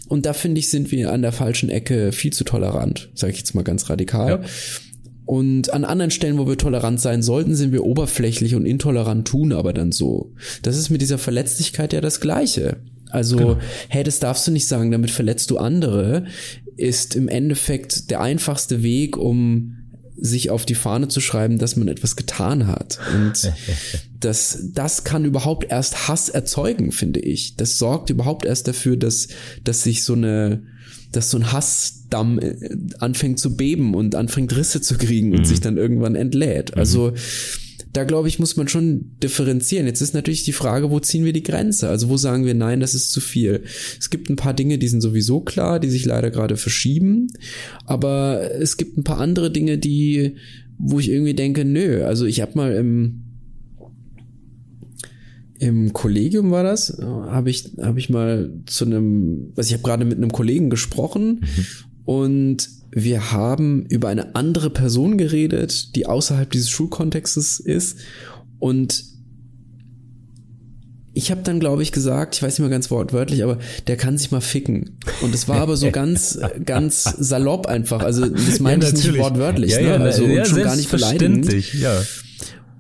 Und 0.09 0.25
da 0.25 0.33
finde 0.33 0.61
ich, 0.61 0.71
sind 0.71 0.91
wir 0.91 1.13
an 1.13 1.21
der 1.21 1.33
falschen 1.33 1.69
Ecke 1.69 2.13
viel 2.13 2.33
zu 2.33 2.45
tolerant, 2.45 3.11
sage 3.13 3.35
ich 3.35 3.41
jetzt 3.41 3.55
mal 3.55 3.63
ganz 3.63 3.91
radikal. 3.91 4.31
Ja. 4.31 4.41
Und 5.27 5.71
an 5.75 5.85
anderen 5.85 6.11
Stellen, 6.11 6.39
wo 6.39 6.49
wir 6.49 6.57
tolerant 6.57 6.99
sein 6.99 7.23
sollten, 7.23 7.55
sind 7.55 7.73
wir 7.73 7.85
oberflächlich 7.85 8.55
und 8.55 8.65
intolerant 8.65 9.29
tun 9.29 9.53
aber 9.53 9.75
dann 9.75 9.93
so. 9.93 10.33
Das 10.63 10.79
ist 10.79 10.89
mit 10.89 11.03
dieser 11.03 11.19
Verletzlichkeit 11.19 11.93
ja 11.93 12.01
das 12.01 12.21
Gleiche. 12.21 12.79
Also, 13.15 13.37
genau. 13.37 13.59
hey, 13.89 14.05
das 14.05 14.19
darfst 14.19 14.47
du 14.47 14.51
nicht 14.51 14.67
sagen, 14.67 14.91
damit 14.91 15.11
verletzt 15.11 15.51
du 15.51 15.59
andere, 15.59 16.27
ist 16.77 17.15
im 17.15 17.29
Endeffekt 17.29 18.11
der 18.11 18.21
einfachste 18.21 18.83
Weg, 18.83 19.17
um 19.17 19.77
sich 20.17 20.51
auf 20.51 20.65
die 20.65 20.75
Fahne 20.75 21.09
zu 21.09 21.21
schreiben, 21.21 21.59
dass 21.59 21.77
man 21.77 21.89
etwas 21.89 22.17
getan 22.17 22.67
hat. 22.67 22.99
Und 23.15 23.53
das, 24.21 24.59
das 24.73 25.05
kann 25.05 25.25
überhaupt 25.25 25.71
erst 25.71 26.09
Hass 26.09 26.29
erzeugen, 26.29 26.93
finde 26.93 27.21
ich. 27.21 27.57
Das 27.57 27.79
sorgt 27.79 28.11
überhaupt 28.11 28.45
erst 28.45 28.69
dafür, 28.69 28.97
dass, 28.97 29.29
dass 29.65 29.83
sich 29.83 30.05
so 30.05 30.15
eine, 30.15 30.63
dass 31.13 31.31
so 31.31 31.39
ein 31.39 31.53
Hassdamm 31.53 32.39
äh, 32.39 32.57
anfängt 32.99 33.39
zu 33.39 33.57
beben 33.57 33.95
und 33.95 34.15
anfängt 34.15 34.55
Risse 34.57 34.81
zu 34.81 34.97
kriegen 34.97 35.33
und 35.33 35.41
mhm. 35.41 35.45
sich 35.45 35.61
dann 35.61 35.77
irgendwann 35.77 36.15
entlädt. 36.15 36.77
Also, 36.77 37.11
mhm 37.11 37.17
da 37.95 38.03
glaube 38.03 38.27
ich, 38.27 38.41
muss 38.41 38.57
man 38.57 38.67
schon 38.67 39.13
differenzieren. 39.23 39.87
Jetzt 39.87 40.01
ist 40.01 40.15
natürlich 40.15 40.43
die 40.43 40.53
Frage, 40.53 40.91
wo 40.91 40.99
ziehen 40.99 41.25
wir 41.25 41.33
die 41.33 41.45
Grenze? 41.45 41.89
Also 41.89 42.09
wo 42.09 42.17
sagen 42.17 42.45
wir, 42.45 42.53
nein, 42.53 42.81
das 42.81 42.93
ist 42.93 43.13
zu 43.13 43.21
viel. 43.21 43.63
Es 44.01 44.11
gibt 44.11 44.29
ein 44.29 44.37
paar 44.37 44.53
Dinge, 44.53 44.79
die 44.79 44.89
sind 44.89 45.01
sowieso 45.01 45.41
klar, 45.41 45.79
die 45.79 45.89
sich 45.89 46.05
leider 46.05 46.33
gerade 46.33 46.57
verschieben. 46.57 47.29
Aber 47.87 48.51
es 48.61 48.77
gibt 48.77 48.99
ein 48.99 49.05
paar 49.05 49.21
andere 49.21 49.53
Dinge, 49.53 49.79
die, 49.79 50.35
wo 50.77 50.99
ich 50.99 51.09
irgendwie 51.09 51.35
denke, 51.35 51.65
nö, 51.65 52.05
also 52.05 52.27
ich 52.27 52.41
habe 52.41 52.57
mal 52.57 52.73
im, 52.75 53.23
im 55.61 55.93
Kollegium 55.93 56.51
war 56.51 56.65
das, 56.65 56.99
habe 57.01 57.49
ich, 57.49 57.75
hab 57.79 57.97
ich 57.97 58.11
mal 58.11 58.53
zu 58.67 58.87
einem, 58.87 59.53
also 59.55 59.69
ich 59.69 59.73
habe 59.73 59.85
gerade 59.85 60.05
mit 60.05 60.19
einem 60.19 60.33
Kollegen 60.33 60.69
gesprochen 60.69 61.43
mhm. 61.43 61.67
Und 62.05 62.69
wir 62.91 63.33
haben 63.33 63.87
über 63.87 64.09
eine 64.09 64.37
andere 64.37 64.71
Person 64.71 65.19
geredet, 65.19 65.97
die 65.97 66.07
außerhalb 66.07 66.51
dieses 66.51 66.71
Schulkontextes 66.71 67.59
ist. 67.59 67.99
Und 68.61 69.05
ich 71.13 71.31
habe 71.31 71.43
dann, 71.43 71.61
glaube 71.61 71.83
ich, 71.83 71.93
gesagt, 71.93 72.37
ich 72.37 72.43
weiß 72.43 72.55
nicht 72.55 72.61
mehr 72.61 72.71
ganz 72.71 72.91
wortwörtlich, 72.91 73.43
aber 73.43 73.59
der 73.87 73.97
kann 73.97 74.19
sich 74.19 74.31
mal 74.31 74.41
ficken. 74.41 74.99
Und 75.23 75.35
es 75.35 75.49
war 75.49 75.59
aber 75.59 75.77
so 75.77 75.91
ganz, 75.91 76.39
ganz 76.65 77.05
salopp 77.05 77.67
einfach. 77.67 78.03
Also 78.03 78.27
das 78.27 78.61
meine 78.61 78.85
ja, 78.85 78.91
ich 78.91 78.95
nicht 78.97 79.19
wortwörtlich, 79.19 79.73
ja, 79.73 79.81
ja, 79.81 79.99
ne? 79.99 80.05
Also 80.05 80.25
ja, 80.25 80.45
schon 80.45 80.63
gar 80.63 80.77
nicht 80.77 80.91
beleidigend. 80.91 81.53
Ja. 81.75 82.03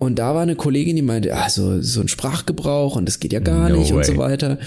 Und 0.04 0.18
da 0.18 0.34
war 0.34 0.42
eine 0.42 0.56
Kollegin, 0.56 0.96
die 0.96 1.02
meinte, 1.02 1.34
ah, 1.34 1.48
so, 1.48 1.80
so 1.80 2.00
ein 2.00 2.08
Sprachgebrauch 2.08 2.96
und 2.96 3.06
das 3.06 3.20
geht 3.20 3.32
ja 3.32 3.40
gar 3.40 3.68
no 3.68 3.78
nicht 3.78 3.90
way. 3.90 3.98
und 3.98 4.06
so 4.06 4.16
weiter. 4.16 4.58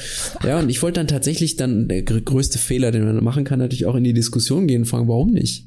Ja, 0.43 0.59
und 0.59 0.69
ich 0.69 0.81
wollte 0.81 0.99
dann 0.99 1.07
tatsächlich 1.07 1.55
dann, 1.55 1.87
der 1.87 2.03
größte 2.03 2.57
Fehler, 2.57 2.91
den 2.91 3.05
man 3.05 3.23
machen 3.23 3.43
kann, 3.43 3.59
natürlich 3.59 3.85
auch 3.85 3.95
in 3.95 4.03
die 4.03 4.13
Diskussion 4.13 4.67
gehen 4.67 4.81
und 4.81 4.87
fragen, 4.87 5.07
warum 5.07 5.31
nicht? 5.31 5.65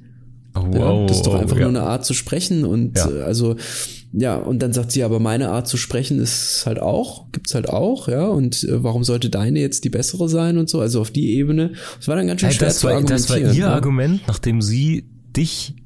Oh, 0.54 0.62
wow, 0.66 0.74
ja, 0.74 1.06
das 1.06 1.18
ist 1.18 1.26
doch 1.26 1.34
einfach 1.34 1.56
ja. 1.56 1.70
nur 1.70 1.80
eine 1.80 1.82
Art 1.82 2.04
zu 2.04 2.12
sprechen 2.12 2.64
und 2.64 2.98
ja. 2.98 3.08
Äh, 3.08 3.22
also 3.22 3.54
ja 4.12 4.36
und 4.36 4.60
dann 4.60 4.72
sagt 4.72 4.90
sie 4.90 5.04
aber 5.04 5.20
meine 5.20 5.50
Art 5.50 5.68
zu 5.68 5.76
sprechen 5.76 6.18
ist 6.18 6.64
halt 6.66 6.80
auch 6.80 7.30
gibt's 7.30 7.54
halt 7.54 7.68
auch 7.68 8.08
ja 8.08 8.26
und 8.26 8.64
äh, 8.64 8.82
warum 8.82 9.04
sollte 9.04 9.30
deine 9.30 9.60
jetzt 9.60 9.84
die 9.84 9.90
bessere 9.90 10.28
sein 10.28 10.58
und 10.58 10.68
so 10.68 10.80
also 10.80 11.00
auf 11.00 11.12
die 11.12 11.36
Ebene 11.36 11.74
das 11.96 12.08
war 12.08 12.16
dann 12.16 12.26
ganz 12.26 12.40
schön 12.40 12.48
hey, 12.48 12.58
schwer 12.58 12.68
das 12.68 12.80
zu 12.80 12.88
war, 12.88 12.94
argumentieren. 12.94 13.42
Das 13.42 13.50
war 13.50 13.54
ihr 13.54 13.68
Argument 13.68 14.20
nachdem 14.26 14.60
sie 14.60 15.04
dich 15.36 15.76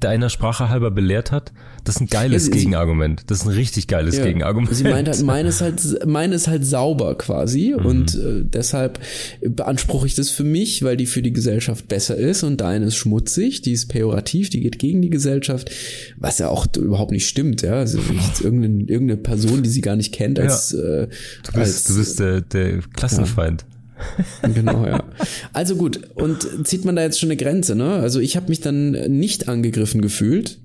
deiner 0.00 0.30
Sprache 0.30 0.68
halber 0.68 0.90
belehrt 0.90 1.32
hat 1.32 1.52
das 1.86 1.96
ist 1.96 2.00
ein 2.00 2.06
geiles 2.08 2.46
ja, 2.46 2.52
sie, 2.52 2.58
Gegenargument. 2.58 3.22
Das 3.28 3.38
ist 3.38 3.46
ein 3.46 3.52
richtig 3.52 3.86
geiles 3.86 4.16
ja, 4.16 4.24
Gegenargument. 4.24 4.74
Sie 4.74 4.82
meint 4.82 5.08
halt, 5.08 5.22
meine 5.22 5.48
ist 5.48 5.60
halt, 5.60 5.80
meine 6.04 6.34
ist 6.34 6.48
halt 6.48 6.66
sauber 6.66 7.16
quasi 7.16 7.74
mhm. 7.78 7.86
und 7.86 8.14
äh, 8.16 8.42
deshalb 8.42 8.98
beanspruche 9.40 10.06
ich 10.08 10.16
das 10.16 10.30
für 10.30 10.42
mich, 10.42 10.82
weil 10.82 10.96
die 10.96 11.06
für 11.06 11.22
die 11.22 11.32
Gesellschaft 11.32 11.86
besser 11.86 12.16
ist 12.16 12.42
und 12.42 12.60
deine 12.60 12.86
ist 12.86 12.96
schmutzig, 12.96 13.62
die 13.62 13.72
ist 13.72 13.86
pejorativ, 13.86 14.50
die 14.50 14.60
geht 14.60 14.80
gegen 14.80 15.00
die 15.00 15.10
Gesellschaft, 15.10 15.70
was 16.16 16.38
ja 16.38 16.48
auch 16.48 16.66
überhaupt 16.76 17.12
nicht 17.12 17.28
stimmt, 17.28 17.62
ja. 17.62 17.74
Also 17.74 17.98
irgendeine, 18.42 18.82
irgendeine 18.90 19.18
Person, 19.18 19.62
die 19.62 19.70
sie 19.70 19.80
gar 19.80 19.94
nicht 19.94 20.12
kennt, 20.12 20.40
als, 20.40 20.72
ja. 20.72 20.78
äh, 20.78 21.08
du 21.44 21.52
bist, 21.52 21.56
als, 21.56 21.84
du 21.84 21.96
bist 21.96 22.18
der, 22.18 22.40
der 22.40 22.78
Klassenfeind. 22.94 23.64
genau, 24.54 24.84
ja. 24.84 25.04
Also 25.52 25.76
gut, 25.76 26.00
und 26.14 26.66
zieht 26.66 26.84
man 26.84 26.96
da 26.96 27.02
jetzt 27.02 27.18
schon 27.18 27.30
eine 27.30 27.36
Grenze, 27.36 27.74
ne? 27.74 27.94
Also 27.94 28.20
ich 28.20 28.36
habe 28.36 28.48
mich 28.48 28.60
dann 28.60 28.90
nicht 28.90 29.48
angegriffen 29.48 30.02
gefühlt, 30.02 30.58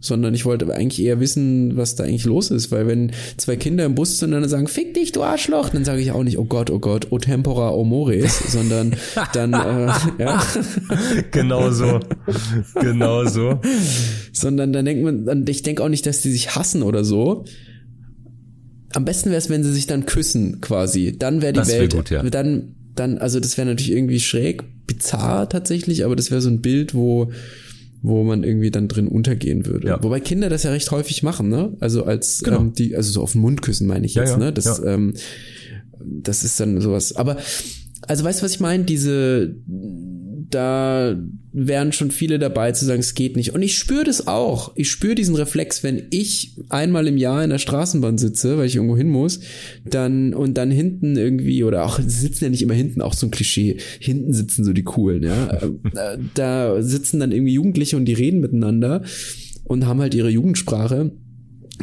sondern 0.00 0.34
ich 0.34 0.44
wollte 0.44 0.72
eigentlich 0.72 1.04
eher 1.04 1.20
wissen, 1.20 1.76
was 1.76 1.96
da 1.96 2.04
eigentlich 2.04 2.24
los 2.24 2.50
ist, 2.50 2.70
weil 2.70 2.86
wenn 2.86 3.12
zwei 3.36 3.56
Kinder 3.56 3.84
im 3.84 3.94
Bus 3.94 4.18
sind 4.18 4.32
und 4.34 4.40
dann 4.40 4.48
sagen, 4.48 4.68
fick 4.68 4.94
dich, 4.94 5.12
du 5.12 5.22
Arschloch, 5.22 5.70
dann 5.70 5.84
sage 5.84 6.00
ich 6.00 6.12
auch 6.12 6.22
nicht, 6.22 6.38
oh 6.38 6.44
Gott, 6.44 6.70
oh 6.70 6.78
Gott, 6.78 7.08
o 7.10 7.18
tempora, 7.18 7.70
o 7.70 7.84
mores, 7.84 8.52
sondern 8.52 8.94
dann, 9.32 9.52
äh, 9.52 9.92
ja. 10.18 10.42
Genau 11.30 11.70
so. 11.70 12.00
Genau 12.74 13.24
so. 13.24 13.60
sondern 14.32 14.72
dann 14.72 14.84
denkt 14.84 15.02
man, 15.02 15.44
ich 15.48 15.62
denke 15.62 15.82
auch 15.82 15.88
nicht, 15.88 16.06
dass 16.06 16.20
die 16.20 16.30
sich 16.30 16.54
hassen 16.54 16.82
oder 16.82 17.04
so. 17.04 17.44
Am 18.96 19.04
besten 19.04 19.28
wäre 19.28 19.36
es, 19.36 19.50
wenn 19.50 19.62
sie 19.62 19.74
sich 19.74 19.86
dann 19.86 20.06
küssen, 20.06 20.62
quasi. 20.62 21.14
Dann 21.18 21.42
wäre 21.42 21.52
die 21.52 21.58
das 21.58 21.68
wär 21.68 21.80
Welt, 21.80 21.94
gut, 21.94 22.08
ja. 22.08 22.22
dann, 22.22 22.74
dann, 22.94 23.18
also 23.18 23.40
das 23.40 23.58
wäre 23.58 23.68
natürlich 23.68 23.92
irgendwie 23.92 24.20
schräg, 24.20 24.64
bizarr 24.86 25.50
tatsächlich, 25.50 26.06
aber 26.06 26.16
das 26.16 26.30
wäre 26.30 26.40
so 26.40 26.48
ein 26.48 26.62
Bild, 26.62 26.94
wo, 26.94 27.30
wo 28.00 28.24
man 28.24 28.42
irgendwie 28.42 28.70
dann 28.70 28.88
drin 28.88 29.06
untergehen 29.06 29.66
würde. 29.66 29.88
Ja. 29.88 30.02
Wobei 30.02 30.20
Kinder 30.20 30.48
das 30.48 30.62
ja 30.62 30.70
recht 30.70 30.90
häufig 30.92 31.22
machen, 31.22 31.50
ne? 31.50 31.76
Also 31.78 32.04
als 32.04 32.42
genau. 32.42 32.60
ähm, 32.60 32.72
die, 32.72 32.96
also 32.96 33.12
so 33.12 33.20
auf 33.20 33.32
den 33.32 33.42
Mund 33.42 33.60
küssen 33.60 33.86
meine 33.86 34.06
ich 34.06 34.14
jetzt, 34.14 34.30
ja, 34.30 34.38
ja. 34.38 34.44
ne? 34.44 34.52
Das, 34.54 34.82
ähm, 34.82 35.12
das 36.02 36.42
ist 36.42 36.58
dann 36.58 36.80
sowas. 36.80 37.14
Aber 37.16 37.36
also 38.08 38.24
weißt 38.24 38.40
du, 38.40 38.44
was 38.46 38.52
ich 38.52 38.60
meine? 38.60 38.84
Diese 38.84 39.54
da 40.50 41.16
wären 41.52 41.92
schon 41.92 42.10
viele 42.10 42.38
dabei 42.38 42.72
zu 42.72 42.84
sagen, 42.84 43.00
es 43.00 43.14
geht 43.14 43.36
nicht. 43.36 43.54
Und 43.54 43.62
ich 43.62 43.76
spüre 43.76 44.04
das 44.04 44.26
auch. 44.26 44.72
Ich 44.76 44.90
spüre 44.90 45.14
diesen 45.14 45.34
Reflex, 45.34 45.82
wenn 45.82 46.02
ich 46.10 46.56
einmal 46.68 47.06
im 47.06 47.16
Jahr 47.16 47.42
in 47.42 47.50
der 47.50 47.58
Straßenbahn 47.58 48.18
sitze, 48.18 48.58
weil 48.58 48.66
ich 48.66 48.76
irgendwo 48.76 48.96
hin 48.96 49.08
muss, 49.08 49.40
dann 49.84 50.34
und 50.34 50.54
dann 50.58 50.70
hinten 50.70 51.16
irgendwie 51.16 51.64
oder 51.64 51.84
auch 51.84 51.98
sie 51.98 52.20
sitzen 52.20 52.44
ja 52.44 52.50
nicht 52.50 52.62
immer 52.62 52.74
hinten, 52.74 53.00
auch 53.00 53.14
so 53.14 53.26
ein 53.26 53.30
Klischee. 53.30 53.78
Hinten 53.98 54.32
sitzen 54.32 54.64
so 54.64 54.72
die 54.72 54.84
coolen, 54.84 55.22
ja. 55.22 55.46
Äh, 55.96 56.18
da 56.34 56.82
sitzen 56.82 57.20
dann 57.20 57.32
irgendwie 57.32 57.54
Jugendliche 57.54 57.96
und 57.96 58.04
die 58.04 58.12
reden 58.12 58.40
miteinander 58.40 59.02
und 59.64 59.86
haben 59.86 60.00
halt 60.00 60.14
ihre 60.14 60.28
Jugendsprache 60.28 61.12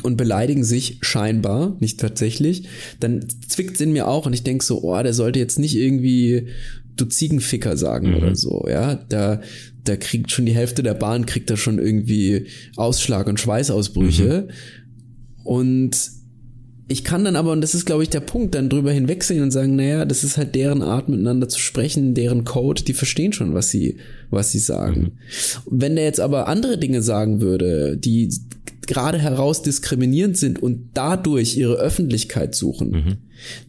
und 0.02 0.18
beleidigen 0.18 0.64
sich 0.64 0.98
scheinbar, 1.02 1.78
nicht 1.80 2.00
tatsächlich, 2.00 2.68
dann 3.00 3.26
zwickt's 3.48 3.82
in 3.82 3.94
mir 3.94 4.08
auch 4.08 4.26
und 4.26 4.34
ich 4.34 4.44
denk 4.44 4.64
so, 4.64 4.84
oh, 4.84 5.02
der 5.02 5.14
sollte 5.14 5.40
jetzt 5.40 5.60
nicht 5.60 5.76
irgendwie 5.76 6.48
du 6.96 7.06
Ziegenficker 7.06 7.78
sagen 7.78 8.10
mhm. 8.10 8.16
oder 8.16 8.36
so, 8.36 8.66
ja. 8.70 8.96
Da, 8.96 9.42
da 9.84 9.96
kriegt 9.96 10.32
schon 10.32 10.46
die 10.46 10.56
Hälfte 10.56 10.84
der 10.84 10.94
Bahn 10.94 11.26
kriegt 11.26 11.50
da 11.50 11.58
schon 11.58 11.80
irgendwie 11.80 12.48
Ausschlag 12.76 13.28
und 13.28 13.40
Schweißausbrüche. 13.40 14.48
Mhm. 14.48 14.54
Und 15.44 16.12
ich 16.88 17.04
kann 17.04 17.24
dann 17.24 17.36
aber, 17.36 17.52
und 17.52 17.62
das 17.62 17.76
ist, 17.76 17.86
glaube 17.86 18.04
ich, 18.04 18.10
der 18.10 18.20
Punkt, 18.20 18.56
dann 18.56 18.70
drüber 18.70 18.92
hinwegsehen 18.92 19.42
und 19.42 19.52
sagen, 19.52 19.76
naja, 19.76 20.06
das 20.06 20.24
ist 20.24 20.38
halt 20.38 20.54
deren 20.54 20.82
Art, 20.82 21.10
miteinander 21.10 21.48
zu 21.48 21.60
sprechen, 21.60 22.14
deren 22.14 22.44
Code, 22.44 22.84
die 22.84 22.94
verstehen 22.94 23.34
schon, 23.34 23.54
was 23.54 23.70
sie, 23.70 23.98
was 24.30 24.52
sie 24.52 24.60
sagen. 24.60 25.02
Mhm. 25.02 25.12
Wenn 25.66 25.96
der 25.96 26.06
jetzt 26.06 26.20
aber 26.20 26.48
andere 26.48 26.78
Dinge 26.78 27.02
sagen 27.02 27.42
würde, 27.42 27.98
die 27.98 28.30
gerade 28.86 29.18
heraus 29.18 29.62
diskriminierend 29.62 30.38
sind 30.38 30.62
und 30.62 30.90
dadurch 30.94 31.56
ihre 31.56 31.76
Öffentlichkeit 31.76 32.54
suchen, 32.54 32.92
mhm. 32.92 33.18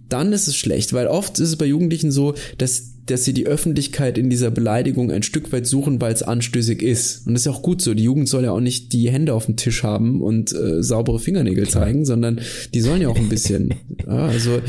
dann 0.09 0.33
ist 0.33 0.49
es 0.49 0.57
schlecht, 0.57 0.93
weil 0.93 1.07
oft 1.07 1.39
ist 1.39 1.51
es 1.51 1.57
bei 1.57 1.67
Jugendlichen 1.67 2.11
so, 2.11 2.35
dass 2.59 2.94
dass 3.07 3.25
sie 3.25 3.35
die 3.35 3.47
Öffentlichkeit 3.47 4.17
in 4.17 4.31
dieser 4.31 4.51
Beleidigung 4.51 5.11
ein 5.11 5.23
Stück 5.23 5.53
weit 5.53 5.67
suchen, 5.67 6.01
weil 6.01 6.13
es 6.13 6.23
anstößig 6.23 6.83
ist. 6.83 7.27
Und 7.27 7.35
das 7.35 7.43
ist 7.43 7.47
ja 7.47 7.53
auch 7.53 7.63
gut 7.63 7.83
so. 7.83 7.93
Die 7.93 8.05
Jugend 8.05 8.29
soll 8.29 8.45
ja 8.45 8.53
auch 8.53 8.61
nicht 8.61 8.93
die 8.93 9.11
Hände 9.11 9.35
auf 9.35 9.47
dem 9.47 9.57
Tisch 9.57 9.83
haben 9.83 10.23
und 10.23 10.53
äh, 10.53 10.83
saubere 10.83 11.19
Fingernägel 11.19 11.69
zeigen, 11.69 12.07
sondern 12.07 12.41
die 12.73 12.81
sollen 12.81 13.03
ja 13.03 13.09
auch 13.09 13.19
ein 13.19 13.29
bisschen. 13.29 13.75
ja, 14.07 14.27
also 14.27 14.61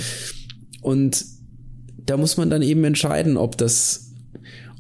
und 0.82 1.26
da 2.06 2.18
muss 2.18 2.38
man 2.38 2.50
dann 2.50 2.62
eben 2.62 2.84
entscheiden, 2.84 3.38
ob 3.38 3.58
das, 3.58 4.12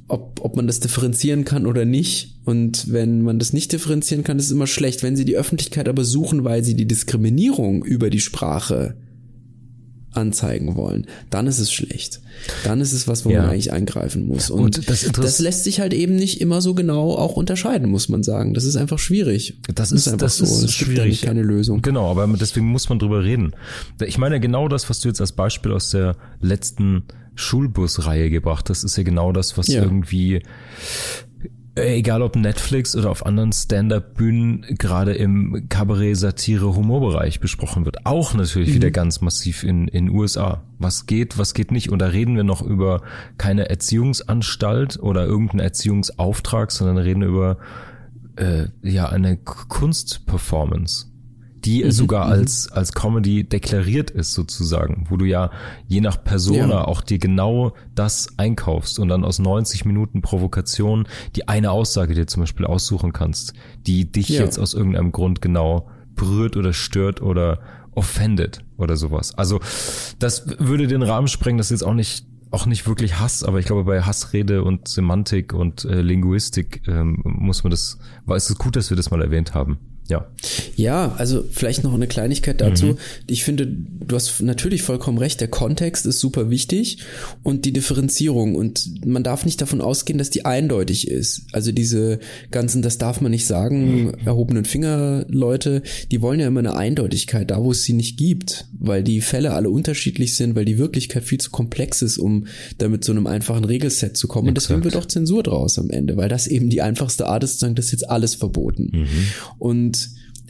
ob, 0.07 0.39
ob 0.43 0.55
man 0.55 0.67
das 0.67 0.81
differenzieren 0.81 1.45
kann 1.45 1.65
oder 1.65 1.85
nicht. 1.85 2.35
Und 2.43 2.91
wenn 2.91 3.21
man 3.21 3.39
das 3.39 3.53
nicht 3.53 3.71
differenzieren 3.71 4.23
kann, 4.23 4.37
ist 4.37 4.45
es 4.45 4.51
immer 4.51 4.67
schlecht. 4.67 5.01
Wenn 5.01 5.15
sie 5.15 5.25
die 5.25 5.37
Öffentlichkeit 5.37 5.87
aber 5.87 6.03
suchen, 6.03 6.43
weil 6.43 6.63
sie 6.63 6.75
die 6.75 6.87
Diskriminierung 6.87 7.83
über 7.83 8.09
die 8.09 8.19
Sprache 8.19 8.95
anzeigen 10.15 10.75
wollen, 10.75 11.07
dann 11.29 11.47
ist 11.47 11.59
es 11.59 11.71
schlecht. 11.71 12.21
Dann 12.63 12.81
ist 12.81 12.93
es 12.93 13.07
was, 13.07 13.25
wo 13.25 13.29
ja. 13.29 13.41
man 13.41 13.51
eigentlich 13.51 13.71
eingreifen 13.71 14.27
muss. 14.27 14.49
Und, 14.49 14.77
Und 14.77 14.89
das, 14.89 15.09
das, 15.11 15.39
lässt 15.39 15.63
sich 15.63 15.79
halt 15.79 15.93
eben 15.93 16.15
nicht 16.15 16.41
immer 16.41 16.61
so 16.61 16.73
genau 16.73 17.15
auch 17.15 17.35
unterscheiden, 17.35 17.89
muss 17.89 18.09
man 18.09 18.23
sagen. 18.23 18.53
Das 18.53 18.65
ist 18.65 18.75
einfach 18.75 18.99
schwierig. 18.99 19.57
Das 19.73 19.91
ist, 19.91 20.07
ist 20.07 20.13
einfach 20.13 20.25
das 20.25 20.37
so. 20.37 20.45
Ist 20.45 20.63
es 20.63 20.73
schwierig. 20.73 21.21
keine 21.21 21.43
Lösung. 21.43 21.81
Genau, 21.81 22.11
aber 22.11 22.27
deswegen 22.27 22.67
muss 22.67 22.89
man 22.89 22.99
drüber 22.99 23.23
reden. 23.23 23.55
Ich 24.03 24.17
meine, 24.17 24.39
genau 24.39 24.67
das, 24.67 24.89
was 24.89 24.99
du 24.99 25.07
jetzt 25.07 25.21
als 25.21 25.31
Beispiel 25.31 25.71
aus 25.71 25.89
der 25.89 26.17
letzten 26.41 27.03
Schulbusreihe 27.35 28.29
gebracht 28.29 28.69
hast, 28.69 28.83
ist 28.83 28.97
ja 28.97 29.03
genau 29.03 29.31
das, 29.31 29.57
was 29.57 29.67
ja. 29.67 29.83
irgendwie 29.83 30.41
egal 31.75 32.21
ob 32.21 32.35
Netflix 32.35 32.95
oder 32.95 33.09
auf 33.11 33.25
anderen 33.25 33.51
Stand-up-Bühnen, 33.51 34.65
gerade 34.77 35.13
im 35.13 35.67
Kabarett, 35.69 36.17
Satire, 36.17 36.75
Humorbereich 36.75 37.39
besprochen 37.39 37.85
wird. 37.85 38.05
Auch 38.05 38.33
natürlich 38.33 38.69
mhm. 38.69 38.75
wieder 38.75 38.91
ganz 38.91 39.21
massiv 39.21 39.63
in 39.63 39.87
in 39.87 40.09
USA. 40.09 40.63
Was 40.79 41.05
geht, 41.05 41.37
was 41.37 41.53
geht 41.53 41.71
nicht. 41.71 41.89
Und 41.89 41.99
da 41.99 42.07
reden 42.07 42.35
wir 42.35 42.43
noch 42.43 42.61
über 42.61 43.01
keine 43.37 43.69
Erziehungsanstalt 43.69 44.99
oder 44.99 45.25
irgendeinen 45.25 45.61
Erziehungsauftrag, 45.61 46.71
sondern 46.71 46.97
reden 46.97 47.23
über 47.23 47.57
äh, 48.37 48.67
ja 48.81 49.09
eine 49.09 49.37
Kunstperformance 49.37 51.14
die 51.65 51.83
mhm, 51.83 51.91
sogar 51.91 52.27
mhm. 52.27 52.31
als, 52.33 52.71
als 52.71 52.93
Comedy 52.93 53.43
deklariert 53.43 54.11
ist 54.11 54.33
sozusagen, 54.33 55.05
wo 55.09 55.17
du 55.17 55.25
ja 55.25 55.51
je 55.87 56.01
nach 56.01 56.23
Persona 56.23 56.69
ja. 56.69 56.85
auch 56.85 57.01
dir 57.01 57.17
genau 57.17 57.73
das 57.95 58.29
einkaufst 58.37 58.99
und 58.99 59.09
dann 59.09 59.23
aus 59.23 59.39
90 59.39 59.85
Minuten 59.85 60.21
Provokation 60.21 61.07
die 61.35 61.47
eine 61.47 61.71
Aussage 61.71 62.13
dir 62.13 62.27
zum 62.27 62.43
Beispiel 62.43 62.65
aussuchen 62.65 63.13
kannst, 63.13 63.53
die 63.87 64.11
dich 64.11 64.29
ja. 64.29 64.41
jetzt 64.41 64.59
aus 64.59 64.73
irgendeinem 64.73 65.11
Grund 65.11 65.41
genau 65.41 65.89
berührt 66.15 66.55
oder 66.55 66.73
stört 66.73 67.21
oder 67.21 67.59
offended 67.91 68.63
oder 68.77 68.95
sowas. 68.97 69.37
Also 69.37 69.59
das 70.19 70.45
würde 70.59 70.87
den 70.87 71.01
Rahmen 71.01 71.27
sprengen, 71.27 71.57
das 71.57 71.67
ist 71.67 71.81
jetzt 71.81 71.83
auch 71.83 71.93
nicht 71.93 72.25
auch 72.51 72.65
nicht 72.67 72.87
wirklich 72.87 73.19
Hass, 73.19 73.43
aber 73.43 73.59
ich 73.59 73.65
glaube 73.65 73.83
bei 73.83 74.01
Hassrede 74.01 74.63
und 74.63 74.87
Semantik 74.87 75.51
und 75.51 75.83
äh, 75.83 76.01
Linguistik 76.01 76.83
ähm, 76.87 77.19
muss 77.23 77.63
man 77.63 77.71
das, 77.71 77.97
war 78.25 78.37
es 78.37 78.49
ist 78.49 78.57
gut, 78.59 78.77
dass 78.77 78.89
wir 78.89 78.95
das 78.95 79.11
mal 79.11 79.21
erwähnt 79.21 79.53
haben. 79.53 79.77
Ja. 80.07 80.27
Ja, 80.75 81.15
also 81.17 81.43
vielleicht 81.49 81.83
noch 81.83 81.93
eine 81.93 82.07
Kleinigkeit 82.07 82.61
dazu. 82.61 82.85
Mhm. 82.85 82.97
Ich 83.27 83.43
finde, 83.43 83.65
du 83.67 84.15
hast 84.15 84.41
natürlich 84.41 84.83
vollkommen 84.83 85.17
recht, 85.17 85.41
der 85.41 85.47
Kontext 85.47 86.05
ist 86.05 86.19
super 86.19 86.49
wichtig 86.49 86.99
und 87.41 87.65
die 87.65 87.73
Differenzierung 87.73 88.55
und 88.55 89.05
man 89.05 89.23
darf 89.23 89.45
nicht 89.45 89.61
davon 89.61 89.81
ausgehen, 89.81 90.19
dass 90.19 90.29
die 90.29 90.45
eindeutig 90.45 91.07
ist. 91.07 91.47
Also 91.53 91.71
diese 91.71 92.19
ganzen, 92.51 92.81
das 92.81 92.97
darf 92.97 93.21
man 93.21 93.31
nicht 93.31 93.47
sagen, 93.47 94.13
erhobenen 94.25 94.65
Finger 94.65 95.25
Leute, 95.27 95.81
die 96.11 96.21
wollen 96.21 96.39
ja 96.39 96.47
immer 96.47 96.59
eine 96.59 96.75
Eindeutigkeit, 96.75 97.49
da 97.49 97.63
wo 97.63 97.71
es 97.71 97.83
sie 97.83 97.93
nicht 97.93 98.17
gibt, 98.17 98.67
weil 98.77 99.01
die 99.01 99.21
Fälle 99.21 99.53
alle 99.53 99.69
unterschiedlich 99.69 100.35
sind, 100.35 100.55
weil 100.55 100.65
die 100.65 100.77
Wirklichkeit 100.77 101.23
viel 101.23 101.39
zu 101.39 101.49
komplex 101.49 102.01
ist, 102.03 102.17
um 102.17 102.45
damit 102.77 103.03
zu 103.03 103.11
einem 103.11 103.25
einfachen 103.25 103.65
Regelset 103.65 104.15
zu 104.15 104.27
kommen. 104.27 104.49
Und 104.49 104.55
deswegen 104.57 104.83
wird 104.83 104.97
auch 104.97 105.05
Zensur 105.05 105.41
draus 105.41 105.79
am 105.79 105.89
Ende, 105.89 106.15
weil 106.17 106.29
das 106.29 106.45
eben 106.45 106.69
die 106.69 106.81
einfachste 106.81 107.27
Art 107.27 107.43
ist, 107.43 107.53
zu 107.53 107.59
sagen, 107.59 107.75
das 107.75 107.85
ist 107.85 107.91
jetzt 107.93 108.09
alles 108.09 108.35
verboten. 108.35 108.89
Mhm. 108.93 109.07
Und 109.57 109.94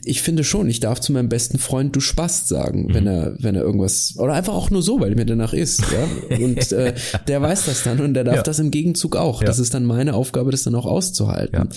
ich 0.06 0.22
finde 0.22 0.44
schon, 0.44 0.68
ich 0.68 0.80
darf 0.80 1.00
zu 1.00 1.12
meinem 1.12 1.28
besten 1.28 1.58
Freund 1.58 1.94
du 1.94 2.00
Spaß 2.00 2.48
sagen, 2.48 2.86
mhm. 2.86 2.94
wenn 2.94 3.06
er, 3.06 3.36
wenn 3.38 3.56
er 3.56 3.62
irgendwas, 3.62 4.14
oder 4.18 4.34
einfach 4.34 4.54
auch 4.54 4.70
nur 4.70 4.82
so, 4.82 5.00
weil 5.00 5.14
mir 5.16 5.26
danach 5.26 5.52
ist, 5.52 5.80
ja. 5.80 6.36
Und 6.44 6.72
äh, 6.72 6.94
der 7.26 7.42
weiß 7.42 7.66
das 7.66 7.82
dann 7.82 8.00
und 8.00 8.14
der 8.14 8.24
darf 8.24 8.36
ja. 8.36 8.42
das 8.42 8.58
im 8.58 8.70
Gegenzug 8.70 9.16
auch. 9.16 9.40
Ja. 9.40 9.46
Das 9.46 9.58
ist 9.58 9.74
dann 9.74 9.84
meine 9.84 10.14
Aufgabe, 10.14 10.50
das 10.50 10.62
dann 10.62 10.74
auch 10.74 10.86
auszuhalten. 10.86 11.56
Ja. 11.56 11.68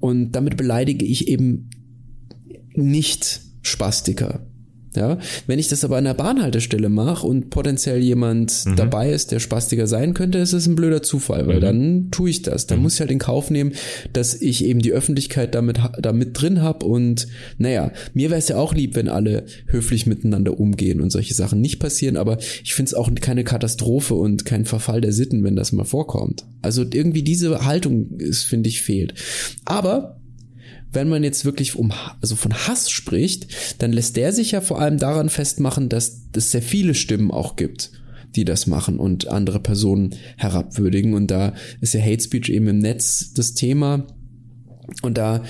Und 0.00 0.32
damit 0.32 0.56
beleidige 0.56 1.04
ich 1.04 1.28
eben 1.28 1.70
nicht 2.74 3.40
Spastiker. 3.62 4.46
Ja, 4.96 5.18
wenn 5.46 5.58
ich 5.58 5.68
das 5.68 5.84
aber 5.84 5.96
an 5.96 6.04
der 6.04 6.14
Bahnhaltestelle 6.14 6.88
mache 6.88 7.26
und 7.26 7.50
potenziell 7.50 7.98
jemand 7.98 8.64
mhm. 8.64 8.76
dabei 8.76 9.10
ist, 9.10 9.32
der 9.32 9.40
spastiger 9.40 9.86
sein 9.86 10.14
könnte, 10.14 10.38
ist 10.38 10.52
es 10.52 10.66
ein 10.66 10.76
blöder 10.76 11.02
Zufall, 11.02 11.46
weil 11.48 11.56
mhm. 11.56 11.60
dann 11.60 12.10
tue 12.10 12.30
ich 12.30 12.42
das. 12.42 12.66
Dann 12.66 12.78
mhm. 12.78 12.84
muss 12.84 12.94
ich 12.94 13.00
halt 13.00 13.10
in 13.10 13.18
Kauf 13.18 13.50
nehmen, 13.50 13.72
dass 14.12 14.40
ich 14.40 14.64
eben 14.64 14.80
die 14.80 14.92
Öffentlichkeit 14.92 15.54
damit, 15.54 15.80
damit 16.00 16.40
drin 16.40 16.62
habe 16.62 16.86
und 16.86 17.26
naja, 17.58 17.90
mir 18.12 18.30
wäre 18.30 18.38
es 18.38 18.48
ja 18.48 18.56
auch 18.56 18.72
lieb, 18.72 18.94
wenn 18.94 19.08
alle 19.08 19.46
höflich 19.66 20.06
miteinander 20.06 20.58
umgehen 20.58 21.00
und 21.00 21.10
solche 21.10 21.34
Sachen 21.34 21.60
nicht 21.60 21.80
passieren, 21.80 22.16
aber 22.16 22.38
ich 22.62 22.74
finde 22.74 22.90
es 22.90 22.94
auch 22.94 23.10
keine 23.20 23.44
Katastrophe 23.44 24.14
und 24.14 24.44
kein 24.44 24.64
Verfall 24.64 25.00
der 25.00 25.12
Sitten, 25.12 25.42
wenn 25.42 25.56
das 25.56 25.72
mal 25.72 25.84
vorkommt. 25.84 26.44
Also 26.62 26.84
irgendwie 26.88 27.22
diese 27.22 27.64
Haltung 27.64 28.18
ist, 28.18 28.44
finde 28.44 28.68
ich, 28.68 28.82
fehlt. 28.82 29.14
Aber 29.64 30.20
wenn 30.94 31.08
man 31.08 31.24
jetzt 31.24 31.44
wirklich 31.44 31.76
um, 31.76 31.92
also 32.20 32.36
von 32.36 32.52
Hass 32.52 32.90
spricht, 32.90 33.82
dann 33.82 33.92
lässt 33.92 34.16
der 34.16 34.32
sich 34.32 34.52
ja 34.52 34.60
vor 34.60 34.80
allem 34.80 34.98
daran 34.98 35.28
festmachen, 35.28 35.88
dass 35.88 36.22
es 36.34 36.50
sehr 36.50 36.62
viele 36.62 36.94
Stimmen 36.94 37.30
auch 37.30 37.56
gibt, 37.56 37.90
die 38.36 38.44
das 38.44 38.66
machen 38.66 38.98
und 38.98 39.28
andere 39.28 39.60
Personen 39.60 40.14
herabwürdigen. 40.36 41.14
Und 41.14 41.30
da 41.30 41.54
ist 41.80 41.94
ja 41.94 42.00
Hate 42.00 42.22
Speech 42.22 42.48
eben 42.48 42.68
im 42.68 42.78
Netz 42.78 43.32
das 43.34 43.54
Thema. 43.54 44.06
Und 45.02 45.18
da 45.18 45.42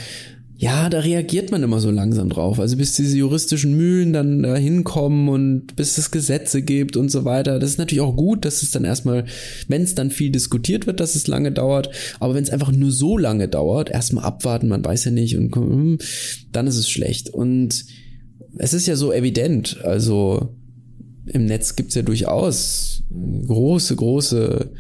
ja, 0.64 0.88
da 0.88 1.00
reagiert 1.00 1.50
man 1.50 1.62
immer 1.62 1.78
so 1.78 1.90
langsam 1.90 2.30
drauf. 2.30 2.58
Also 2.58 2.78
bis 2.78 2.96
diese 2.96 3.18
juristischen 3.18 3.76
Mühlen 3.76 4.14
dann 4.14 4.42
da 4.42 4.56
hinkommen 4.56 5.28
und 5.28 5.76
bis 5.76 5.98
es 5.98 6.10
Gesetze 6.10 6.62
gibt 6.62 6.96
und 6.96 7.10
so 7.10 7.26
weiter. 7.26 7.58
Das 7.58 7.68
ist 7.68 7.76
natürlich 7.76 8.00
auch 8.00 8.16
gut, 8.16 8.46
dass 8.46 8.62
es 8.62 8.70
dann 8.70 8.86
erstmal, 8.86 9.26
wenn 9.68 9.82
es 9.82 9.94
dann 9.94 10.10
viel 10.10 10.30
diskutiert 10.30 10.86
wird, 10.86 11.00
dass 11.00 11.16
es 11.16 11.26
lange 11.26 11.52
dauert. 11.52 11.90
Aber 12.18 12.34
wenn 12.34 12.44
es 12.44 12.48
einfach 12.48 12.72
nur 12.72 12.92
so 12.92 13.18
lange 13.18 13.46
dauert, 13.46 13.90
erstmal 13.90 14.24
abwarten, 14.24 14.68
man 14.68 14.82
weiß 14.82 15.04
ja 15.04 15.10
nicht 15.10 15.36
und 15.36 15.54
hm, 15.54 15.98
dann 16.52 16.66
ist 16.66 16.78
es 16.78 16.88
schlecht. 16.88 17.28
Und 17.28 17.84
es 18.56 18.72
ist 18.72 18.86
ja 18.86 18.96
so 18.96 19.12
evident. 19.12 19.84
Also 19.84 20.56
im 21.26 21.44
Netz 21.44 21.76
gibt's 21.76 21.94
ja 21.94 22.00
durchaus 22.00 23.02
große, 23.46 23.96
große 23.96 24.70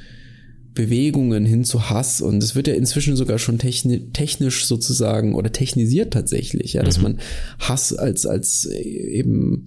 Bewegungen 0.74 1.44
hin 1.44 1.64
zu 1.64 1.88
Hass 1.88 2.20
und 2.20 2.42
es 2.42 2.54
wird 2.56 2.66
ja 2.66 2.74
inzwischen 2.74 3.16
sogar 3.16 3.38
schon 3.38 3.58
techni 3.58 4.10
technisch 4.12 4.66
sozusagen 4.66 5.34
oder 5.34 5.52
technisiert 5.52 6.12
tatsächlich, 6.12 6.72
ja, 6.74 6.82
mhm. 6.82 6.86
dass 6.86 7.00
man 7.00 7.18
Hass 7.60 7.92
als 7.92 8.26
als 8.26 8.66
eben 8.66 9.66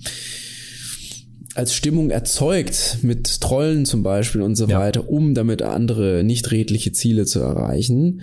als 1.56 1.74
Stimmung 1.74 2.12
erzeugt 2.12 3.00
mit 3.02 3.42
Trollen 3.42 3.86
zum 3.86 4.04
Beispiel 4.04 4.42
und 4.42 4.56
so 4.56 4.68
ja. 4.68 4.80
weiter, 4.80 5.10
um 5.10 5.34
damit 5.34 5.64
andere 5.64 6.24
nicht 6.24 6.52
redliche 6.52 6.92
Ziele 6.92 7.26
zu 7.26 7.40
erreichen. 7.40 8.22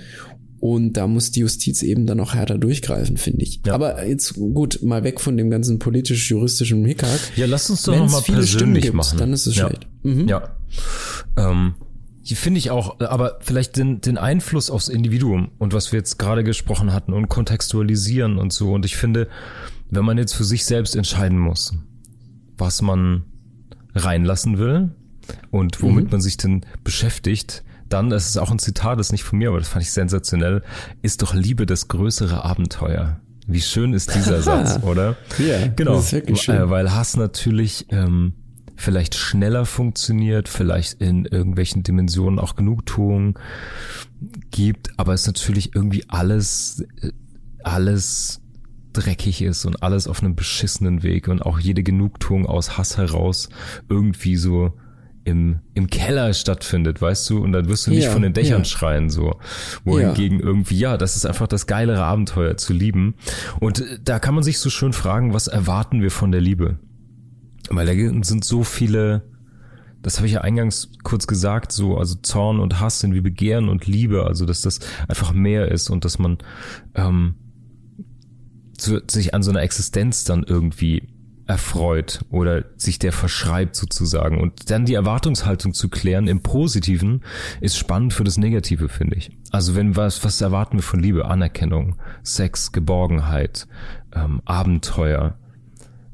Und 0.61 0.95
da 0.95 1.07
muss 1.07 1.31
die 1.31 1.41
Justiz 1.41 1.83
eben 1.83 2.07
dann 2.07 2.21
auch 2.21 2.33
härter 2.33 2.57
durchgreifen, 2.57 3.19
finde 3.19 3.43
ich. 3.43 3.61
Ja. 3.67 3.75
Aber 3.75 4.07
jetzt 4.07 4.35
gut, 4.35 4.83
mal 4.83 5.05
weg 5.05 5.21
von 5.21 5.37
dem 5.37 5.51
ganzen 5.51 5.79
politisch-juristischen 5.79 6.85
Hickhack. 6.87 7.21
Ja, 7.37 7.45
lass 7.47 7.69
uns 7.69 7.83
doch 7.83 7.95
nochmal 7.95 8.23
persönlich 8.23 8.85
gibt, 8.85 8.95
machen. 8.95 9.19
Dann 9.19 9.33
ist 9.35 9.47
es 9.47 9.57
ja. 9.57 9.67
schlecht. 9.69 9.87
Mhm. 10.05 10.27
Ja. 10.27 10.57
Ähm, 11.37 11.75
Finde 12.25 12.59
ich 12.59 12.71
auch, 12.71 13.01
aber 13.01 13.39
vielleicht 13.41 13.77
den, 13.77 14.01
den 14.01 14.17
Einfluss 14.17 14.71
aufs 14.71 14.89
Individuum 14.89 15.51
und 15.59 15.75
was 15.75 15.93
wir 15.93 15.99
jetzt 15.99 16.19
gerade 16.19 16.43
gesprochen 16.43 16.93
hatten 16.93 17.13
und 17.13 17.29
kontextualisieren 17.29 18.39
und 18.39 18.53
so. 18.53 18.73
Und 18.73 18.87
ich 18.87 18.97
finde, 18.97 19.29
wenn 19.91 20.05
man 20.05 20.17
jetzt 20.17 20.35
für 20.35 20.45
sich 20.45 20.65
selbst 20.65 20.97
entscheiden 20.97 21.39
muss, 21.39 21.75
was 22.57 22.81
man 22.81 23.25
reinlassen 23.95 24.59
will 24.59 24.93
und 25.51 25.83
womit 25.83 26.07
mhm. 26.07 26.11
man 26.13 26.21
sich 26.23 26.39
denn 26.39 26.65
beschäftigt, 26.83 27.63
dann, 27.89 28.09
das 28.09 28.29
ist 28.29 28.39
auch 28.39 28.51
ein 28.51 28.59
Zitat, 28.59 28.99
das 28.99 29.09
ist 29.09 29.13
nicht 29.13 29.25
von 29.25 29.39
mir, 29.39 29.51
aber 29.51 29.59
das 29.59 29.69
fand 29.69 29.85
ich 29.85 29.93
sensationell, 29.93 30.63
ist 31.03 31.23
doch 31.23 31.35
Liebe 31.35 31.67
das 31.67 31.89
größere 31.89 32.45
Abenteuer. 32.45 33.21
Wie 33.47 33.61
schön 33.61 33.93
ist 33.93 34.15
dieser 34.15 34.41
Satz, 34.43 34.83
oder? 34.83 35.17
Ja, 35.39 35.69
genau. 35.69 35.97
Das 35.97 36.07
ist 36.07 36.13
wirklich 36.13 36.41
schön. 36.41 36.57
Äh, 36.57 36.71
weil 36.71 36.93
Hass 36.93 37.17
natürlich 37.17 37.87
ähm, 37.91 38.33
vielleicht 38.77 39.15
schneller 39.15 39.67
funktioniert, 39.67 40.49
vielleicht 40.49 41.01
in 41.01 41.25
irgendwelchen 41.25 41.83
Dimensionen 41.83 42.39
auch 42.39 42.57
Genugtuung 42.57 43.39
gibt, 44.51 44.99
aber 44.99 45.15
es 45.15 45.27
natürlich 45.27 45.75
irgendwie 45.75 46.05
alles, 46.09 46.85
alles 47.63 48.41
dreckig 48.93 49.43
ist 49.43 49.65
und 49.65 49.83
alles 49.83 50.07
auf 50.07 50.23
einem 50.23 50.35
beschissenen 50.35 51.03
Weg 51.03 51.29
und 51.29 51.43
auch 51.43 51.59
jede 51.59 51.83
Genugtuung 51.83 52.47
aus 52.47 52.79
Hass 52.79 52.97
heraus 52.97 53.49
irgendwie 53.89 54.37
so 54.37 54.73
im, 55.25 55.61
im 55.73 55.89
Keller 55.89 56.33
stattfindet, 56.35 57.01
weißt 57.01 57.29
du, 57.31 57.43
und 57.43 57.53
dann 57.53 57.69
wirst 57.69 57.87
du 57.87 57.91
nicht 57.91 58.05
ja, 58.05 58.11
von 58.11 58.23
den 58.23 58.35
Dächern 58.35 58.61
ja. 58.61 58.65
schreien, 58.65 59.09
so. 59.09 59.41
Wohingegen 59.85 60.39
ja. 60.41 60.45
irgendwie, 60.45 60.79
ja, 60.79 60.97
das 60.99 61.17
ist 61.17 61.25
einfach 61.25 61.47
das 61.47 61.67
geilere 61.67 62.05
Abenteuer 62.05 62.57
zu 62.57 62.75
lieben. 62.75 63.15
Und 63.59 63.83
da 64.05 64.19
kann 64.19 64.35
man 64.35 64.45
sich 64.45 64.59
so 64.59 64.69
schön 64.69 64.93
fragen, 64.93 65.33
was 65.33 65.47
erwarten 65.47 66.03
wir 66.03 66.11
von 66.11 66.31
der 66.31 66.43
Liebe? 66.43 66.79
Weil 67.71 67.87
da 67.87 68.25
sind 68.25 68.45
so 68.45 68.63
viele, 68.63 69.23
das 70.03 70.19
habe 70.19 70.27
ich 70.27 70.35
ja 70.35 70.41
eingangs 70.43 70.91
kurz 71.03 71.27
gesagt, 71.27 71.73
so, 71.73 71.97
also 71.97 72.15
Zorn 72.17 72.61
und 72.61 72.81
Hass 72.81 73.01
sind 73.01 73.15
wie 73.15 73.21
Begehren 73.21 73.69
und 73.69 73.87
Liebe, 73.87 74.27
also 74.27 74.45
dass 74.45 74.61
das 74.61 74.81
einfach 75.09 75.33
mehr 75.33 75.71
ist 75.71 75.91
und 75.91 76.05
dass 76.05 76.19
man 76.19 76.39
ähm, 76.95 77.37
zu, 78.77 79.01
sich 79.09 79.35
an 79.35 79.43
so 79.43 79.51
einer 79.51 79.63
Existenz 79.63 80.25
dann 80.25 80.43
irgendwie 80.43 81.09
erfreut 81.47 82.25
oder 82.31 82.65
sich 82.77 82.99
der 82.99 83.13
verschreibt 83.13 83.77
sozusagen. 83.77 84.41
Und 84.41 84.71
dann 84.71 84.87
die 84.87 84.95
Erwartungshaltung 84.95 85.75
zu 85.75 85.89
klären 85.89 86.27
im 86.27 86.41
Positiven 86.41 87.23
ist 87.61 87.77
spannend 87.77 88.15
für 88.15 88.25
das 88.25 88.39
Negative, 88.39 88.89
finde 88.89 89.17
ich. 89.17 89.31
Also 89.51 89.75
wenn 89.75 89.97
was, 89.97 90.25
was 90.25 90.41
erwarten 90.41 90.79
wir 90.79 90.83
von 90.83 91.01
Liebe? 91.01 91.27
Anerkennung, 91.27 91.97
Sex, 92.23 92.73
Geborgenheit, 92.73 93.67
ähm, 94.15 94.41
Abenteuer, 94.45 95.37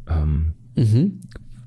ähm, 0.09 0.55
mhm. 0.77 1.21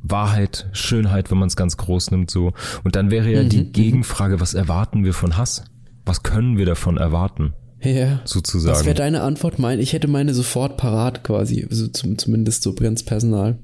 Wahrheit, 0.04 0.68
Schönheit, 0.74 1.32
wenn 1.32 1.38
man 1.38 1.48
es 1.48 1.56
ganz 1.56 1.78
groß 1.78 2.12
nimmt, 2.12 2.30
so. 2.30 2.54
Und 2.84 2.96
dann 2.96 3.10
wäre 3.10 3.32
ja 3.32 3.44
mhm, 3.44 3.50
die 3.50 3.64
mhm. 3.64 3.72
Gegenfrage, 3.72 4.42
was 4.42 4.54
erwarten 4.54 5.06
wir 5.06 5.14
von 5.14 5.38
Hass? 5.38 5.64
Was 6.06 6.24
können 6.24 6.58
wir 6.58 6.66
davon 6.66 6.98
erwarten? 6.98 7.54
Ja. 7.82 8.22
Sozusagen. 8.26 8.76
Was 8.76 8.86
wäre 8.86 8.96
deine 8.96 9.22
Antwort? 9.22 9.60
Mein, 9.60 9.80
ich 9.80 9.94
hätte 9.94 10.08
meine 10.08 10.34
sofort 10.34 10.78
parat 10.78 11.24
quasi, 11.24 11.66
also 11.70 11.88
zum, 11.88 12.18
zumindest 12.18 12.64
so 12.64 12.74
ganz 12.74 13.04
Personal. 13.04 13.60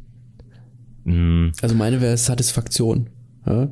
Mm. 1.04 1.50
Also 1.62 1.76
meine 1.76 2.02
wäre 2.02 2.18
Satisfaktion. 2.18 3.10
Ja? 3.46 3.70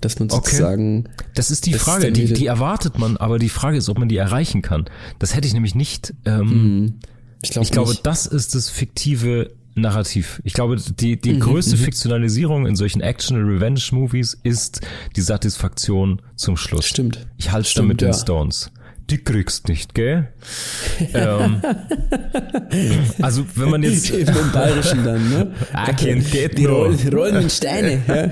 Dass 0.00 0.18
man 0.18 0.30
sozusagen. 0.30 1.06
Okay. 1.06 1.26
Das 1.34 1.50
ist 1.50 1.66
die 1.66 1.74
Frage, 1.74 2.12
die, 2.12 2.32
die 2.32 2.46
erwartet 2.46 2.98
man, 2.98 3.16
aber 3.16 3.38
die 3.38 3.48
Frage 3.48 3.78
ist, 3.78 3.88
ob 3.88 3.98
man 3.98 4.08
die 4.08 4.16
erreichen 4.16 4.62
kann. 4.62 4.84
Das 5.18 5.34
hätte 5.34 5.48
ich 5.48 5.54
nämlich 5.54 5.74
nicht. 5.74 6.14
Ähm, 6.24 6.84
mm. 6.84 7.00
Ich, 7.42 7.50
glaub 7.50 7.64
ich 7.64 7.72
glaube, 7.72 7.96
das 8.02 8.26
ist 8.26 8.54
das 8.54 8.70
fiktive 8.70 9.50
Narrativ. 9.74 10.40
Ich 10.44 10.52
glaube, 10.52 10.76
die, 10.76 11.20
die 11.20 11.34
mhm, 11.34 11.40
größte 11.40 11.76
mhm. 11.76 11.80
Fiktionalisierung 11.80 12.66
in 12.66 12.76
solchen 12.76 13.00
Action-Revenge-Movies 13.00 14.38
ist 14.42 14.80
die 15.16 15.20
Satisfaktion 15.20 16.22
zum 16.36 16.56
Schluss. 16.56 16.86
Stimmt. 16.86 17.26
Ich 17.36 17.52
halte 17.52 17.70
da 17.74 17.82
mit 17.82 18.00
den 18.00 18.08
ja. 18.08 18.14
Stones. 18.14 18.70
Die 19.10 19.18
kriegst 19.18 19.68
nicht, 19.68 19.94
gell? 19.94 20.32
ähm, 21.12 21.60
also 23.20 23.44
wenn 23.54 23.68
man 23.68 23.82
jetzt 23.82 24.08
im 24.10 24.52
Bayerischen 24.52 25.04
dann, 25.04 25.28
ne? 25.28 25.54
I 25.74 25.90
can't 25.90 26.30
get 26.30 26.56
die, 26.56 26.64
Roll, 26.64 26.96
die 26.96 27.08
rollen 27.08 27.36
in 27.36 27.50
Steine. 27.50 28.00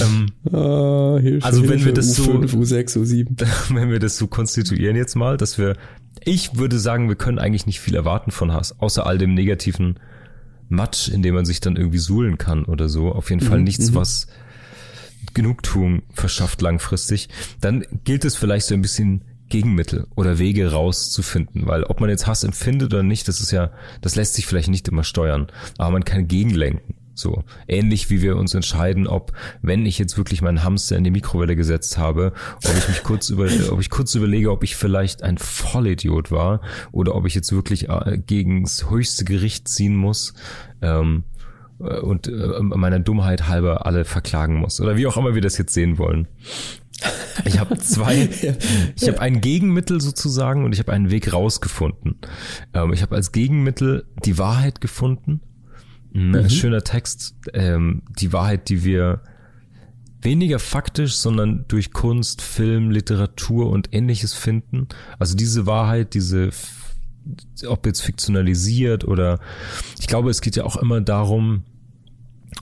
ähm, 0.00 0.26
oh, 0.52 1.20
also 1.42 1.68
wenn 1.68 1.84
wir 1.84 1.92
das 1.92 2.18
U5, 2.18 2.48
so 2.48 2.58
U6, 2.58 2.98
U7. 2.98 3.46
wenn 3.74 3.90
wir 3.90 4.00
das 4.00 4.16
so 4.16 4.26
konstituieren 4.26 4.96
jetzt 4.96 5.14
mal, 5.14 5.36
dass 5.36 5.56
wir 5.56 5.76
ich 6.24 6.56
würde 6.56 6.78
sagen, 6.78 7.08
wir 7.08 7.16
können 7.16 7.38
eigentlich 7.38 7.66
nicht 7.66 7.80
viel 7.80 7.94
erwarten 7.94 8.30
von 8.30 8.52
Hass, 8.52 8.80
außer 8.80 9.06
all 9.06 9.18
dem 9.18 9.34
negativen 9.34 9.98
Matsch, 10.68 11.08
in 11.08 11.22
dem 11.22 11.34
man 11.34 11.44
sich 11.44 11.60
dann 11.60 11.76
irgendwie 11.76 11.98
suhlen 11.98 12.38
kann 12.38 12.64
oder 12.64 12.88
so. 12.88 13.12
Auf 13.12 13.30
jeden 13.30 13.42
Fall 13.42 13.58
mhm, 13.58 13.64
nichts, 13.64 13.90
mhm. 13.90 13.96
was 13.96 14.26
Genugtuung 15.34 16.02
verschafft 16.12 16.62
langfristig. 16.62 17.28
Dann 17.60 17.84
gilt 18.04 18.24
es 18.24 18.36
vielleicht 18.36 18.66
so 18.66 18.74
ein 18.74 18.82
bisschen 18.82 19.22
Gegenmittel 19.48 20.06
oder 20.16 20.38
Wege 20.38 20.72
rauszufinden, 20.72 21.66
weil 21.66 21.84
ob 21.84 22.00
man 22.00 22.10
jetzt 22.10 22.26
Hass 22.26 22.42
empfindet 22.42 22.92
oder 22.92 23.02
nicht, 23.02 23.28
das 23.28 23.40
ist 23.40 23.52
ja, 23.52 23.70
das 24.00 24.16
lässt 24.16 24.34
sich 24.34 24.46
vielleicht 24.46 24.68
nicht 24.68 24.88
immer 24.88 25.04
steuern, 25.04 25.46
aber 25.78 25.90
man 25.90 26.04
kann 26.04 26.26
gegenlenken. 26.26 26.94
So 27.16 27.44
ähnlich 27.66 28.10
wie 28.10 28.20
wir 28.20 28.36
uns 28.36 28.54
entscheiden, 28.54 29.06
ob 29.06 29.32
wenn 29.62 29.86
ich 29.86 29.98
jetzt 29.98 30.18
wirklich 30.18 30.42
meinen 30.42 30.62
Hamster 30.62 30.96
in 30.96 31.04
die 31.04 31.10
Mikrowelle 31.10 31.56
gesetzt 31.56 31.96
habe, 31.96 32.34
ob 32.56 32.76
ich 32.76 32.88
mich 32.88 33.02
kurz 33.02 33.30
über, 33.30 33.48
ob 33.70 33.80
ich 33.80 33.88
kurz 33.88 34.14
überlege, 34.14 34.52
ob 34.52 34.62
ich 34.62 34.76
vielleicht 34.76 35.22
ein 35.22 35.38
Vollidiot 35.38 36.30
war 36.30 36.60
oder 36.92 37.14
ob 37.14 37.26
ich 37.26 37.34
jetzt 37.34 37.52
wirklich 37.52 37.88
äh, 37.88 38.18
gegens 38.18 38.90
höchste 38.90 39.24
Gericht 39.24 39.66
ziehen 39.66 39.96
muss. 39.96 40.34
Ähm, 40.82 41.24
äh, 41.80 42.00
und 42.00 42.28
äh, 42.28 42.60
meiner 42.60 43.00
Dummheit 43.00 43.48
halber 43.48 43.86
alle 43.86 44.04
verklagen 44.04 44.56
muss 44.56 44.78
oder 44.80 44.98
wie 44.98 45.06
auch 45.06 45.16
immer 45.16 45.34
wir 45.34 45.42
das 45.42 45.56
jetzt 45.56 45.72
sehen 45.72 45.96
wollen. 45.96 46.28
Ich 47.46 47.58
habe 47.58 47.78
zwei, 47.78 48.28
ich 48.96 49.08
habe 49.08 49.20
ein 49.20 49.40
Gegenmittel 49.40 50.02
sozusagen 50.02 50.64
und 50.64 50.72
ich 50.72 50.80
habe 50.80 50.92
einen 50.92 51.10
Weg 51.10 51.32
rausgefunden. 51.32 52.16
Ähm, 52.74 52.92
ich 52.92 53.00
habe 53.00 53.14
als 53.14 53.32
Gegenmittel 53.32 54.06
die 54.24 54.36
Wahrheit 54.36 54.82
gefunden 54.82 55.40
Mhm. 56.16 56.48
Schöner 56.48 56.82
Text. 56.82 57.34
Ähm, 57.52 58.02
die 58.18 58.32
Wahrheit, 58.32 58.68
die 58.70 58.84
wir 58.84 59.20
weniger 60.22 60.58
faktisch, 60.58 61.14
sondern 61.16 61.66
durch 61.68 61.92
Kunst, 61.92 62.40
Film, 62.40 62.90
Literatur 62.90 63.70
und 63.70 63.92
ähnliches 63.92 64.32
finden. 64.32 64.88
Also 65.18 65.36
diese 65.36 65.66
Wahrheit, 65.66 66.14
diese, 66.14 66.50
ob 67.66 67.86
jetzt 67.86 68.00
fiktionalisiert 68.00 69.04
oder 69.06 69.38
ich 70.00 70.06
glaube, 70.06 70.30
es 70.30 70.40
geht 70.40 70.56
ja 70.56 70.64
auch 70.64 70.76
immer 70.76 71.00
darum, 71.02 71.64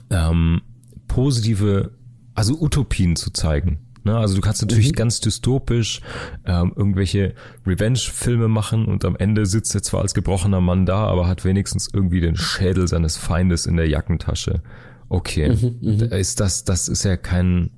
ähm, 0.09 0.61
positive, 1.07 1.91
also 2.33 2.59
Utopien 2.59 3.15
zu 3.15 3.31
zeigen. 3.31 3.79
Ne? 4.05 4.17
Also 4.17 4.35
du 4.35 4.41
kannst 4.41 4.61
natürlich 4.61 4.91
mhm. 4.91 4.95
ganz 4.95 5.19
dystopisch 5.19 6.01
ähm, 6.45 6.71
irgendwelche 6.75 7.33
Revenge-Filme 7.65 8.47
machen 8.47 8.85
und 8.85 9.03
am 9.03 9.15
Ende 9.17 9.45
sitzt 9.45 9.73
er 9.75 9.83
zwar 9.83 10.01
als 10.01 10.13
gebrochener 10.13 10.61
Mann 10.61 10.85
da, 10.85 11.05
aber 11.07 11.27
hat 11.27 11.43
wenigstens 11.43 11.89
irgendwie 11.91 12.21
den 12.21 12.37
Schädel 12.37 12.87
seines 12.87 13.17
Feindes 13.17 13.65
in 13.65 13.75
der 13.75 13.89
Jackentasche. 13.89 14.61
Okay, 15.09 15.49
mhm, 15.49 15.77
mhm. 15.81 15.99
ist 16.11 16.39
das, 16.39 16.63
das 16.63 16.87
ist 16.87 17.03
ja 17.03 17.17
kein, 17.17 17.71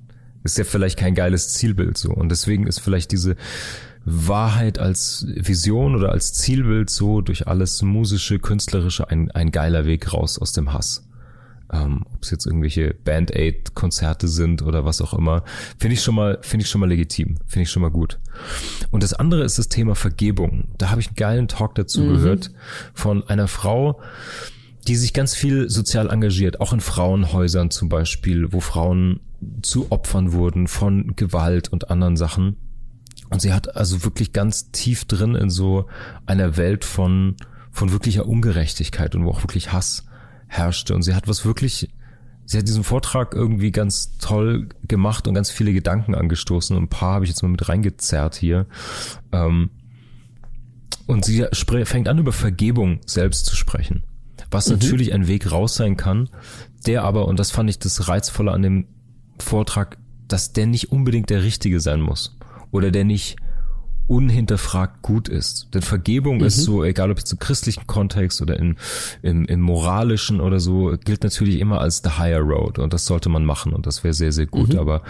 ist 0.44 0.58
ja 0.58 0.64
vielleicht 0.64 0.98
kein 0.98 1.14
geiles 1.14 1.54
Zielbild 1.54 1.96
so. 1.96 2.10
Und 2.10 2.28
deswegen 2.28 2.66
ist 2.66 2.80
vielleicht 2.80 3.10
diese 3.10 3.36
Wahrheit 4.04 4.78
als 4.78 5.26
Vision 5.34 5.94
oder 5.94 6.12
als 6.12 6.34
Zielbild 6.34 6.90
so 6.90 7.22
durch 7.22 7.46
alles 7.46 7.82
musische, 7.82 8.38
künstlerische 8.38 9.08
ein, 9.08 9.30
ein 9.30 9.50
geiler 9.50 9.86
Weg 9.86 10.12
raus 10.12 10.38
aus 10.38 10.52
dem 10.52 10.72
Hass. 10.72 11.07
Ähm, 11.72 12.04
ob 12.14 12.22
es 12.22 12.30
jetzt 12.30 12.46
irgendwelche 12.46 12.94
Band-Aid-Konzerte 13.04 14.28
sind 14.28 14.62
oder 14.62 14.84
was 14.84 15.00
auch 15.00 15.14
immer, 15.14 15.44
finde 15.78 15.94
ich 15.94 16.02
schon 16.02 16.14
mal, 16.14 16.38
finde 16.42 16.64
ich 16.64 16.70
schon 16.70 16.80
mal 16.80 16.88
legitim, 16.88 17.36
finde 17.46 17.64
ich 17.64 17.70
schon 17.70 17.82
mal 17.82 17.90
gut. 17.90 18.18
Und 18.90 19.02
das 19.02 19.14
andere 19.14 19.44
ist 19.44 19.58
das 19.58 19.68
Thema 19.68 19.94
Vergebung. 19.94 20.68
Da 20.78 20.90
habe 20.90 21.00
ich 21.00 21.08
einen 21.08 21.16
geilen 21.16 21.48
Talk 21.48 21.74
dazu 21.74 22.02
mhm. 22.02 22.14
gehört 22.14 22.50
von 22.94 23.28
einer 23.28 23.48
Frau, 23.48 24.00
die 24.86 24.96
sich 24.96 25.12
ganz 25.12 25.34
viel 25.34 25.68
sozial 25.68 26.10
engagiert, 26.10 26.60
auch 26.60 26.72
in 26.72 26.80
Frauenhäusern 26.80 27.70
zum 27.70 27.88
Beispiel, 27.88 28.52
wo 28.52 28.60
Frauen 28.60 29.20
zu 29.62 29.92
Opfern 29.92 30.32
wurden 30.32 30.66
von 30.66 31.14
Gewalt 31.14 31.68
und 31.68 31.90
anderen 31.90 32.16
Sachen. 32.16 32.56
Und 33.30 33.42
sie 33.42 33.52
hat 33.52 33.76
also 33.76 34.04
wirklich 34.04 34.32
ganz 34.32 34.70
tief 34.70 35.04
drin 35.04 35.34
in 35.34 35.50
so 35.50 35.86
einer 36.24 36.56
Welt 36.56 36.86
von, 36.86 37.36
von 37.70 37.92
wirklicher 37.92 38.26
Ungerechtigkeit 38.26 39.14
und 39.14 39.26
wo 39.26 39.30
auch 39.30 39.42
wirklich 39.42 39.72
Hass 39.72 40.07
herrschte. 40.48 40.94
Und 40.94 41.02
sie 41.02 41.14
hat 41.14 41.28
was 41.28 41.44
wirklich, 41.44 41.88
sie 42.44 42.58
hat 42.58 42.66
diesen 42.66 42.84
Vortrag 42.84 43.34
irgendwie 43.34 43.70
ganz 43.70 44.16
toll 44.18 44.68
gemacht 44.86 45.28
und 45.28 45.34
ganz 45.34 45.50
viele 45.50 45.72
Gedanken 45.72 46.14
angestoßen. 46.14 46.76
Und 46.76 46.84
ein 46.84 46.88
paar 46.88 47.14
habe 47.14 47.24
ich 47.24 47.30
jetzt 47.30 47.42
mal 47.42 47.48
mit 47.48 47.68
reingezerrt 47.68 48.34
hier. 48.34 48.66
Ähm, 49.32 49.70
und 51.06 51.24
sie 51.24 51.46
fängt 51.84 52.08
an, 52.08 52.18
über 52.18 52.32
Vergebung 52.32 53.00
selbst 53.06 53.46
zu 53.46 53.56
sprechen. 53.56 54.04
Was 54.50 54.68
mhm. 54.68 54.74
natürlich 54.74 55.12
ein 55.12 55.26
Weg 55.26 55.50
raus 55.50 55.74
sein 55.74 55.96
kann, 55.96 56.28
der 56.86 57.04
aber, 57.04 57.26
und 57.28 57.38
das 57.38 57.50
fand 57.50 57.70
ich 57.70 57.78
das 57.78 58.08
Reizvolle 58.08 58.52
an 58.52 58.62
dem 58.62 58.86
Vortrag, 59.38 59.98
dass 60.26 60.52
der 60.52 60.66
nicht 60.66 60.92
unbedingt 60.92 61.30
der 61.30 61.42
richtige 61.42 61.80
sein 61.80 62.00
muss. 62.00 62.36
Oder 62.70 62.90
der 62.90 63.04
nicht 63.04 63.36
unhinterfragt 64.08 65.02
gut 65.02 65.28
ist. 65.28 65.68
Denn 65.74 65.82
Vergebung 65.82 66.38
mhm. 66.38 66.44
ist 66.44 66.62
so, 66.62 66.82
egal 66.82 67.10
ob 67.10 67.18
jetzt 67.18 67.30
im 67.30 67.38
christlichen 67.38 67.86
Kontext 67.86 68.42
oder 68.42 68.58
in, 68.58 68.76
im, 69.22 69.44
im 69.44 69.60
moralischen 69.60 70.40
oder 70.40 70.58
so, 70.58 70.96
gilt 71.04 71.22
natürlich 71.22 71.60
immer 71.60 71.80
als 71.80 72.02
the 72.02 72.18
higher 72.18 72.40
road 72.40 72.78
und 72.78 72.92
das 72.92 73.06
sollte 73.06 73.28
man 73.28 73.44
machen 73.44 73.72
und 73.72 73.86
das 73.86 74.02
wäre 74.02 74.14
sehr, 74.14 74.32
sehr 74.32 74.46
gut. 74.46 74.72
Mhm. 74.72 74.78
Aber 74.80 75.02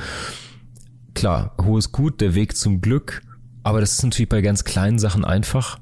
klar, 1.14 1.54
hohes 1.62 1.92
Gut, 1.92 2.20
der 2.20 2.34
Weg 2.34 2.56
zum 2.56 2.80
Glück, 2.80 3.22
aber 3.62 3.80
das 3.80 3.92
ist 3.92 4.02
natürlich 4.02 4.28
bei 4.28 4.42
ganz 4.42 4.64
kleinen 4.64 4.98
Sachen 4.98 5.24
einfach. 5.24 5.78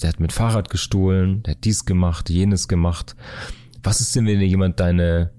Der 0.00 0.08
hat 0.08 0.20
mit 0.20 0.32
Fahrrad 0.32 0.70
gestohlen, 0.70 1.42
der 1.42 1.52
hat 1.54 1.64
dies 1.64 1.84
gemacht, 1.84 2.30
jenes 2.30 2.68
gemacht. 2.68 3.16
Was 3.82 4.00
ist 4.00 4.14
denn, 4.16 4.26
wenn 4.26 4.38
dir 4.38 4.46
jemand 4.46 4.80
deine 4.80 5.30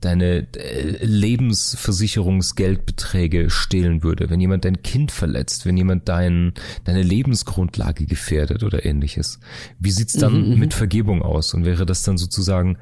deine 0.00 0.46
äh, 0.56 1.04
Lebensversicherungsgeldbeträge 1.04 3.50
stehlen 3.50 4.02
würde, 4.02 4.30
wenn 4.30 4.40
jemand 4.40 4.64
dein 4.64 4.80
Kind 4.82 5.12
verletzt, 5.12 5.66
wenn 5.66 5.76
jemand 5.76 6.08
dein, 6.08 6.54
deine 6.84 7.02
Lebensgrundlage 7.02 8.06
gefährdet 8.06 8.62
oder 8.62 8.86
ähnliches. 8.86 9.40
Wie 9.78 9.90
sieht's 9.90 10.14
dann 10.14 10.42
mhm, 10.42 10.48
mhm, 10.50 10.58
mit 10.58 10.72
Vergebung 10.74 11.22
aus? 11.22 11.54
Und 11.54 11.64
wäre 11.64 11.86
das 11.86 12.02
dann 12.02 12.18
sozusagen 12.18 12.76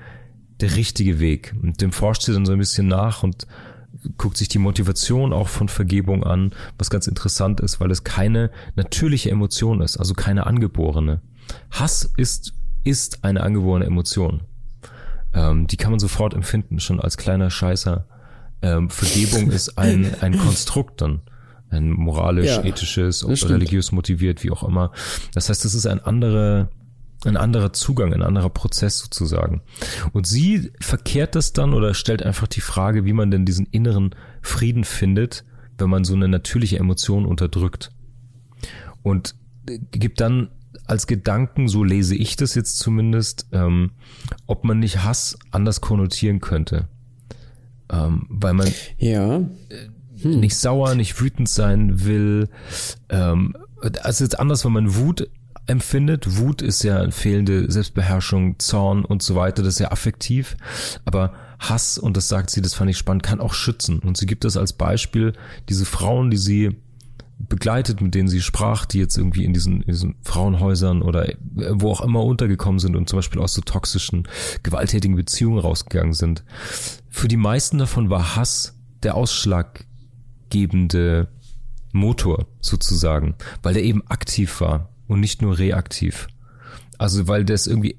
der 0.60 0.74
richtige 0.76 1.20
Weg? 1.20 1.54
Und 1.62 1.80
dem 1.80 1.92
forscht 1.92 2.22
sie 2.22 2.32
dann 2.32 2.46
so 2.46 2.52
ein 2.52 2.58
bisschen 2.58 2.88
nach 2.88 3.22
und 3.22 3.46
guckt 4.18 4.36
sich 4.36 4.48
die 4.48 4.58
Motivation 4.58 5.32
auch 5.32 5.48
von 5.48 5.68
Vergebung 5.68 6.24
an, 6.24 6.52
was 6.78 6.90
ganz 6.90 7.06
interessant 7.06 7.60
ist, 7.60 7.80
weil 7.80 7.90
es 7.90 8.04
keine 8.04 8.50
natürliche 8.74 9.30
Emotion 9.30 9.80
ist, 9.80 9.96
also 9.96 10.14
keine 10.14 10.46
angeborene. 10.46 11.20
Hass 11.70 12.10
ist, 12.16 12.52
ist 12.84 13.24
eine 13.24 13.42
angeborene 13.42 13.86
Emotion. 13.86 14.42
Ähm, 15.36 15.66
die 15.66 15.76
kann 15.76 15.90
man 15.90 16.00
sofort 16.00 16.34
empfinden, 16.34 16.80
schon 16.80 16.98
als 16.98 17.16
kleiner 17.16 17.50
Scheißer. 17.50 18.06
Ähm, 18.62 18.90
Vergebung 18.90 19.50
ist 19.52 19.78
ein, 19.78 20.12
ein 20.20 20.36
Konstrukt 20.38 21.02
dann. 21.02 21.20
Ein 21.68 21.90
moralisch, 21.90 22.46
ja, 22.46 22.64
ethisches, 22.64 23.26
religiös 23.26 23.92
motiviert, 23.92 24.44
wie 24.44 24.50
auch 24.50 24.62
immer. 24.62 24.92
Das 25.34 25.50
heißt, 25.50 25.64
das 25.64 25.74
ist 25.74 25.86
ein 25.86 26.00
anderer, 26.00 26.70
ein 27.24 27.36
anderer 27.36 27.72
Zugang, 27.72 28.14
ein 28.14 28.22
anderer 28.22 28.50
Prozess 28.50 29.00
sozusagen. 29.00 29.62
Und 30.12 30.26
sie 30.28 30.70
verkehrt 30.80 31.34
das 31.34 31.52
dann 31.52 31.74
oder 31.74 31.92
stellt 31.92 32.22
einfach 32.22 32.46
die 32.46 32.60
Frage, 32.60 33.04
wie 33.04 33.12
man 33.12 33.32
denn 33.32 33.44
diesen 33.44 33.66
inneren 33.66 34.14
Frieden 34.42 34.84
findet, 34.84 35.44
wenn 35.76 35.90
man 35.90 36.04
so 36.04 36.14
eine 36.14 36.28
natürliche 36.28 36.78
Emotion 36.78 37.26
unterdrückt. 37.26 37.90
Und 39.02 39.34
gibt 39.90 40.20
dann 40.20 40.50
als 40.86 41.06
Gedanken, 41.06 41.68
so 41.68 41.84
lese 41.84 42.14
ich 42.14 42.36
das 42.36 42.54
jetzt 42.54 42.78
zumindest, 42.78 43.46
ähm, 43.52 43.92
ob 44.46 44.64
man 44.64 44.78
nicht 44.78 45.04
Hass 45.04 45.38
anders 45.50 45.80
konnotieren 45.80 46.40
könnte. 46.40 46.88
Ähm, 47.90 48.26
weil 48.28 48.54
man 48.54 48.68
ja. 48.98 49.42
Hm. 50.22 50.40
nicht 50.40 50.56
sauer, 50.56 50.94
nicht 50.94 51.20
wütend 51.20 51.48
sein 51.48 52.04
will. 52.04 52.48
Ähm, 53.08 53.54
also 54.02 54.24
jetzt 54.24 54.38
anders, 54.38 54.64
wenn 54.64 54.72
man 54.72 54.96
Wut 54.96 55.28
empfindet. 55.66 56.38
Wut 56.38 56.62
ist 56.62 56.82
ja 56.82 57.10
fehlende 57.10 57.70
Selbstbeherrschung, 57.70 58.58
Zorn 58.58 59.04
und 59.04 59.22
so 59.22 59.34
weiter, 59.34 59.62
das 59.62 59.74
ist 59.74 59.80
ja 59.80 59.90
affektiv. 59.90 60.56
Aber 61.04 61.32
Hass, 61.58 61.98
und 61.98 62.16
das 62.16 62.28
sagt 62.28 62.50
sie, 62.50 62.62
das 62.62 62.74
fand 62.74 62.90
ich 62.90 62.98
spannend, 62.98 63.22
kann 63.22 63.40
auch 63.40 63.54
schützen. 63.54 63.98
Und 64.00 64.16
sie 64.16 64.26
gibt 64.26 64.44
das 64.44 64.56
als 64.56 64.72
Beispiel, 64.72 65.32
diese 65.68 65.84
Frauen, 65.84 66.30
die 66.30 66.36
sie 66.36 66.76
begleitet, 67.38 68.00
mit 68.00 68.14
denen 68.14 68.28
sie 68.28 68.40
sprach, 68.40 68.86
die 68.86 68.98
jetzt 68.98 69.18
irgendwie 69.18 69.44
in 69.44 69.52
diesen, 69.52 69.82
in 69.82 69.92
diesen 69.92 70.16
Frauenhäusern 70.22 71.02
oder 71.02 71.32
wo 71.54 71.90
auch 71.90 72.00
immer 72.00 72.24
untergekommen 72.24 72.78
sind 72.78 72.96
und 72.96 73.08
zum 73.08 73.18
Beispiel 73.18 73.40
aus 73.40 73.54
so 73.54 73.60
toxischen, 73.60 74.26
gewalttätigen 74.62 75.16
Beziehungen 75.16 75.58
rausgegangen 75.58 76.14
sind. 76.14 76.44
Für 77.08 77.28
die 77.28 77.36
meisten 77.36 77.78
davon 77.78 78.10
war 78.10 78.36
Hass 78.36 78.78
der 79.02 79.14
ausschlaggebende 79.14 81.28
Motor 81.92 82.46
sozusagen, 82.60 83.34
weil 83.62 83.74
der 83.74 83.84
eben 83.84 84.06
aktiv 84.06 84.60
war 84.60 84.90
und 85.06 85.20
nicht 85.20 85.42
nur 85.42 85.58
reaktiv. 85.58 86.28
Also 86.98 87.28
weil 87.28 87.44
das 87.44 87.66
irgendwie 87.66 87.98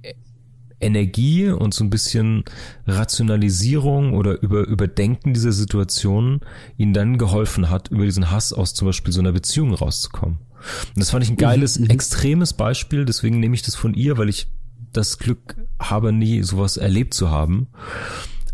Energie 0.79 1.49
und 1.49 1.73
so 1.73 1.83
ein 1.83 1.89
bisschen 1.89 2.43
Rationalisierung 2.85 4.13
oder 4.13 4.41
über 4.41 4.65
Überdenken 4.67 5.33
dieser 5.33 5.51
Situation 5.51 6.41
ihnen 6.77 6.93
dann 6.93 7.17
geholfen 7.17 7.69
hat, 7.69 7.89
über 7.89 8.05
diesen 8.05 8.29
Hass 8.31 8.53
aus 8.53 8.73
zum 8.73 8.87
Beispiel 8.87 9.13
so 9.13 9.19
einer 9.19 9.31
Beziehung 9.31 9.73
rauszukommen. 9.73 10.37
Und 10.37 10.97
das 10.97 11.11
fand 11.11 11.23
ich 11.23 11.29
ein 11.29 11.37
geiles, 11.37 11.79
mhm, 11.79 11.85
mhm. 11.85 11.91
extremes 11.91 12.53
Beispiel, 12.53 13.05
deswegen 13.05 13.39
nehme 13.39 13.55
ich 13.55 13.61
das 13.61 13.75
von 13.75 13.93
ihr, 13.93 14.17
weil 14.17 14.29
ich 14.29 14.47
das 14.93 15.17
Glück 15.17 15.55
habe, 15.79 16.11
nie 16.11 16.43
sowas 16.43 16.77
erlebt 16.77 17.13
zu 17.13 17.29
haben. 17.29 17.67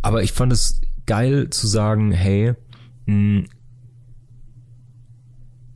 Aber 0.02 0.24
ich 0.24 0.34
fand 0.34 0.52
es 0.52 0.82
geil 1.06 1.50
zu 1.50 1.68
sagen, 1.68 2.12
hey, 2.12 2.54
mh, 3.06 3.46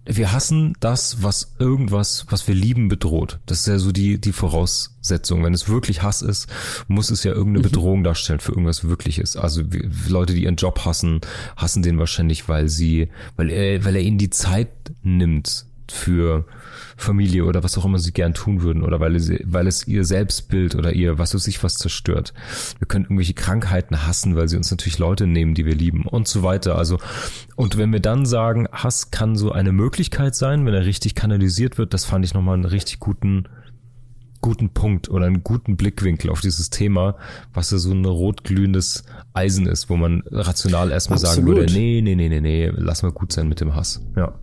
wir 0.08 0.32
hassen 0.32 0.74
das, 0.80 1.22
was 1.22 1.56
irgendwas, 1.60 2.26
was 2.30 2.48
wir 2.48 2.56
lieben, 2.56 2.88
bedroht. 2.88 3.40
Das 3.46 3.60
ist 3.60 3.68
ja 3.68 3.78
so 3.78 3.92
die, 3.92 4.20
die 4.20 4.32
Voraussetzung. 4.32 5.44
Wenn 5.44 5.54
es 5.54 5.68
wirklich 5.68 6.02
Hass 6.02 6.22
ist, 6.22 6.48
muss 6.88 7.10
es 7.10 7.24
ja 7.24 7.32
irgendeine 7.34 7.60
mhm. 7.60 7.70
Bedrohung 7.70 8.04
darstellen 8.04 8.40
für 8.40 8.52
irgendwas 8.52 8.86
Wirkliches. 8.86 9.36
Also 9.36 9.64
Leute, 10.08 10.34
die 10.34 10.44
ihren 10.44 10.56
Job 10.56 10.86
hassen, 10.86 11.22
hassen 11.56 11.84
den 11.84 12.00
wahrscheinlich, 12.00 12.48
weil 12.48 12.70
sie, 12.70 13.10
weil 13.36 13.50
er, 13.50 13.84
weil 13.84 13.96
er 13.96 14.02
ihnen 14.02 14.18
die 14.18 14.30
Zeit 14.30 14.70
nimmt 15.04 15.66
für 15.90 16.46
Familie 16.98 17.46
oder 17.46 17.64
was 17.64 17.78
auch 17.78 17.86
immer 17.86 18.00
sie 18.00 18.12
gern 18.12 18.34
tun 18.34 18.64
würden 18.64 18.84
oder 18.84 19.00
weil 19.00 19.16
es, 19.16 19.32
weil 19.46 19.68
es 19.68 19.88
ihr 19.88 20.04
Selbstbild 20.04 20.76
oder 20.76 20.94
ihr 20.94 21.20
was 21.20 21.36
weiß 21.36 21.48
ich 21.48 21.64
was 21.64 21.76
zerstört. 21.76 22.34
Wir 22.80 22.88
können 22.88 23.06
irgendwelche 23.06 23.36
Krankheiten 23.36 24.08
hassen, 24.08 24.36
weil 24.36 24.50
sie 24.50 24.58
uns 24.58 24.72
natürlich 24.72 24.98
Leute 24.98 25.28
nehmen, 25.28 25.54
die 25.54 25.66
wir 25.66 25.76
lieben 25.76 26.06
und 26.06 26.28
so 26.28 26.42
weiter. 26.42 26.76
Also, 26.76 26.98
und 27.56 27.78
wenn 27.78 27.94
wir 27.94 28.00
dann 28.00 28.26
sagen, 28.26 28.68
Hass 28.72 29.12
kann 29.12 29.36
so 29.36 29.52
eine 29.52 29.72
Möglichkeit 29.72 30.36
sein, 30.36 30.66
wenn 30.66 30.74
er 30.74 30.86
richtig 30.86 31.14
kanalisiert 31.14 31.78
wird, 31.78 31.94
das 31.94 32.04
fand 32.04 32.26
ich 32.26 32.34
nochmal 32.34 32.56
einen 32.56 32.66
richtig 32.66 33.00
guten, 33.00 33.48
guten 34.42 34.70
Punkt 34.70 35.08
oder 35.08 35.28
einen 35.28 35.44
guten 35.44 35.78
Blickwinkel 35.78 36.32
auf 36.32 36.42
dieses 36.42 36.72
Thema, 36.72 37.16
was 37.54 37.70
ja 37.70 37.78
so 37.78 37.92
ein 37.92 38.06
rotglühendes 38.06 39.04
Eisen 39.34 39.68
ist, 39.68 39.90
wo 39.92 39.98
man 39.98 40.24
rational 40.32 40.90
erstmal 40.90 41.20
Absolut. 41.20 41.36
sagen 41.36 41.48
würde, 41.48 41.74
nee, 41.74 42.02
nee, 42.02 42.16
nee, 42.16 42.30
nee, 42.30 42.42
nee, 42.42 42.72
lass 42.76 43.04
mal 43.04 43.12
gut 43.12 43.32
sein 43.32 43.48
mit 43.48 43.62
dem 43.62 43.76
Hass. 43.76 44.02
Ja. 44.16 44.34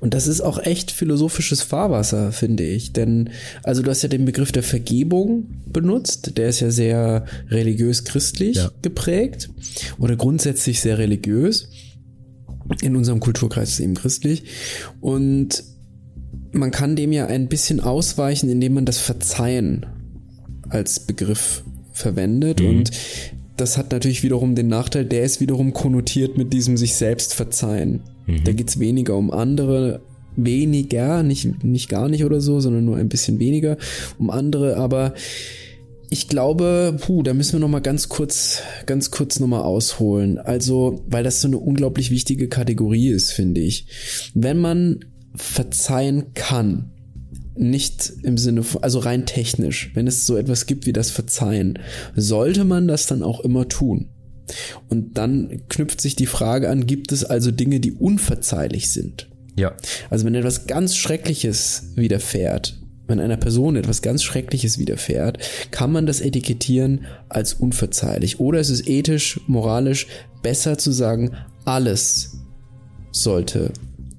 Und 0.00 0.14
das 0.14 0.26
ist 0.26 0.40
auch 0.40 0.58
echt 0.58 0.90
philosophisches 0.90 1.62
Fahrwasser, 1.62 2.32
finde 2.32 2.64
ich. 2.64 2.92
Denn, 2.92 3.30
also 3.62 3.82
du 3.82 3.90
hast 3.90 4.02
ja 4.02 4.08
den 4.08 4.24
Begriff 4.24 4.52
der 4.52 4.62
Vergebung 4.62 5.62
benutzt, 5.66 6.36
der 6.36 6.48
ist 6.48 6.60
ja 6.60 6.70
sehr 6.70 7.24
religiös-christlich 7.48 8.56
ja. 8.56 8.70
geprägt 8.82 9.50
oder 9.98 10.16
grundsätzlich 10.16 10.80
sehr 10.80 10.98
religiös. 10.98 11.68
In 12.82 12.96
unserem 12.96 13.20
Kulturkreis 13.20 13.70
ist 13.70 13.74
es 13.74 13.80
eben 13.80 13.94
christlich. 13.94 14.44
Und 15.00 15.64
man 16.52 16.70
kann 16.70 16.96
dem 16.96 17.12
ja 17.12 17.26
ein 17.26 17.48
bisschen 17.48 17.80
ausweichen, 17.80 18.48
indem 18.48 18.74
man 18.74 18.84
das 18.86 18.98
Verzeihen 18.98 19.86
als 20.68 21.00
Begriff 21.00 21.62
verwendet. 21.92 22.60
Mhm. 22.60 22.68
Und 22.68 22.90
das 23.56 23.76
hat 23.76 23.92
natürlich 23.92 24.22
wiederum 24.22 24.54
den 24.54 24.68
Nachteil, 24.68 25.04
der 25.04 25.22
ist 25.22 25.40
wiederum 25.40 25.72
konnotiert 25.72 26.38
mit 26.38 26.52
diesem 26.52 26.76
sich 26.76 26.94
selbst 26.94 27.34
verzeihen. 27.34 28.00
Mhm. 28.30 28.44
Da 28.44 28.52
geht's 28.52 28.78
weniger 28.78 29.16
um 29.16 29.30
andere, 29.30 30.00
weniger, 30.36 31.22
nicht, 31.22 31.64
nicht 31.64 31.88
gar 31.88 32.08
nicht 32.08 32.24
oder 32.24 32.40
so, 32.40 32.60
sondern 32.60 32.84
nur 32.84 32.96
ein 32.96 33.08
bisschen 33.08 33.38
weniger 33.38 33.76
um 34.18 34.30
andere, 34.30 34.76
aber 34.76 35.14
ich 36.12 36.26
glaube, 36.26 36.96
puh, 37.00 37.22
da 37.22 37.34
müssen 37.34 37.52
wir 37.52 37.60
noch 37.60 37.68
mal 37.68 37.80
ganz 37.80 38.08
kurz, 38.08 38.62
ganz 38.86 39.12
kurz 39.12 39.38
noch 39.38 39.46
mal 39.46 39.62
ausholen. 39.62 40.38
Also, 40.38 41.04
weil 41.06 41.22
das 41.22 41.40
so 41.40 41.46
eine 41.46 41.58
unglaublich 41.58 42.10
wichtige 42.10 42.48
Kategorie 42.48 43.10
ist, 43.10 43.30
finde 43.30 43.60
ich. 43.60 43.86
Wenn 44.34 44.58
man 44.58 45.04
verzeihen 45.36 46.34
kann, 46.34 46.90
nicht 47.54 48.12
im 48.24 48.38
Sinne 48.38 48.64
von, 48.64 48.82
also 48.82 48.98
rein 48.98 49.24
technisch, 49.24 49.92
wenn 49.94 50.08
es 50.08 50.26
so 50.26 50.36
etwas 50.36 50.66
gibt 50.66 50.86
wie 50.86 50.92
das 50.92 51.10
Verzeihen, 51.10 51.78
sollte 52.16 52.64
man 52.64 52.88
das 52.88 53.06
dann 53.06 53.22
auch 53.22 53.40
immer 53.40 53.68
tun. 53.68 54.08
Und 54.88 55.18
dann 55.18 55.62
knüpft 55.68 56.00
sich 56.00 56.16
die 56.16 56.26
Frage 56.26 56.68
an, 56.68 56.86
gibt 56.86 57.12
es 57.12 57.24
also 57.24 57.50
Dinge, 57.50 57.80
die 57.80 57.92
unverzeihlich 57.92 58.90
sind? 58.90 59.28
Ja. 59.56 59.74
Also 60.08 60.24
wenn 60.24 60.34
etwas 60.34 60.66
ganz 60.66 60.96
Schreckliches 60.96 61.92
widerfährt, 61.96 62.78
wenn 63.06 63.20
einer 63.20 63.36
Person 63.36 63.76
etwas 63.76 64.02
ganz 64.02 64.22
Schreckliches 64.22 64.78
widerfährt, 64.78 65.38
kann 65.70 65.90
man 65.90 66.06
das 66.06 66.20
etikettieren 66.20 67.06
als 67.28 67.54
unverzeihlich. 67.54 68.38
Oder 68.38 68.60
es 68.60 68.70
ist 68.70 68.88
ethisch, 68.88 69.40
moralisch 69.48 70.06
besser 70.42 70.78
zu 70.78 70.92
sagen, 70.92 71.32
alles 71.64 72.38
sollte 73.10 73.72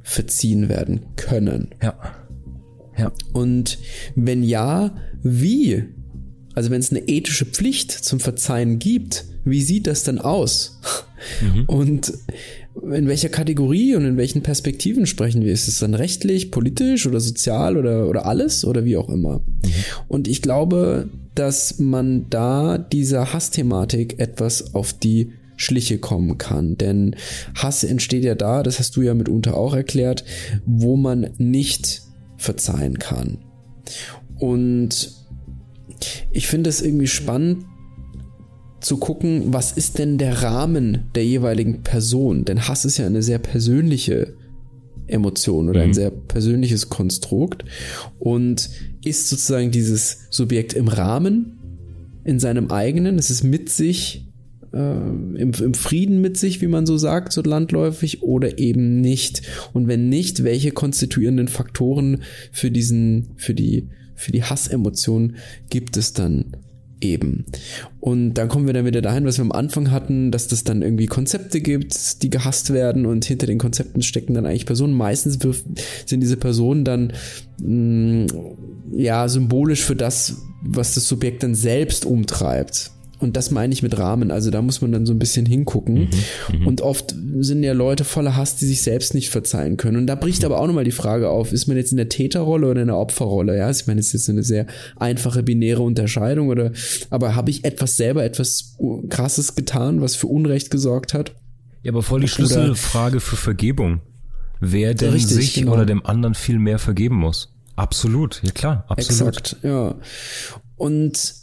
verziehen 0.03 0.67
werden 0.67 1.05
können. 1.15 1.69
Ja. 1.81 1.95
Ja. 2.97 3.11
Und 3.33 3.79
wenn 4.15 4.43
ja, 4.43 4.93
wie? 5.23 5.85
Also 6.53 6.69
wenn 6.69 6.81
es 6.81 6.91
eine 6.91 7.07
ethische 7.07 7.45
Pflicht 7.45 7.91
zum 7.91 8.19
Verzeihen 8.19 8.79
gibt, 8.79 9.25
wie 9.43 9.61
sieht 9.61 9.87
das 9.87 10.03
dann 10.03 10.19
aus? 10.19 10.79
Mhm. 11.41 11.65
Und 11.65 12.13
in 12.75 13.07
welcher 13.07 13.29
Kategorie 13.29 13.95
und 13.95 14.05
in 14.05 14.17
welchen 14.17 14.43
Perspektiven 14.43 15.05
sprechen 15.05 15.43
wir? 15.43 15.51
Ist 15.51 15.67
es 15.67 15.79
dann 15.79 15.93
rechtlich, 15.93 16.51
politisch 16.51 17.05
oder 17.05 17.19
sozial 17.19 17.77
oder, 17.77 18.07
oder 18.07 18.25
alles 18.25 18.65
oder 18.65 18.85
wie 18.85 18.97
auch 18.97 19.09
immer? 19.09 19.39
Mhm. 19.39 19.71
Und 20.07 20.27
ich 20.27 20.41
glaube, 20.41 21.09
dass 21.35 21.79
man 21.79 22.27
da 22.29 22.77
dieser 22.77 23.33
Hassthematik 23.33 24.19
etwas 24.19 24.75
auf 24.75 24.93
die 24.93 25.31
Schliche 25.55 25.99
kommen 25.99 26.37
kann. 26.37 26.77
Denn 26.77 27.15
Hass 27.55 27.83
entsteht 27.83 28.23
ja 28.23 28.35
da, 28.35 28.63
das 28.63 28.79
hast 28.79 28.95
du 28.95 29.01
ja 29.01 29.13
mitunter 29.13 29.55
auch 29.55 29.75
erklärt, 29.75 30.23
wo 30.65 30.97
man 30.97 31.29
nicht 31.37 32.01
verzeihen 32.37 32.97
kann. 32.97 33.37
Und 34.39 35.20
ich 36.31 36.47
finde 36.47 36.69
es 36.69 36.81
irgendwie 36.81 37.07
spannend 37.07 37.65
zu 38.79 38.97
gucken, 38.97 39.53
was 39.53 39.71
ist 39.71 39.99
denn 39.99 40.17
der 40.17 40.41
Rahmen 40.41 41.09
der 41.13 41.25
jeweiligen 41.25 41.83
Person? 41.83 42.45
Denn 42.45 42.67
Hass 42.67 42.85
ist 42.85 42.97
ja 42.97 43.05
eine 43.05 43.21
sehr 43.21 43.37
persönliche 43.37 44.33
Emotion 45.07 45.69
oder 45.69 45.81
mhm. 45.81 45.89
ein 45.89 45.93
sehr 45.93 46.09
persönliches 46.09 46.89
Konstrukt 46.89 47.65
und 48.19 48.69
ist 49.03 49.29
sozusagen 49.29 49.71
dieses 49.71 50.27
Subjekt 50.29 50.73
im 50.73 50.87
Rahmen, 50.87 51.57
in 52.23 52.39
seinem 52.39 52.71
eigenen, 52.71 53.17
es 53.17 53.29
ist 53.29 53.43
mit 53.43 53.69
sich 53.69 54.27
äh, 54.73 54.77
im, 54.77 55.35
im 55.53 55.73
Frieden 55.73 56.21
mit 56.21 56.37
sich, 56.37 56.61
wie 56.61 56.67
man 56.67 56.85
so 56.85 56.97
sagt, 56.97 57.33
so 57.33 57.41
landläufig, 57.41 58.23
oder 58.23 58.59
eben 58.59 59.01
nicht. 59.01 59.41
Und 59.73 59.87
wenn 59.87 60.09
nicht, 60.09 60.43
welche 60.43 60.71
konstituierenden 60.71 61.47
Faktoren 61.47 62.23
für 62.51 62.71
diesen, 62.71 63.31
für 63.37 63.53
die, 63.53 63.89
für 64.21 64.31
die 64.31 64.43
Hassemotion 64.43 65.35
gibt 65.69 65.97
es 65.97 66.13
dann 66.13 66.57
eben. 67.01 67.45
Und 67.99 68.35
dann 68.35 68.47
kommen 68.47 68.67
wir 68.67 68.73
dann 68.73 68.85
wieder 68.85 69.01
dahin, 69.01 69.25
was 69.25 69.37
wir 69.37 69.43
am 69.43 69.51
Anfang 69.51 69.91
hatten, 69.91 70.31
dass 70.31 70.47
das 70.47 70.63
dann 70.63 70.81
irgendwie 70.81 71.07
Konzepte 71.07 71.59
gibt, 71.59 72.21
die 72.21 72.29
gehasst 72.29 72.71
werden 72.71 73.05
und 73.05 73.25
hinter 73.25 73.47
den 73.47 73.57
Konzepten 73.57 74.01
stecken 74.01 74.35
dann 74.35 74.45
eigentlich 74.45 74.65
Personen. 74.65 74.93
Meistens 74.93 75.39
sind 76.05 76.21
diese 76.21 76.37
Personen 76.37 76.85
dann 76.85 77.13
mh, 77.61 77.67
mm, 77.67 78.27
ja 78.93 79.27
symbolisch 79.27 79.83
für 79.83 79.95
das, 79.95 80.37
was 80.61 80.93
das 80.93 81.07
Subjekt 81.07 81.43
dann 81.43 81.55
selbst 81.55 82.05
umtreibt. 82.05 82.91
Und 83.21 83.37
das 83.37 83.51
meine 83.51 83.71
ich 83.71 83.83
mit 83.83 83.97
Rahmen. 83.97 84.31
Also 84.31 84.49
da 84.49 84.61
muss 84.61 84.81
man 84.81 84.91
dann 84.91 85.05
so 85.05 85.13
ein 85.13 85.19
bisschen 85.19 85.45
hingucken. 85.45 86.09
Mhm, 86.49 86.59
mhm, 86.59 86.67
und 86.67 86.81
oft 86.81 87.15
sind 87.39 87.63
ja 87.63 87.73
Leute 87.73 88.03
voller 88.03 88.35
Hass, 88.35 88.55
die 88.55 88.65
sich 88.65 88.81
selbst 88.81 89.13
nicht 89.13 89.29
verzeihen 89.29 89.77
können. 89.77 89.97
Und 89.97 90.07
da 90.07 90.15
bricht 90.15 90.43
aber 90.43 90.59
auch 90.59 90.65
nochmal 90.65 90.83
die 90.83 90.91
Frage 90.91 91.29
auf, 91.29 91.53
ist 91.53 91.67
man 91.67 91.77
jetzt 91.77 91.91
in 91.91 91.97
der 91.97 92.09
Täterrolle 92.09 92.67
oder 92.67 92.81
in 92.81 92.87
der 92.87 92.97
Opferrolle? 92.97 93.55
Ja, 93.55 93.69
ich 93.69 93.85
meine, 93.85 93.99
es 93.99 94.07
ist 94.07 94.13
jetzt 94.13 94.29
eine 94.29 94.43
sehr 94.43 94.65
einfache 94.97 95.43
binäre 95.43 95.83
Unterscheidung 95.83 96.49
oder, 96.49 96.71
aber 97.11 97.35
habe 97.35 97.51
ich 97.51 97.63
etwas 97.63 97.95
selber, 97.95 98.23
etwas 98.23 98.75
krasses 99.09 99.55
getan, 99.55 100.01
was 100.01 100.15
für 100.15 100.27
Unrecht 100.27 100.71
gesorgt 100.71 101.13
hat? 101.13 101.35
Ja, 101.83 101.91
aber 101.91 102.01
voll 102.01 102.21
die 102.21 102.27
Schlüsselfrage 102.27 103.19
für 103.19 103.35
Vergebung. 103.35 104.01
Wer 104.59 104.93
denn 104.93 105.13
richtig, 105.13 105.35
sich 105.35 105.53
genau. 105.55 105.73
oder 105.73 105.85
dem 105.85 106.05
anderen 106.05 106.35
viel 106.35 106.59
mehr 106.59 106.79
vergeben 106.79 107.15
muss. 107.15 107.51
Absolut, 107.75 108.41
ja 108.43 108.51
klar, 108.51 108.85
absolut. 108.87 109.37
Exakt, 109.37 109.57
ja. 109.63 109.95
Und 110.75 111.40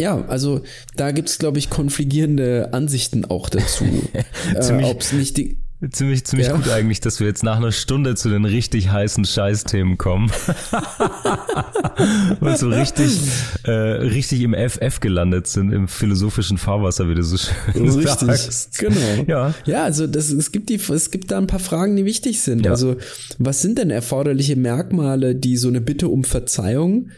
ja, 0.00 0.24
also 0.26 0.62
da 0.96 1.12
gibt's 1.12 1.38
glaube 1.38 1.58
ich, 1.58 1.70
konfligierende 1.70 2.70
Ansichten 2.72 3.24
auch 3.24 3.48
dazu. 3.48 3.84
äh, 4.54 4.84
ob's 4.84 5.12
nicht 5.12 5.36
die, 5.36 5.58
Ziemlich, 5.92 6.24
ziemlich 6.24 6.48
ja. 6.48 6.56
gut 6.56 6.68
eigentlich, 6.68 7.00
dass 7.00 7.20
wir 7.20 7.26
jetzt 7.26 7.42
nach 7.42 7.56
einer 7.56 7.72
Stunde 7.72 8.14
zu 8.14 8.28
den 8.28 8.44
richtig 8.44 8.90
heißen 8.90 9.24
Scheißthemen 9.24 9.96
kommen. 9.96 10.30
Und 12.40 12.58
so 12.58 12.68
richtig, 12.68 13.18
äh, 13.64 13.70
richtig 13.70 14.42
im 14.42 14.52
FF 14.52 15.00
gelandet 15.00 15.46
sind, 15.46 15.72
im 15.72 15.88
philosophischen 15.88 16.58
Fahrwasser, 16.58 17.08
wie 17.08 17.14
du 17.14 17.22
so 17.22 17.38
schön 17.38 17.88
richtig. 17.88 18.04
sagst. 18.04 18.78
Genau. 18.78 19.24
Ja. 19.26 19.54
Ja, 19.64 19.84
also 19.84 20.06
das, 20.06 20.28
es 20.28 20.52
gibt 20.52 20.68
die, 20.68 20.74
es 20.74 21.10
gibt 21.10 21.30
da 21.30 21.38
ein 21.38 21.46
paar 21.46 21.60
Fragen, 21.60 21.96
die 21.96 22.04
wichtig 22.04 22.42
sind. 22.42 22.66
Ja. 22.66 22.72
Also, 22.72 22.96
was 23.38 23.62
sind 23.62 23.78
denn 23.78 23.88
erforderliche 23.88 24.56
Merkmale, 24.56 25.34
die 25.34 25.56
so 25.56 25.68
eine 25.68 25.80
Bitte 25.80 26.08
um 26.08 26.24
Verzeihung 26.24 27.08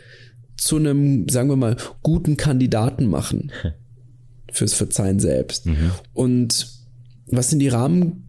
zu 0.64 0.76
einem, 0.76 1.28
sagen 1.28 1.48
wir 1.48 1.56
mal, 1.56 1.76
guten 2.02 2.36
Kandidaten 2.36 3.06
machen 3.06 3.52
fürs 4.52 4.74
Verzeihen 4.74 5.18
selbst. 5.18 5.66
Mhm. 5.66 5.92
Und 6.12 6.68
was 7.26 7.50
sind 7.50 7.58
die 7.58 7.68
Rahmen, 7.68 8.28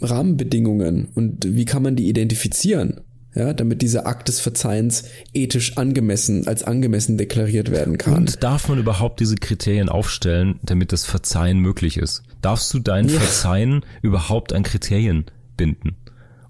Rahmenbedingungen 0.00 1.08
und 1.14 1.44
wie 1.48 1.64
kann 1.64 1.82
man 1.82 1.96
die 1.96 2.08
identifizieren? 2.08 3.00
Ja, 3.32 3.52
damit 3.52 3.80
dieser 3.80 4.08
Akt 4.08 4.26
des 4.26 4.40
Verzeihens 4.40 5.04
ethisch 5.32 5.76
angemessen, 5.76 6.48
als 6.48 6.64
angemessen 6.64 7.16
deklariert 7.16 7.70
werden 7.70 7.96
kann. 7.96 8.14
Und 8.14 8.42
darf 8.42 8.68
man 8.68 8.80
überhaupt 8.80 9.20
diese 9.20 9.36
Kriterien 9.36 9.88
aufstellen, 9.88 10.58
damit 10.64 10.90
das 10.90 11.04
Verzeihen 11.04 11.60
möglich 11.60 11.96
ist? 11.96 12.24
Darfst 12.42 12.74
du 12.74 12.80
dein 12.80 13.08
ja. 13.08 13.20
Verzeihen 13.20 13.84
überhaupt 14.02 14.52
an 14.52 14.64
Kriterien 14.64 15.26
binden? 15.56 15.94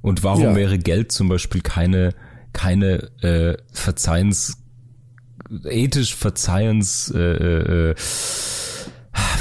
Und 0.01 0.25
warum 0.25 0.43
ja. 0.43 0.57
wäre 0.57 0.79
Geld 0.79 1.13
zum 1.13 1.29
Beispiel 1.29 1.61
keine, 1.61 2.15
keine 2.55 3.11
äh, 3.21 3.59
Verzeihens 3.73 4.57
ethisch 5.65 6.15
Verzeihens, 6.15 7.13
äh, 7.15 7.19
äh, 7.19 7.91
äh, 7.91 7.95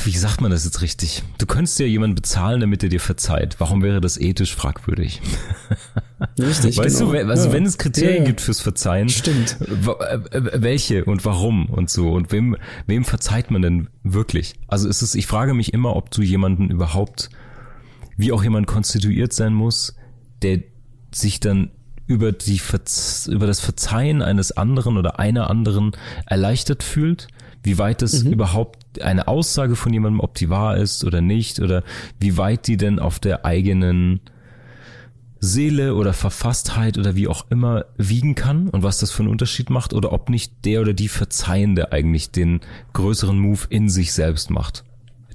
wie 0.04 0.18
sagt 0.18 0.42
man 0.42 0.52
das 0.52 0.66
jetzt 0.66 0.82
richtig? 0.82 1.24
Du 1.38 1.46
könntest 1.46 1.80
ja 1.80 1.86
jemanden 1.86 2.16
bezahlen, 2.16 2.60
damit 2.62 2.84
er 2.84 2.90
dir 2.90 3.00
verzeiht. 3.00 3.60
Warum 3.60 3.84
wäre 3.84 4.02
das 4.02 4.18
ethisch 4.18 4.56
fragwürdig? 4.56 5.22
Richtig, 6.40 6.78
weißt 6.78 7.00
genau. 7.00 7.12
du, 7.14 7.28
also 7.28 7.48
ja. 7.48 7.54
wenn 7.54 7.66
es 7.66 7.78
Kriterien 7.78 8.24
ja, 8.24 8.24
gibt 8.26 8.42
fürs 8.42 8.60
Verzeihen, 8.60 9.10
stimmt. 9.10 9.58
Äh, 9.62 10.20
welche 10.62 11.06
und 11.06 11.24
warum 11.24 11.68
und 11.68 11.90
so 11.90 12.12
und 12.12 12.32
wem 12.32 12.58
wem 12.88 13.06
verzeiht 13.06 13.52
man 13.52 13.62
denn 13.62 13.90
wirklich? 14.04 14.56
Also 14.68 14.90
ist 14.90 15.02
es, 15.02 15.16
ich 15.16 15.28
frage 15.28 15.54
mich 15.54 15.74
immer, 15.74 15.96
ob 15.96 16.12
du 16.12 16.22
jemanden 16.22 16.70
überhaupt, 16.70 17.30
wie 18.18 18.32
auch 18.32 18.44
jemand 18.44 18.68
konstituiert 18.68 19.34
sein 19.34 19.54
muss, 19.54 19.96
der 20.42 20.60
sich 21.12 21.40
dann 21.40 21.72
über, 22.10 22.32
die 22.32 22.60
über 23.28 23.46
das 23.46 23.60
Verzeihen 23.60 24.24
eines 24.24 24.52
anderen 24.52 24.98
oder 24.98 25.20
einer 25.20 25.48
anderen 25.50 25.92
erleichtert 26.26 26.82
fühlt, 26.82 27.28
wie 27.62 27.78
weit 27.78 28.02
das 28.02 28.24
mhm. 28.24 28.34
überhaupt 28.34 29.00
eine 29.00 29.28
Aussage 29.28 29.76
von 29.76 29.94
jemandem, 29.94 30.20
ob 30.20 30.34
die 30.34 30.50
wahr 30.50 30.78
ist 30.78 31.04
oder 31.06 31.22
nicht, 31.22 31.60
oder 31.60 31.84
wie 32.20 32.36
weit 32.36 32.66
die 32.66 32.78
denn 32.78 32.98
auf 32.98 33.20
der 33.20 33.46
eigenen 33.46 34.22
Seele 35.40 35.94
oder 35.94 36.14
Verfasstheit 36.14 36.98
oder 36.98 37.16
wie 37.16 37.28
auch 37.28 37.46
immer 37.52 37.86
wiegen 37.96 38.34
kann 38.34 38.70
und 38.70 38.82
was 38.82 38.98
das 38.98 39.12
für 39.12 39.22
einen 39.22 39.32
Unterschied 39.32 39.70
macht, 39.70 39.94
oder 39.94 40.12
ob 40.12 40.30
nicht 40.30 40.66
der 40.66 40.82
oder 40.82 40.94
die 40.94 41.10
Verzeihende 41.10 41.92
eigentlich 41.92 42.32
den 42.32 42.62
größeren 42.94 43.38
Move 43.38 43.68
in 43.70 43.88
sich 43.88 44.14
selbst 44.14 44.50
macht. 44.50 44.84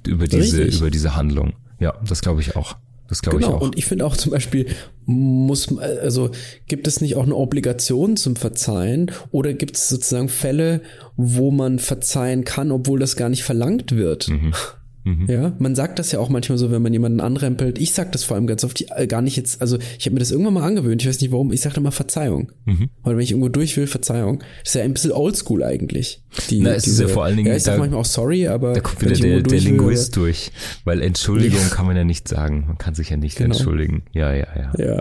Über 0.05 0.27
diese, 0.27 0.59
Richtig. 0.59 0.81
über 0.81 0.91
diese 0.91 1.14
Handlung. 1.14 1.53
Ja, 1.79 1.95
das 2.05 2.20
glaube 2.20 2.41
ich 2.41 2.57
auch. 2.57 2.77
Das 3.09 3.23
glaube 3.23 3.39
genau. 3.39 3.49
ich 3.49 3.55
auch. 3.55 3.61
Und 3.61 3.79
ich 3.79 3.87
finde 3.87 4.07
auch 4.07 4.17
zum 4.17 4.33
Beispiel, 4.33 4.67
muss, 5.05 5.77
also 5.79 6.31
gibt 6.67 6.87
es 6.87 7.01
nicht 7.01 7.17
auch 7.17 7.25
eine 7.25 7.37
Obligation 7.37 8.17
zum 8.17 8.37
Verzeihen 8.37 9.11
oder 9.31 9.53
gibt 9.53 9.77
es 9.77 9.89
sozusagen 9.89 10.29
Fälle, 10.29 10.81
wo 11.17 11.51
man 11.51 11.79
verzeihen 11.79 12.45
kann, 12.45 12.71
obwohl 12.73 12.99
das 12.99 13.17
gar 13.17 13.29
nicht 13.29 13.45
verlangt 13.45 13.93
wird? 13.93 14.29
Mhm. 14.29 14.53
Mhm. 15.05 15.27
Ja, 15.29 15.55
man 15.59 15.75
sagt 15.75 15.99
das 15.99 16.13
ja 16.13 16.19
auch 16.19 16.31
manchmal 16.31 16.57
so, 16.57 16.71
wenn 16.71 16.81
man 16.81 16.93
jemanden 16.93 17.21
anrempelt. 17.21 17.79
Ich 17.79 17.93
sag 17.93 18.13
das 18.13 18.25
vor 18.25 18.37
allem 18.37 18.47
ganz 18.47 18.65
oft 18.65 18.83
äh, 18.97 19.07
gar 19.07 19.21
nicht 19.21 19.37
jetzt, 19.37 19.61
also 19.61 19.79
ich 19.99 20.07
habe 20.07 20.15
mir 20.15 20.21
das 20.21 20.31
irgendwann 20.31 20.55
mal 20.55 20.67
angewöhnt, 20.67 21.03
ich 21.03 21.09
weiß 21.09 21.21
nicht 21.21 21.31
warum, 21.31 21.53
ich 21.53 21.61
sage 21.61 21.77
immer 21.77 21.93
Verzeihung. 21.93 22.53
Mhm. 22.65 22.89
Oder 23.03 23.17
wenn 23.17 23.23
ich 23.23 23.33
irgendwo 23.33 23.51
durch 23.51 23.77
will, 23.77 23.87
Verzeihung. 23.87 24.39
Das 24.61 24.71
ist 24.71 24.75
ja 24.77 24.83
ein 24.83 24.95
bisschen 24.95 25.13
oldschool 25.13 25.63
eigentlich. 25.63 26.24
Die, 26.51 26.61
Na, 26.61 26.74
es 26.74 26.85
diese, 26.85 27.05
ist 27.05 27.09
ja 27.09 27.14
vor 27.14 27.24
allen 27.24 27.37
Dingen. 27.37 27.49
Ja, 27.49 27.57
ich 27.57 27.62
sag 27.62 27.78
manchmal 27.78 28.01
auch 28.01 28.05
sorry, 28.05 28.49
aber. 28.49 28.72
Da 28.74 28.80
kommt 28.80 29.01
wieder 29.01 29.14
der, 29.14 29.43
der 29.43 29.61
Linguist 29.61 30.16
will, 30.16 30.24
durch. 30.24 30.53
Weil 30.85 31.01
Entschuldigung 31.03 31.61
ja. 31.61 31.68
kann 31.74 31.87
man 31.87 31.97
ja 31.97 32.05
nicht 32.05 32.28
sagen. 32.28 32.64
Man 32.66 32.78
kann 32.78 32.95
sich 32.95 33.11
ja 33.11 33.16
nicht 33.16 33.37
genau. 33.37 33.55
entschuldigen. 33.55 34.03
Ja, 34.12 34.32
ja, 34.32 34.47
ja. 34.57 34.72
ja. 34.78 35.01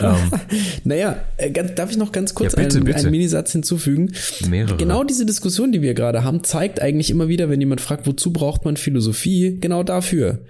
Ähm. 0.00 0.30
naja, 0.84 1.24
äh, 1.36 1.50
ganz, 1.50 1.74
darf 1.74 1.90
ich 1.90 1.96
noch 1.96 2.12
ganz 2.12 2.34
kurz 2.34 2.52
ja, 2.52 2.62
bitte, 2.62 2.76
einen, 2.76 2.84
bitte. 2.84 2.98
einen 2.98 3.10
Minisatz 3.10 3.52
hinzufügen? 3.52 4.12
Mehrere. 4.48 4.76
Genau 4.76 5.04
diese 5.04 5.26
Diskussion, 5.26 5.72
die 5.72 5.82
wir 5.82 5.94
gerade 5.94 6.24
haben, 6.24 6.44
zeigt 6.44 6.80
eigentlich 6.80 7.10
immer 7.10 7.28
wieder, 7.28 7.48
wenn 7.48 7.60
jemand 7.60 7.80
fragt, 7.80 8.06
wozu 8.06 8.32
braucht 8.32 8.64
man 8.64 8.76
Philosophie? 8.76 9.58
genau 9.60 9.82
dafür. 9.82 10.40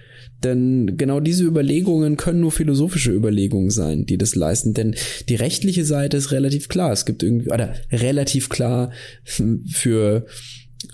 Denn 0.45 0.97
genau 0.97 1.20
diese 1.20 1.45
Überlegungen 1.45 2.16
können 2.16 2.40
nur 2.40 2.53
philosophische 2.53 3.12
Überlegungen 3.12 3.70
sein, 3.70 4.07
die 4.07 4.18
das 4.18 4.34
leisten. 4.34 4.74
Denn 4.74 4.95
die 5.28 5.36
rechtliche 5.36 5.84
Seite 5.84 6.16
ist 6.16 6.32
relativ 6.32 6.68
klar. 6.68 6.93
Es 6.93 7.05
gibt 7.05 7.22
irgendwie, 7.22 7.51
oder 7.51 7.74
relativ 7.90 8.49
klar 8.49 8.90
für 9.24 10.26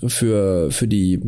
für 0.07 0.71
für 0.71 0.87
die 0.87 1.19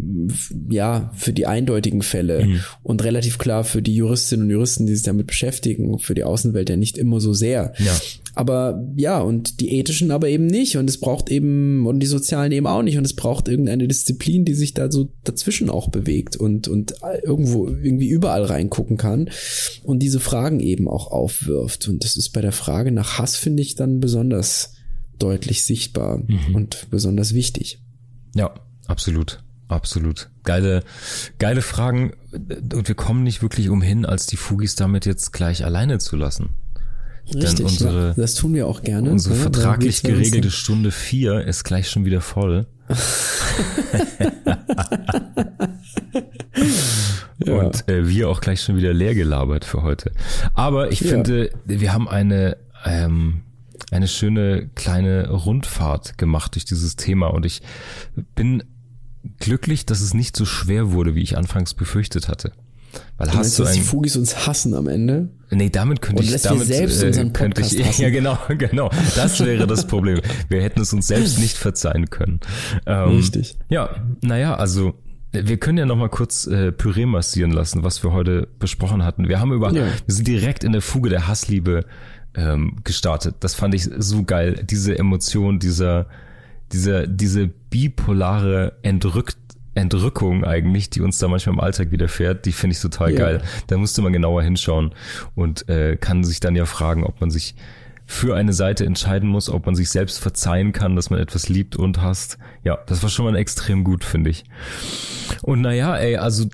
ja 0.70 1.12
für 1.16 1.34
die 1.34 1.48
eindeutigen 1.48 2.04
Fälle 2.04 2.46
mhm. 2.46 2.60
und 2.84 3.04
relativ 3.04 3.38
klar 3.38 3.64
für 3.64 3.82
die 3.82 3.96
Juristinnen 3.96 4.46
und 4.46 4.52
Juristen, 4.52 4.86
die 4.86 4.96
sich 4.96 5.04
damit 5.04 5.28
beschäftigen, 5.28 5.98
für 6.00 6.14
die 6.14 6.24
Außenwelt 6.24 6.70
ja 6.70 6.78
nicht 6.78 6.98
immer 6.98 7.20
so 7.20 7.34
sehr. 7.34 7.74
Ja. 7.80 8.00
Aber 8.34 8.88
ja, 8.96 9.20
und 9.20 9.60
die 9.60 9.74
ethischen 9.78 10.12
aber 10.12 10.30
eben 10.30 10.48
nicht 10.48 10.78
und 10.78 10.90
es 10.90 11.00
braucht 11.00 11.30
eben 11.30 11.86
und 11.86 12.00
die 12.00 12.08
sozialen 12.08 12.52
eben 12.52 12.68
auch 12.68 12.82
nicht 12.82 12.98
und 12.98 13.06
es 13.06 13.16
braucht 13.16 13.48
irgendeine 13.48 13.88
Disziplin, 13.88 14.46
die 14.46 14.54
sich 14.54 14.74
da 14.74 14.90
so 14.92 15.12
dazwischen 15.24 15.70
auch 15.70 15.90
bewegt 15.90 16.38
und 16.38 16.68
und 16.68 16.94
irgendwo 17.24 17.68
irgendwie 17.68 18.10
überall 18.10 18.44
reingucken 18.44 18.98
kann 18.98 19.30
und 19.84 20.00
diese 20.00 20.20
Fragen 20.20 20.60
eben 20.60 20.88
auch 20.88 21.08
aufwirft 21.12 21.88
und 21.90 22.04
das 22.04 22.16
ist 22.16 22.30
bei 22.30 22.42
der 22.42 22.54
Frage 22.54 22.92
nach 22.92 23.18
Hass 23.18 23.36
finde 23.36 23.62
ich 23.62 23.76
dann 23.76 24.00
besonders 24.00 24.76
deutlich 25.20 25.66
sichtbar 25.66 26.24
mhm. 26.26 26.56
und 26.56 26.88
besonders 26.90 27.34
wichtig. 27.34 27.80
Ja, 28.34 28.54
absolut. 28.88 29.44
Absolut. 29.68 30.30
Geile, 30.44 30.84
geile 31.40 31.62
Fragen. 31.62 32.12
Und 32.34 32.90
wir 32.90 32.96
kommen 32.96 33.24
nicht 33.24 33.42
wirklich 33.42 33.70
umhin, 33.70 34.06
als 34.06 34.28
die 34.28 34.36
Fugis 34.36 34.76
damit 34.76 35.06
jetzt 35.06 35.32
gleich 35.32 35.64
alleine 35.64 35.98
zu 36.00 36.18
lassen. 36.18 36.50
Richtig, 37.34 37.66
unsere, 37.66 38.08
ja, 38.10 38.14
das 38.14 38.36
tun 38.36 38.54
wir 38.54 38.68
auch 38.68 38.84
gerne. 38.84 39.10
Unsere 39.10 39.36
ja, 39.36 39.42
vertraglich 39.42 40.04
geregelte 40.04 40.52
Stunde 40.52 40.92
vier 40.92 41.46
ist 41.46 41.64
gleich 41.64 41.90
schon 41.90 42.06
wieder 42.06 42.22
voll. 42.22 42.68
ja. 47.46 47.54
Und 47.54 47.88
äh, 47.88 48.08
wir 48.08 48.30
auch 48.30 48.42
gleich 48.42 48.62
schon 48.62 48.76
wieder 48.76 48.94
leer 48.94 49.16
gelabert 49.16 49.64
für 49.64 49.82
heute. 49.82 50.12
Aber 50.54 50.92
ich 50.92 51.00
finde, 51.00 51.52
wir 51.66 51.94
haben 51.94 52.10
eine 52.10 52.58
ähm, 52.84 53.44
eine 53.92 54.08
schöne 54.08 54.70
kleine 54.76 55.30
Rundfahrt 55.30 56.18
gemacht 56.18 56.56
durch 56.56 56.66
dieses 56.66 56.96
Thema 56.96 57.28
und 57.28 57.46
ich 57.46 57.62
bin 58.36 58.64
glücklich, 59.40 59.86
dass 59.86 60.02
es 60.02 60.14
nicht 60.14 60.36
so 60.36 60.46
schwer 60.46 60.92
wurde, 60.94 61.14
wie 61.14 61.22
ich 61.22 61.38
anfangs 61.38 61.74
befürchtet 61.74 62.28
hatte. 62.28 62.54
Weil 63.18 63.28
du 63.28 63.34
hast 63.34 63.38
meinst, 63.38 63.60
du 63.60 63.64
dass 63.64 63.74
die 63.74 63.82
Fugis 63.82 64.16
uns 64.16 64.48
hassen 64.48 64.74
am 64.74 64.88
Ende? 64.88 65.30
Nee, 65.54 65.70
damit 65.70 66.02
könnte 66.02 66.24
ich, 66.24 66.42
damit 66.42 66.66
selbst 66.66 67.04
äh, 67.04 67.30
könnte 67.30 67.62
ich, 67.62 67.74
ja 68.00 68.10
genau, 68.10 68.38
genau. 68.58 68.90
Das 69.16 69.44
wäre 69.44 69.68
das 69.68 69.86
Problem. 69.86 70.22
Wir 70.48 70.62
hätten 70.62 70.82
es 70.82 70.94
uns 70.94 71.08
selbst 71.08 71.40
nicht 71.40 71.58
verzeihen 71.58 72.10
können. 72.10 72.40
Ähm, 72.86 73.10
Richtig. 73.10 73.58
Ja, 73.70 73.90
naja, 74.22 74.56
also 74.56 74.94
wir 75.34 75.58
können 75.58 75.78
ja 75.78 75.86
noch 75.86 75.98
mal 75.98 76.10
kurz 76.10 76.48
äh, 76.48 76.72
Püree 76.72 77.06
massieren 77.06 77.52
lassen, 77.52 77.84
was 77.84 78.04
wir 78.04 78.14
heute 78.14 78.48
besprochen 78.60 79.04
hatten. 79.04 79.28
Wir 79.28 79.40
haben 79.40 79.52
über, 79.52 79.72
ja. 79.72 79.86
wir 79.86 80.16
sind 80.16 80.28
direkt 80.28 80.64
in 80.64 80.72
der 80.72 80.82
Fuge 80.82 81.10
der 81.10 81.28
Hassliebe 81.28 81.86
ähm, 82.36 82.78
gestartet. 82.84 83.36
Das 83.42 83.54
fand 83.54 83.74
ich 83.74 83.90
so 83.98 84.24
geil. 84.24 84.66
Diese 84.70 84.98
Emotion, 84.98 85.60
dieser, 85.60 86.08
dieser, 86.72 87.08
diese 87.08 87.48
bipolare 87.48 88.78
Entrückt 88.84 89.38
Entrückung 89.74 90.44
eigentlich, 90.44 90.90
die 90.90 91.02
uns 91.02 91.18
da 91.18 91.28
manchmal 91.28 91.56
im 91.56 91.60
Alltag 91.62 91.92
widerfährt, 91.92 92.46
die 92.46 92.52
finde 92.52 92.76
ich 92.76 92.82
total 92.82 93.12
ja. 93.12 93.18
geil. 93.18 93.42
Da 93.68 93.78
musste 93.78 94.02
man 94.02 94.12
genauer 94.12 94.44
hinschauen 94.44 94.94
und 95.36 95.68
äh, 95.70 95.96
kann 95.98 96.24
sich 96.24 96.40
dann 96.40 96.56
ja 96.56 96.66
fragen, 96.66 97.04
ob 97.04 97.22
man 97.22 97.32
sich 97.32 97.56
für 98.06 98.36
eine 98.36 98.52
Seite 98.52 98.86
entscheiden 98.86 99.30
muss, 99.30 99.50
ob 99.50 99.66
man 99.66 99.76
sich 99.76 99.90
selbst 99.90 100.20
verzeihen 100.20 100.74
kann, 100.74 100.98
dass 100.98 101.10
man 101.10 101.20
etwas 101.20 101.48
liebt 101.48 101.78
und 101.78 102.02
hasst. 102.02 102.38
Ja, 102.64 102.78
das 102.88 103.02
war 103.04 103.10
schon 103.10 103.26
mal 103.26 103.38
extrem 103.38 103.86
gut, 103.86 104.04
finde 104.04 104.30
ich. 104.30 104.44
Und 105.42 105.62
naja, 105.62 105.96
ey, 105.96 106.18
also 106.18 106.46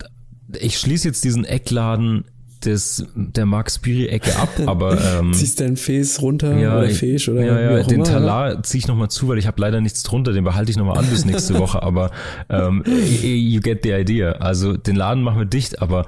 ich 0.59 0.77
schließe 0.77 1.07
jetzt 1.07 1.23
diesen 1.23 1.45
Eckladen 1.45 2.25
des, 2.65 3.05
der 3.15 3.45
Mark 3.45 3.71
Spiri-Ecke 3.71 4.35
ab, 4.37 4.49
aber 4.65 4.97
ähm, 5.19 5.33
ziehst 5.33 5.59
dein 5.59 5.77
Face 5.77 6.21
runter 6.21 6.57
ja, 6.57 6.77
oder 6.77 6.89
Fisch 6.89 7.29
oder 7.29 7.45
ja, 7.45 7.77
ja, 7.77 7.83
den 7.83 8.03
Talar 8.03 8.63
ziehe 8.63 8.79
ich 8.79 8.87
nochmal 8.87 9.09
zu, 9.09 9.27
weil 9.27 9.37
ich 9.37 9.47
habe 9.47 9.59
leider 9.61 9.81
nichts 9.81 10.03
drunter, 10.03 10.33
den 10.33 10.43
behalte 10.43 10.71
ich 10.71 10.77
nochmal 10.77 10.97
an 10.97 11.07
bis 11.07 11.25
nächste 11.25 11.53
Woche, 11.59 11.83
aber 11.83 12.11
ähm, 12.49 12.83
you 13.21 13.61
get 13.61 13.83
the 13.83 13.91
idea. 13.91 14.33
Also 14.33 14.77
den 14.77 14.95
Laden 14.95 15.23
machen 15.23 15.39
wir 15.39 15.45
dicht, 15.45 15.81
aber 15.81 16.05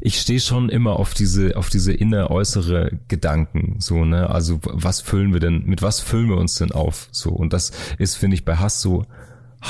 ich 0.00 0.20
stehe 0.20 0.40
schon 0.40 0.68
immer 0.68 0.98
auf 0.98 1.14
diese 1.14 1.56
auf 1.56 1.68
diese 1.68 1.92
inner-äußere 1.92 2.92
Gedanken, 3.08 3.76
so 3.78 4.04
ne, 4.04 4.30
also 4.30 4.60
was 4.62 5.00
füllen 5.00 5.32
wir 5.32 5.40
denn, 5.40 5.64
mit 5.66 5.82
was 5.82 6.00
füllen 6.00 6.28
wir 6.28 6.36
uns 6.36 6.56
denn 6.56 6.72
auf, 6.72 7.08
so? 7.10 7.30
Und 7.30 7.52
das 7.52 7.72
ist 7.98 8.16
finde 8.16 8.34
ich 8.34 8.44
bei 8.44 8.56
Hass 8.56 8.80
so 8.80 9.04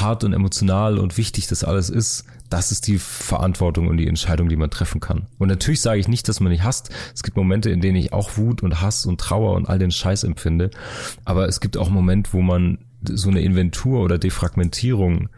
hart 0.01 0.24
und 0.24 0.32
emotional 0.32 0.99
und 0.99 1.16
wichtig 1.16 1.47
das 1.47 1.64
alles 1.64 1.90
ist, 1.90 2.24
das 2.51 2.70
ist 2.70 2.86
die 2.86 2.99
Verantwortung 2.99 3.88
und 3.88 3.97
die 3.97 4.07
Entscheidung, 4.07 4.49
die 4.49 4.57
man 4.57 4.70
treffen 4.70 5.01
kann. 5.01 5.26
Und 5.38 5.49
natürlich 5.49 5.80
sage 5.80 5.99
ich 5.99 6.09
nicht, 6.09 6.28
dass 6.28 6.40
man 6.40 6.53
nicht 6.53 6.62
hasst. 6.62 6.90
Es 7.14 7.22
gibt 7.22 7.36
Momente, 7.36 7.70
in 7.70 7.80
denen 7.80 7.97
ich 7.97 8.12
auch 8.12 8.36
Wut 8.36 8.62
und 8.62 8.80
Hass 8.80 9.07
und 9.07 9.20
Trauer 9.20 9.55
und 9.55 9.68
all 9.68 9.78
den 9.78 9.90
Scheiß 9.90 10.24
empfinde. 10.24 10.70
Aber 11.24 11.49
es 11.49 11.61
gibt 11.61 11.76
auch 11.76 11.90
Momente, 11.90 12.32
wo 12.32 12.42
man 12.42 12.78
so 13.03 13.28
eine 13.28 13.40
Inventur 13.40 14.01
oder 14.01 14.18
Defragmentierung 14.18 15.28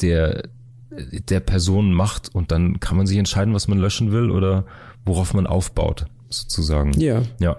der, 0.00 0.48
der 0.90 1.40
Person 1.40 1.92
macht 1.92 2.34
und 2.34 2.52
dann 2.52 2.80
kann 2.80 2.96
man 2.96 3.06
sich 3.06 3.18
entscheiden, 3.18 3.54
was 3.54 3.68
man 3.68 3.78
löschen 3.78 4.12
will 4.12 4.30
oder 4.30 4.64
worauf 5.04 5.34
man 5.34 5.46
aufbaut, 5.46 6.06
sozusagen. 6.28 6.92
Ja. 6.98 7.22
Ja. 7.38 7.56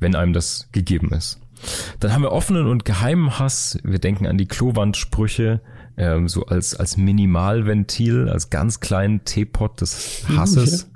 Wenn 0.00 0.14
einem 0.14 0.32
das 0.32 0.68
gegeben 0.72 1.12
ist. 1.12 1.40
Dann 2.00 2.12
haben 2.12 2.22
wir 2.22 2.32
offenen 2.32 2.66
und 2.66 2.84
geheimen 2.84 3.38
Hass. 3.38 3.78
Wir 3.84 3.98
denken 3.98 4.26
an 4.26 4.36
die 4.36 4.46
Klowandsprüche, 4.46 5.60
ähm, 5.96 6.28
so 6.28 6.46
als, 6.46 6.74
als 6.74 6.96
Minimalventil, 6.96 8.28
als 8.28 8.50
ganz 8.50 8.80
kleinen 8.80 9.24
Teepot 9.24 9.80
des 9.80 10.24
Hasses. 10.36 10.90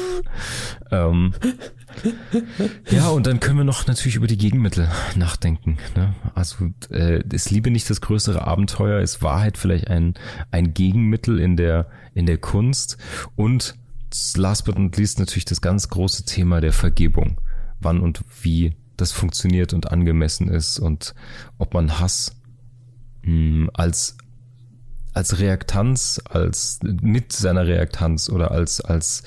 ähm, 0.90 1.34
ja, 2.90 3.08
und 3.08 3.26
dann 3.26 3.40
können 3.40 3.58
wir 3.58 3.64
noch 3.64 3.86
natürlich 3.86 4.16
über 4.16 4.26
die 4.26 4.38
Gegenmittel 4.38 4.88
nachdenken. 5.16 5.78
Ne? 5.96 6.14
Also 6.34 6.70
äh, 6.90 7.22
ist 7.32 7.50
Liebe 7.50 7.70
nicht 7.70 7.88
das 7.90 8.00
größere 8.00 8.46
Abenteuer, 8.46 9.00
ist 9.00 9.22
Wahrheit 9.22 9.58
vielleicht 9.58 9.88
ein, 9.88 10.14
ein 10.50 10.74
Gegenmittel 10.74 11.40
in 11.40 11.56
der, 11.56 11.88
in 12.14 12.26
der 12.26 12.38
Kunst 12.38 12.96
und 13.36 13.74
last 14.36 14.64
but 14.64 14.78
not 14.78 14.96
least 14.96 15.18
natürlich 15.18 15.44
das 15.44 15.60
ganz 15.60 15.88
große 15.88 16.24
Thema 16.24 16.60
der 16.60 16.72
Vergebung. 16.72 17.40
Wann 17.80 18.00
und 18.00 18.22
wie 18.42 18.76
das 18.96 19.12
funktioniert 19.12 19.72
und 19.72 19.90
angemessen 19.90 20.48
ist 20.48 20.78
und 20.78 21.14
ob 21.58 21.74
man 21.74 21.98
Hass 21.98 22.36
mh, 23.22 23.30
hm, 23.30 23.70
als 23.74 24.16
als 25.12 25.40
Reaktanz, 25.40 26.20
als 26.24 26.78
mit 26.82 27.32
seiner 27.32 27.66
Reaktanz 27.66 28.28
oder 28.28 28.52
als 28.52 28.80
als 28.80 29.24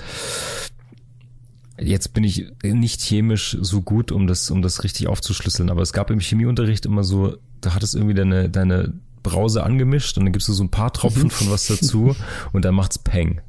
jetzt 1.78 2.14
bin 2.14 2.24
ich 2.24 2.48
nicht 2.64 3.02
chemisch 3.02 3.58
so 3.60 3.82
gut, 3.82 4.12
um 4.12 4.28
das 4.28 4.50
um 4.50 4.62
das 4.62 4.84
richtig 4.84 5.08
aufzuschlüsseln, 5.08 5.70
aber 5.70 5.82
es 5.82 5.94
gab 5.94 6.10
im 6.10 6.20
Chemieunterricht 6.20 6.86
immer 6.86 7.04
so, 7.04 7.38
da 7.62 7.74
hat 7.74 7.84
es 7.84 7.96
irgendwie 7.96 8.14
deine 8.14 8.50
deine 8.50 8.94
Brause 9.24 9.64
angemischt 9.64 10.18
und 10.18 10.26
dann 10.26 10.34
gibst 10.34 10.48
du 10.48 10.54
so 10.54 10.64
ein 10.64 10.70
paar 10.70 10.94
Tropfen 10.94 11.30
von 11.30 11.50
was 11.50 11.68
dazu 11.68 12.16
und 12.52 12.66
dann 12.66 12.76
macht's 12.76 13.00
Peng. 13.00 13.42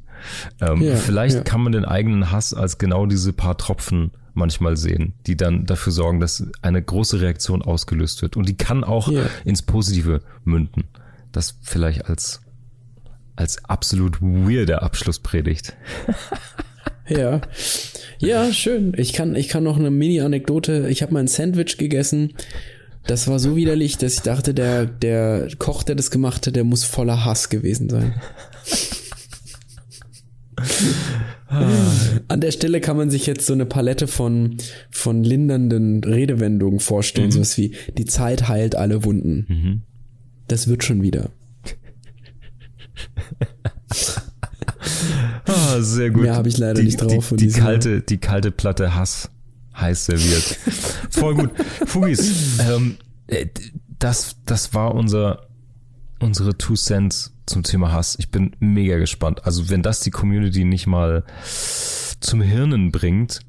Ähm, 0.59 0.81
ja, 0.81 0.95
vielleicht 0.95 1.35
ja. 1.35 1.43
kann 1.43 1.61
man 1.61 1.71
den 1.71 1.85
eigenen 1.85 2.31
Hass 2.31 2.53
als 2.53 2.77
genau 2.77 3.05
diese 3.05 3.31
paar 3.31 3.57
Tropfen 3.57 4.11
manchmal 4.35 4.77
sehen, 4.77 5.13
die 5.25 5.37
dann 5.37 5.65
dafür 5.65 5.91
sorgen, 5.91 6.19
dass 6.19 6.45
eine 6.61 6.81
große 6.81 7.21
Reaktion 7.21 7.61
ausgelöst 7.61 8.21
wird. 8.21 8.37
Und 8.37 8.47
die 8.47 8.57
kann 8.57 8.83
auch 8.83 9.09
yeah. 9.09 9.29
ins 9.43 9.61
Positive 9.61 10.21
münden. 10.43 10.85
Das 11.31 11.57
vielleicht 11.61 12.05
als, 12.05 12.41
als 13.35 13.63
absolut 13.65 14.21
weirder 14.21 14.83
Abschlusspredigt. 14.83 15.75
ja. 17.07 17.41
Ja, 18.19 18.51
schön. 18.53 18.93
Ich 18.97 19.13
kann, 19.13 19.35
ich 19.35 19.49
kann 19.49 19.63
noch 19.63 19.77
eine 19.77 19.91
Mini-Anekdote. 19.91 20.87
Ich 20.89 21.01
habe 21.01 21.13
mal 21.13 21.19
ein 21.19 21.27
Sandwich 21.27 21.77
gegessen. 21.77 22.33
Das 23.07 23.27
war 23.27 23.39
so 23.39 23.55
widerlich, 23.55 23.97
dass 23.97 24.15
ich 24.15 24.21
dachte, 24.21 24.53
der, 24.53 24.85
der 24.85 25.49
Koch, 25.59 25.83
der 25.83 25.95
das 25.95 26.09
gemacht 26.11 26.47
hat, 26.47 26.55
der 26.55 26.63
muss 26.63 26.83
voller 26.83 27.23
Hass 27.25 27.49
gewesen 27.49 27.89
sein. 27.89 28.21
An 32.27 32.41
der 32.41 32.51
Stelle 32.51 32.81
kann 32.81 32.97
man 32.97 33.09
sich 33.09 33.25
jetzt 33.25 33.45
so 33.45 33.53
eine 33.53 33.65
Palette 33.65 34.07
von, 34.07 34.57
von 34.89 35.23
lindernden 35.23 36.03
Redewendungen 36.03 36.79
vorstellen, 36.79 37.27
mhm. 37.27 37.31
sowas 37.31 37.57
wie 37.57 37.75
die 37.97 38.05
Zeit 38.05 38.47
heilt 38.47 38.75
alle 38.75 39.03
Wunden. 39.03 39.45
Mhm. 39.47 39.81
Das 40.47 40.67
wird 40.67 40.83
schon 40.83 41.01
wieder. 41.01 41.29
ah, 45.45 45.79
sehr 45.81 46.11
gut. 46.11 46.23
Mehr 46.23 46.35
habe 46.35 46.49
ich 46.49 46.57
leider 46.57 46.81
die, 46.81 46.85
nicht 46.85 47.01
drauf. 47.01 47.33
Die, 47.35 47.47
die 47.47 47.53
kalte, 47.53 48.01
die 48.01 48.17
kalte 48.17 48.51
Platte 48.51 48.95
Hass 48.95 49.29
heiß 49.75 50.05
serviert. 50.05 50.43
Voll 51.09 51.35
gut. 51.35 51.51
Fugis, 51.85 52.59
ähm, 52.59 52.97
äh, 53.27 53.47
das, 53.99 54.37
das 54.45 54.73
war 54.73 54.95
unser, 54.95 55.47
unsere 56.19 56.57
Two 56.57 56.75
Cents 56.75 57.34
zum 57.45 57.63
Thema 57.63 57.91
Hass. 57.91 58.15
Ich 58.19 58.31
bin 58.31 58.55
mega 58.59 58.97
gespannt. 58.97 59.45
Also 59.45 59.69
wenn 59.69 59.81
das 59.81 59.99
die 60.01 60.11
Community 60.11 60.65
nicht 60.65 60.87
mal 60.87 61.23
zum 62.19 62.41
Hirnen 62.41 62.91
bringt, 62.91 63.41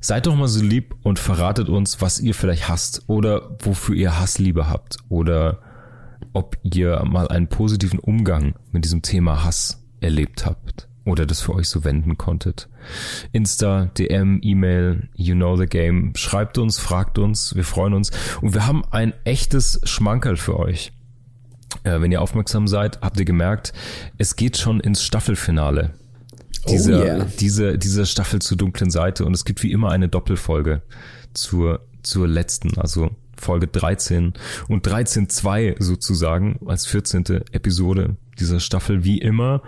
seid 0.00 0.26
doch 0.26 0.34
mal 0.34 0.48
so 0.48 0.62
lieb 0.62 0.94
und 1.02 1.18
verratet 1.18 1.68
uns, 1.68 2.00
was 2.00 2.20
ihr 2.20 2.34
vielleicht 2.34 2.68
hasst 2.68 3.02
oder 3.06 3.56
wofür 3.60 3.94
ihr 3.94 4.18
Hassliebe 4.18 4.68
habt 4.68 4.98
oder 5.08 5.60
ob 6.32 6.56
ihr 6.62 7.04
mal 7.04 7.28
einen 7.28 7.48
positiven 7.48 7.98
Umgang 7.98 8.54
mit 8.72 8.84
diesem 8.84 9.02
Thema 9.02 9.44
Hass 9.44 9.84
erlebt 10.00 10.46
habt 10.46 10.88
oder 11.04 11.26
das 11.26 11.40
für 11.40 11.54
euch 11.54 11.68
so 11.68 11.84
wenden 11.84 12.18
konntet. 12.18 12.68
Insta, 13.32 13.86
DM, 13.86 14.40
E-Mail, 14.42 15.08
you 15.14 15.34
know 15.34 15.56
the 15.56 15.66
game. 15.66 16.12
Schreibt 16.14 16.58
uns, 16.58 16.78
fragt 16.78 17.18
uns, 17.18 17.54
wir 17.56 17.64
freuen 17.64 17.94
uns. 17.94 18.10
Und 18.40 18.54
wir 18.54 18.66
haben 18.66 18.84
ein 18.90 19.14
echtes 19.24 19.80
Schmankerl 19.84 20.36
für 20.36 20.58
euch. 20.58 20.92
Äh, 21.84 22.00
wenn 22.00 22.12
ihr 22.12 22.22
aufmerksam 22.22 22.66
seid, 22.68 23.00
habt 23.00 23.18
ihr 23.18 23.24
gemerkt, 23.24 23.72
es 24.16 24.36
geht 24.36 24.56
schon 24.56 24.80
ins 24.80 25.02
Staffelfinale. 25.02 25.94
Diese, 26.68 27.00
oh 27.00 27.04
yeah. 27.04 27.26
diese, 27.40 27.78
diese 27.78 28.04
Staffel 28.04 28.40
zur 28.40 28.56
dunklen 28.56 28.90
Seite 28.90 29.24
und 29.24 29.32
es 29.32 29.44
gibt 29.44 29.62
wie 29.62 29.72
immer 29.72 29.90
eine 29.90 30.08
Doppelfolge 30.08 30.82
zur, 31.32 31.86
zur 32.02 32.28
letzten, 32.28 32.78
also 32.78 33.10
Folge 33.36 33.68
13 33.68 34.34
und 34.68 34.86
13.2 34.86 35.82
sozusagen 35.82 36.58
als 36.66 36.86
14. 36.86 37.24
Episode 37.52 38.16
dieser 38.38 38.60
Staffel 38.60 39.04
wie 39.04 39.18
immer. 39.18 39.62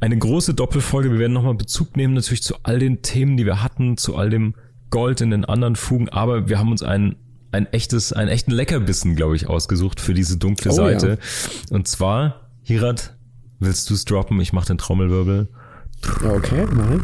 Eine 0.00 0.16
große 0.16 0.54
Doppelfolge. 0.54 1.10
Wir 1.10 1.18
werden 1.18 1.32
nochmal 1.32 1.54
Bezug 1.54 1.96
nehmen 1.96 2.14
natürlich 2.14 2.42
zu 2.42 2.54
all 2.62 2.78
den 2.78 3.02
Themen, 3.02 3.36
die 3.36 3.44
wir 3.44 3.62
hatten, 3.62 3.96
zu 3.96 4.16
all 4.16 4.30
dem 4.30 4.54
Gold 4.90 5.20
in 5.20 5.30
den 5.30 5.44
anderen 5.44 5.76
Fugen, 5.76 6.08
aber 6.08 6.48
wir 6.48 6.58
haben 6.58 6.70
uns 6.70 6.82
ein 6.82 7.16
ein 7.52 7.66
echtes, 7.72 8.12
einen 8.12 8.28
echten 8.28 8.50
Leckerbissen, 8.50 9.16
glaube 9.16 9.36
ich, 9.36 9.48
ausgesucht 9.48 10.00
für 10.00 10.14
diese 10.14 10.36
dunkle 10.36 10.72
oh, 10.72 10.74
Seite. 10.74 11.18
Ja. 11.20 11.76
Und 11.76 11.88
zwar, 11.88 12.50
Hirat, 12.62 13.14
willst 13.58 13.90
du 13.90 13.94
es 13.94 14.04
droppen? 14.04 14.40
Ich 14.40 14.52
mache 14.52 14.66
den 14.66 14.78
Trommelwirbel. 14.78 15.48
Okay, 16.24 16.66
nein. 16.74 17.02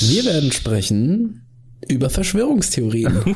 Wir 0.00 0.24
werden 0.24 0.52
sprechen 0.52 1.46
über 1.88 2.10
Verschwörungstheorien. 2.10 3.20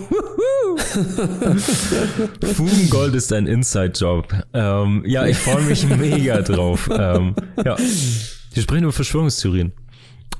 Fugengold 2.54 3.14
ist 3.14 3.32
ein 3.32 3.46
Inside-Job. 3.46 4.34
Ähm, 4.52 5.02
ja, 5.06 5.26
ich 5.26 5.38
freue 5.38 5.62
mich 5.62 5.88
mega 5.98 6.42
drauf. 6.42 6.90
Ähm, 6.92 7.34
ja, 7.64 7.76
wir 7.76 8.62
sprechen 8.62 8.84
über 8.84 8.92
Verschwörungstheorien. 8.92 9.72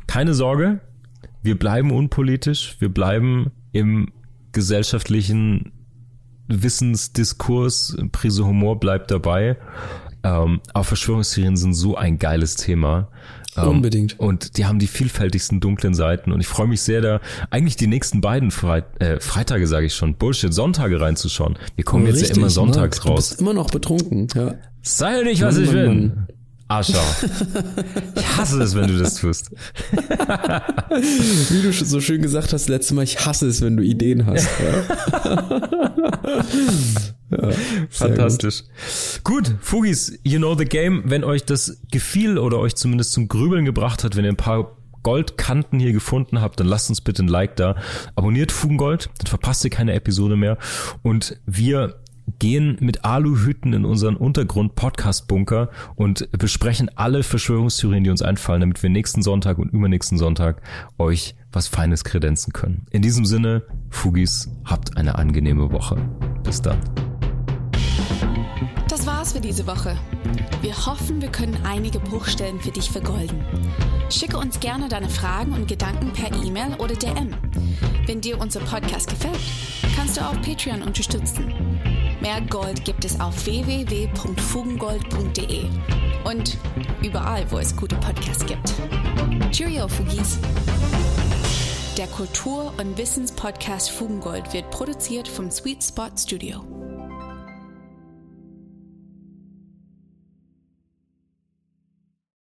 Keine 0.07 0.35
Sorge, 0.35 0.81
wir 1.43 1.59
bleiben 1.59 1.91
unpolitisch, 1.91 2.77
wir 2.79 2.89
bleiben 2.89 3.51
im 3.73 4.13
gesellschaftlichen 4.55 5.73
Wissensdiskurs, 6.49 7.97
Prise 8.13 8.47
Humor 8.47 8.81
bleibt 8.81 9.11
dabei. 9.11 9.57
Ähm, 10.23 10.61
aber 10.73 10.85
Verschwörungstheorien 10.85 11.57
sind 11.57 11.75
so 11.75 11.97
ein 11.97 12.19
geiles 12.19 12.57
Thema. 12.57 13.09
Ähm, 13.57 13.69
Unbedingt. 13.69 14.19
Und 14.19 14.57
die 14.57 14.67
haben 14.67 14.79
die 14.79 14.87
vielfältigsten 14.87 15.61
dunklen 15.61 15.95
Seiten. 15.95 16.33
Und 16.33 16.41
ich 16.41 16.47
freue 16.47 16.67
mich 16.67 16.81
sehr, 16.81 17.01
da 17.03 17.21
eigentlich 17.51 17.77
die 17.77 17.87
nächsten 17.87 18.21
beiden 18.21 18.51
Freit 18.51 19.01
äh, 19.01 19.21
Freitage, 19.21 19.67
sage 19.67 19.87
ich 19.87 19.95
schon, 19.95 20.15
Bullshit, 20.15 20.53
Sonntage 20.53 21.01
reinzuschauen. 21.01 21.59
Wir 21.77 21.85
kommen 21.85 22.07
Richtig, 22.07 22.23
jetzt 22.23 22.31
ja 22.31 22.37
immer 22.37 22.51
sonntags 22.51 22.99
Marc, 22.99 23.11
raus. 23.11 23.29
Du 23.29 23.35
bist 23.35 23.41
immer 23.41 23.55
noch 23.55 23.71
betrunken, 23.71 24.29
ja. 24.35 24.55
Sei 24.83 25.23
nicht, 25.23 25.43
was 25.43 25.55
Mann, 25.55 25.65
ich 25.65 25.73
Mann, 25.73 25.85
bin. 25.85 26.09
Mann. 26.09 26.29
Arschau. 26.75 27.05
Ich 28.17 28.37
hasse 28.37 28.63
es, 28.63 28.75
wenn 28.75 28.89
du 28.89 28.99
das 28.99 29.15
tust. 29.15 29.51
Wie 31.51 31.63
du 31.63 31.73
so 31.73 32.01
schön 32.01 32.21
gesagt 32.21 32.53
hast 32.53 32.69
letztes 32.69 32.93
Mal, 32.93 33.03
ich 33.03 33.25
hasse 33.25 33.47
es, 33.47 33.63
wenn 33.63 33.77
du 33.77 33.83
Ideen 33.83 34.27
hast. 34.27 34.49
Ja? 34.61 35.49
ja, 37.31 37.51
Fantastisch. 37.91 38.65
Gut. 39.23 39.45
gut, 39.45 39.57
Fugis, 39.61 40.19
you 40.25 40.39
know 40.39 40.57
the 40.57 40.65
game. 40.65 41.03
Wenn 41.05 41.23
euch 41.23 41.45
das 41.45 41.81
gefiel 41.93 42.39
oder 42.39 42.59
euch 42.59 42.75
zumindest 42.75 43.13
zum 43.13 43.29
Grübeln 43.29 43.65
gebracht 43.65 44.03
hat, 44.03 44.17
wenn 44.17 44.25
ihr 44.25 44.33
ein 44.33 44.37
paar 44.37 44.77
Goldkanten 45.05 45.79
hier 45.79 45.93
gefunden 45.93 46.41
habt, 46.41 46.59
dann 46.59 46.67
lasst 46.67 46.89
uns 46.89 47.01
bitte 47.01 47.23
ein 47.23 47.29
Like 47.29 47.55
da. 47.57 47.77
Abonniert 48.17 48.51
Fugengold, 48.51 49.11
dann 49.19 49.27
verpasst 49.29 49.63
ihr 49.63 49.71
keine 49.71 49.93
Episode 49.93 50.35
mehr. 50.37 50.59
Und 51.03 51.39
wir 51.47 52.01
gehen 52.39 52.77
mit 52.81 53.05
Aluhüten 53.05 53.73
in 53.73 53.85
unseren 53.85 54.17
Untergrund-Podcast-Bunker 54.17 55.71
und 55.95 56.29
besprechen 56.33 56.91
alle 56.97 57.23
Verschwörungstheorien, 57.23 58.05
die 58.05 58.11
uns 58.11 58.23
einfallen, 58.23 58.61
damit 58.61 58.83
wir 58.83 58.91
nächsten 58.91 59.23
Sonntag 59.23 59.59
und 59.59 59.73
übernächsten 59.73 60.19
Sonntag 60.19 60.63
euch 60.99 61.35
was 61.53 61.69
Feines 61.69 62.05
kredenzen 62.05 62.53
können. 62.53 62.87
In 62.91 63.03
diesem 63.03 63.25
Sinne, 63.25 63.63
Fugis, 63.91 64.51
habt 64.65 64.97
eine 64.97 65.17
angenehme 65.17 65.71
Woche. 65.71 65.97
Bis 66.43 66.61
dann. 66.61 66.79
Das 68.89 69.07
war's 69.07 69.33
für 69.33 69.41
diese 69.41 69.67
Woche. 69.67 69.97
Wir 70.63 70.75
hoffen, 70.87 71.21
wir 71.21 71.29
können 71.29 71.57
einige 71.65 71.99
Bruchstellen 71.99 72.61
für 72.61 72.71
dich 72.71 72.91
vergolden. 72.91 73.45
Schicke 74.11 74.39
uns 74.39 74.61
gerne 74.61 74.89
deine 74.89 75.09
Fragen 75.09 75.53
und 75.53 75.69
Gedanken 75.69 76.13
per 76.13 76.33
E-Mail 76.45 76.75
oder 76.79 76.95
DM. 76.95 77.35
Wenn 78.07 78.21
dir 78.21 78.41
unser 78.41 78.61
Podcast 78.61 79.09
gefällt, 79.09 79.41
kannst 79.97 80.17
du 80.17 80.21
auch 80.21 80.41
Patreon 80.43 80.83
unterstützen. 80.83 81.53
Mehr 82.25 82.41
Gold 82.41 82.85
gibt 82.87 83.05
es 83.05 83.21
auf 83.21 83.45
www.fugengold.de 83.45 85.65
und 86.25 86.57
überall, 87.03 87.45
wo 87.51 87.59
es 87.59 87.77
gute 87.77 87.97
Podcasts 87.97 88.47
gibt. 88.47 88.73
Cheerio, 89.51 89.87
Fugis! 89.89 90.39
Der 91.99 92.07
Kultur- 92.07 92.73
und 92.79 92.97
Wissenspodcast 92.97 93.91
Fugengold 93.91 94.55
wird 94.55 94.71
produziert 94.71 95.29
vom 95.29 95.51
Sweet 95.51 95.85
Spot 95.85 96.09
Studio. 96.17 96.65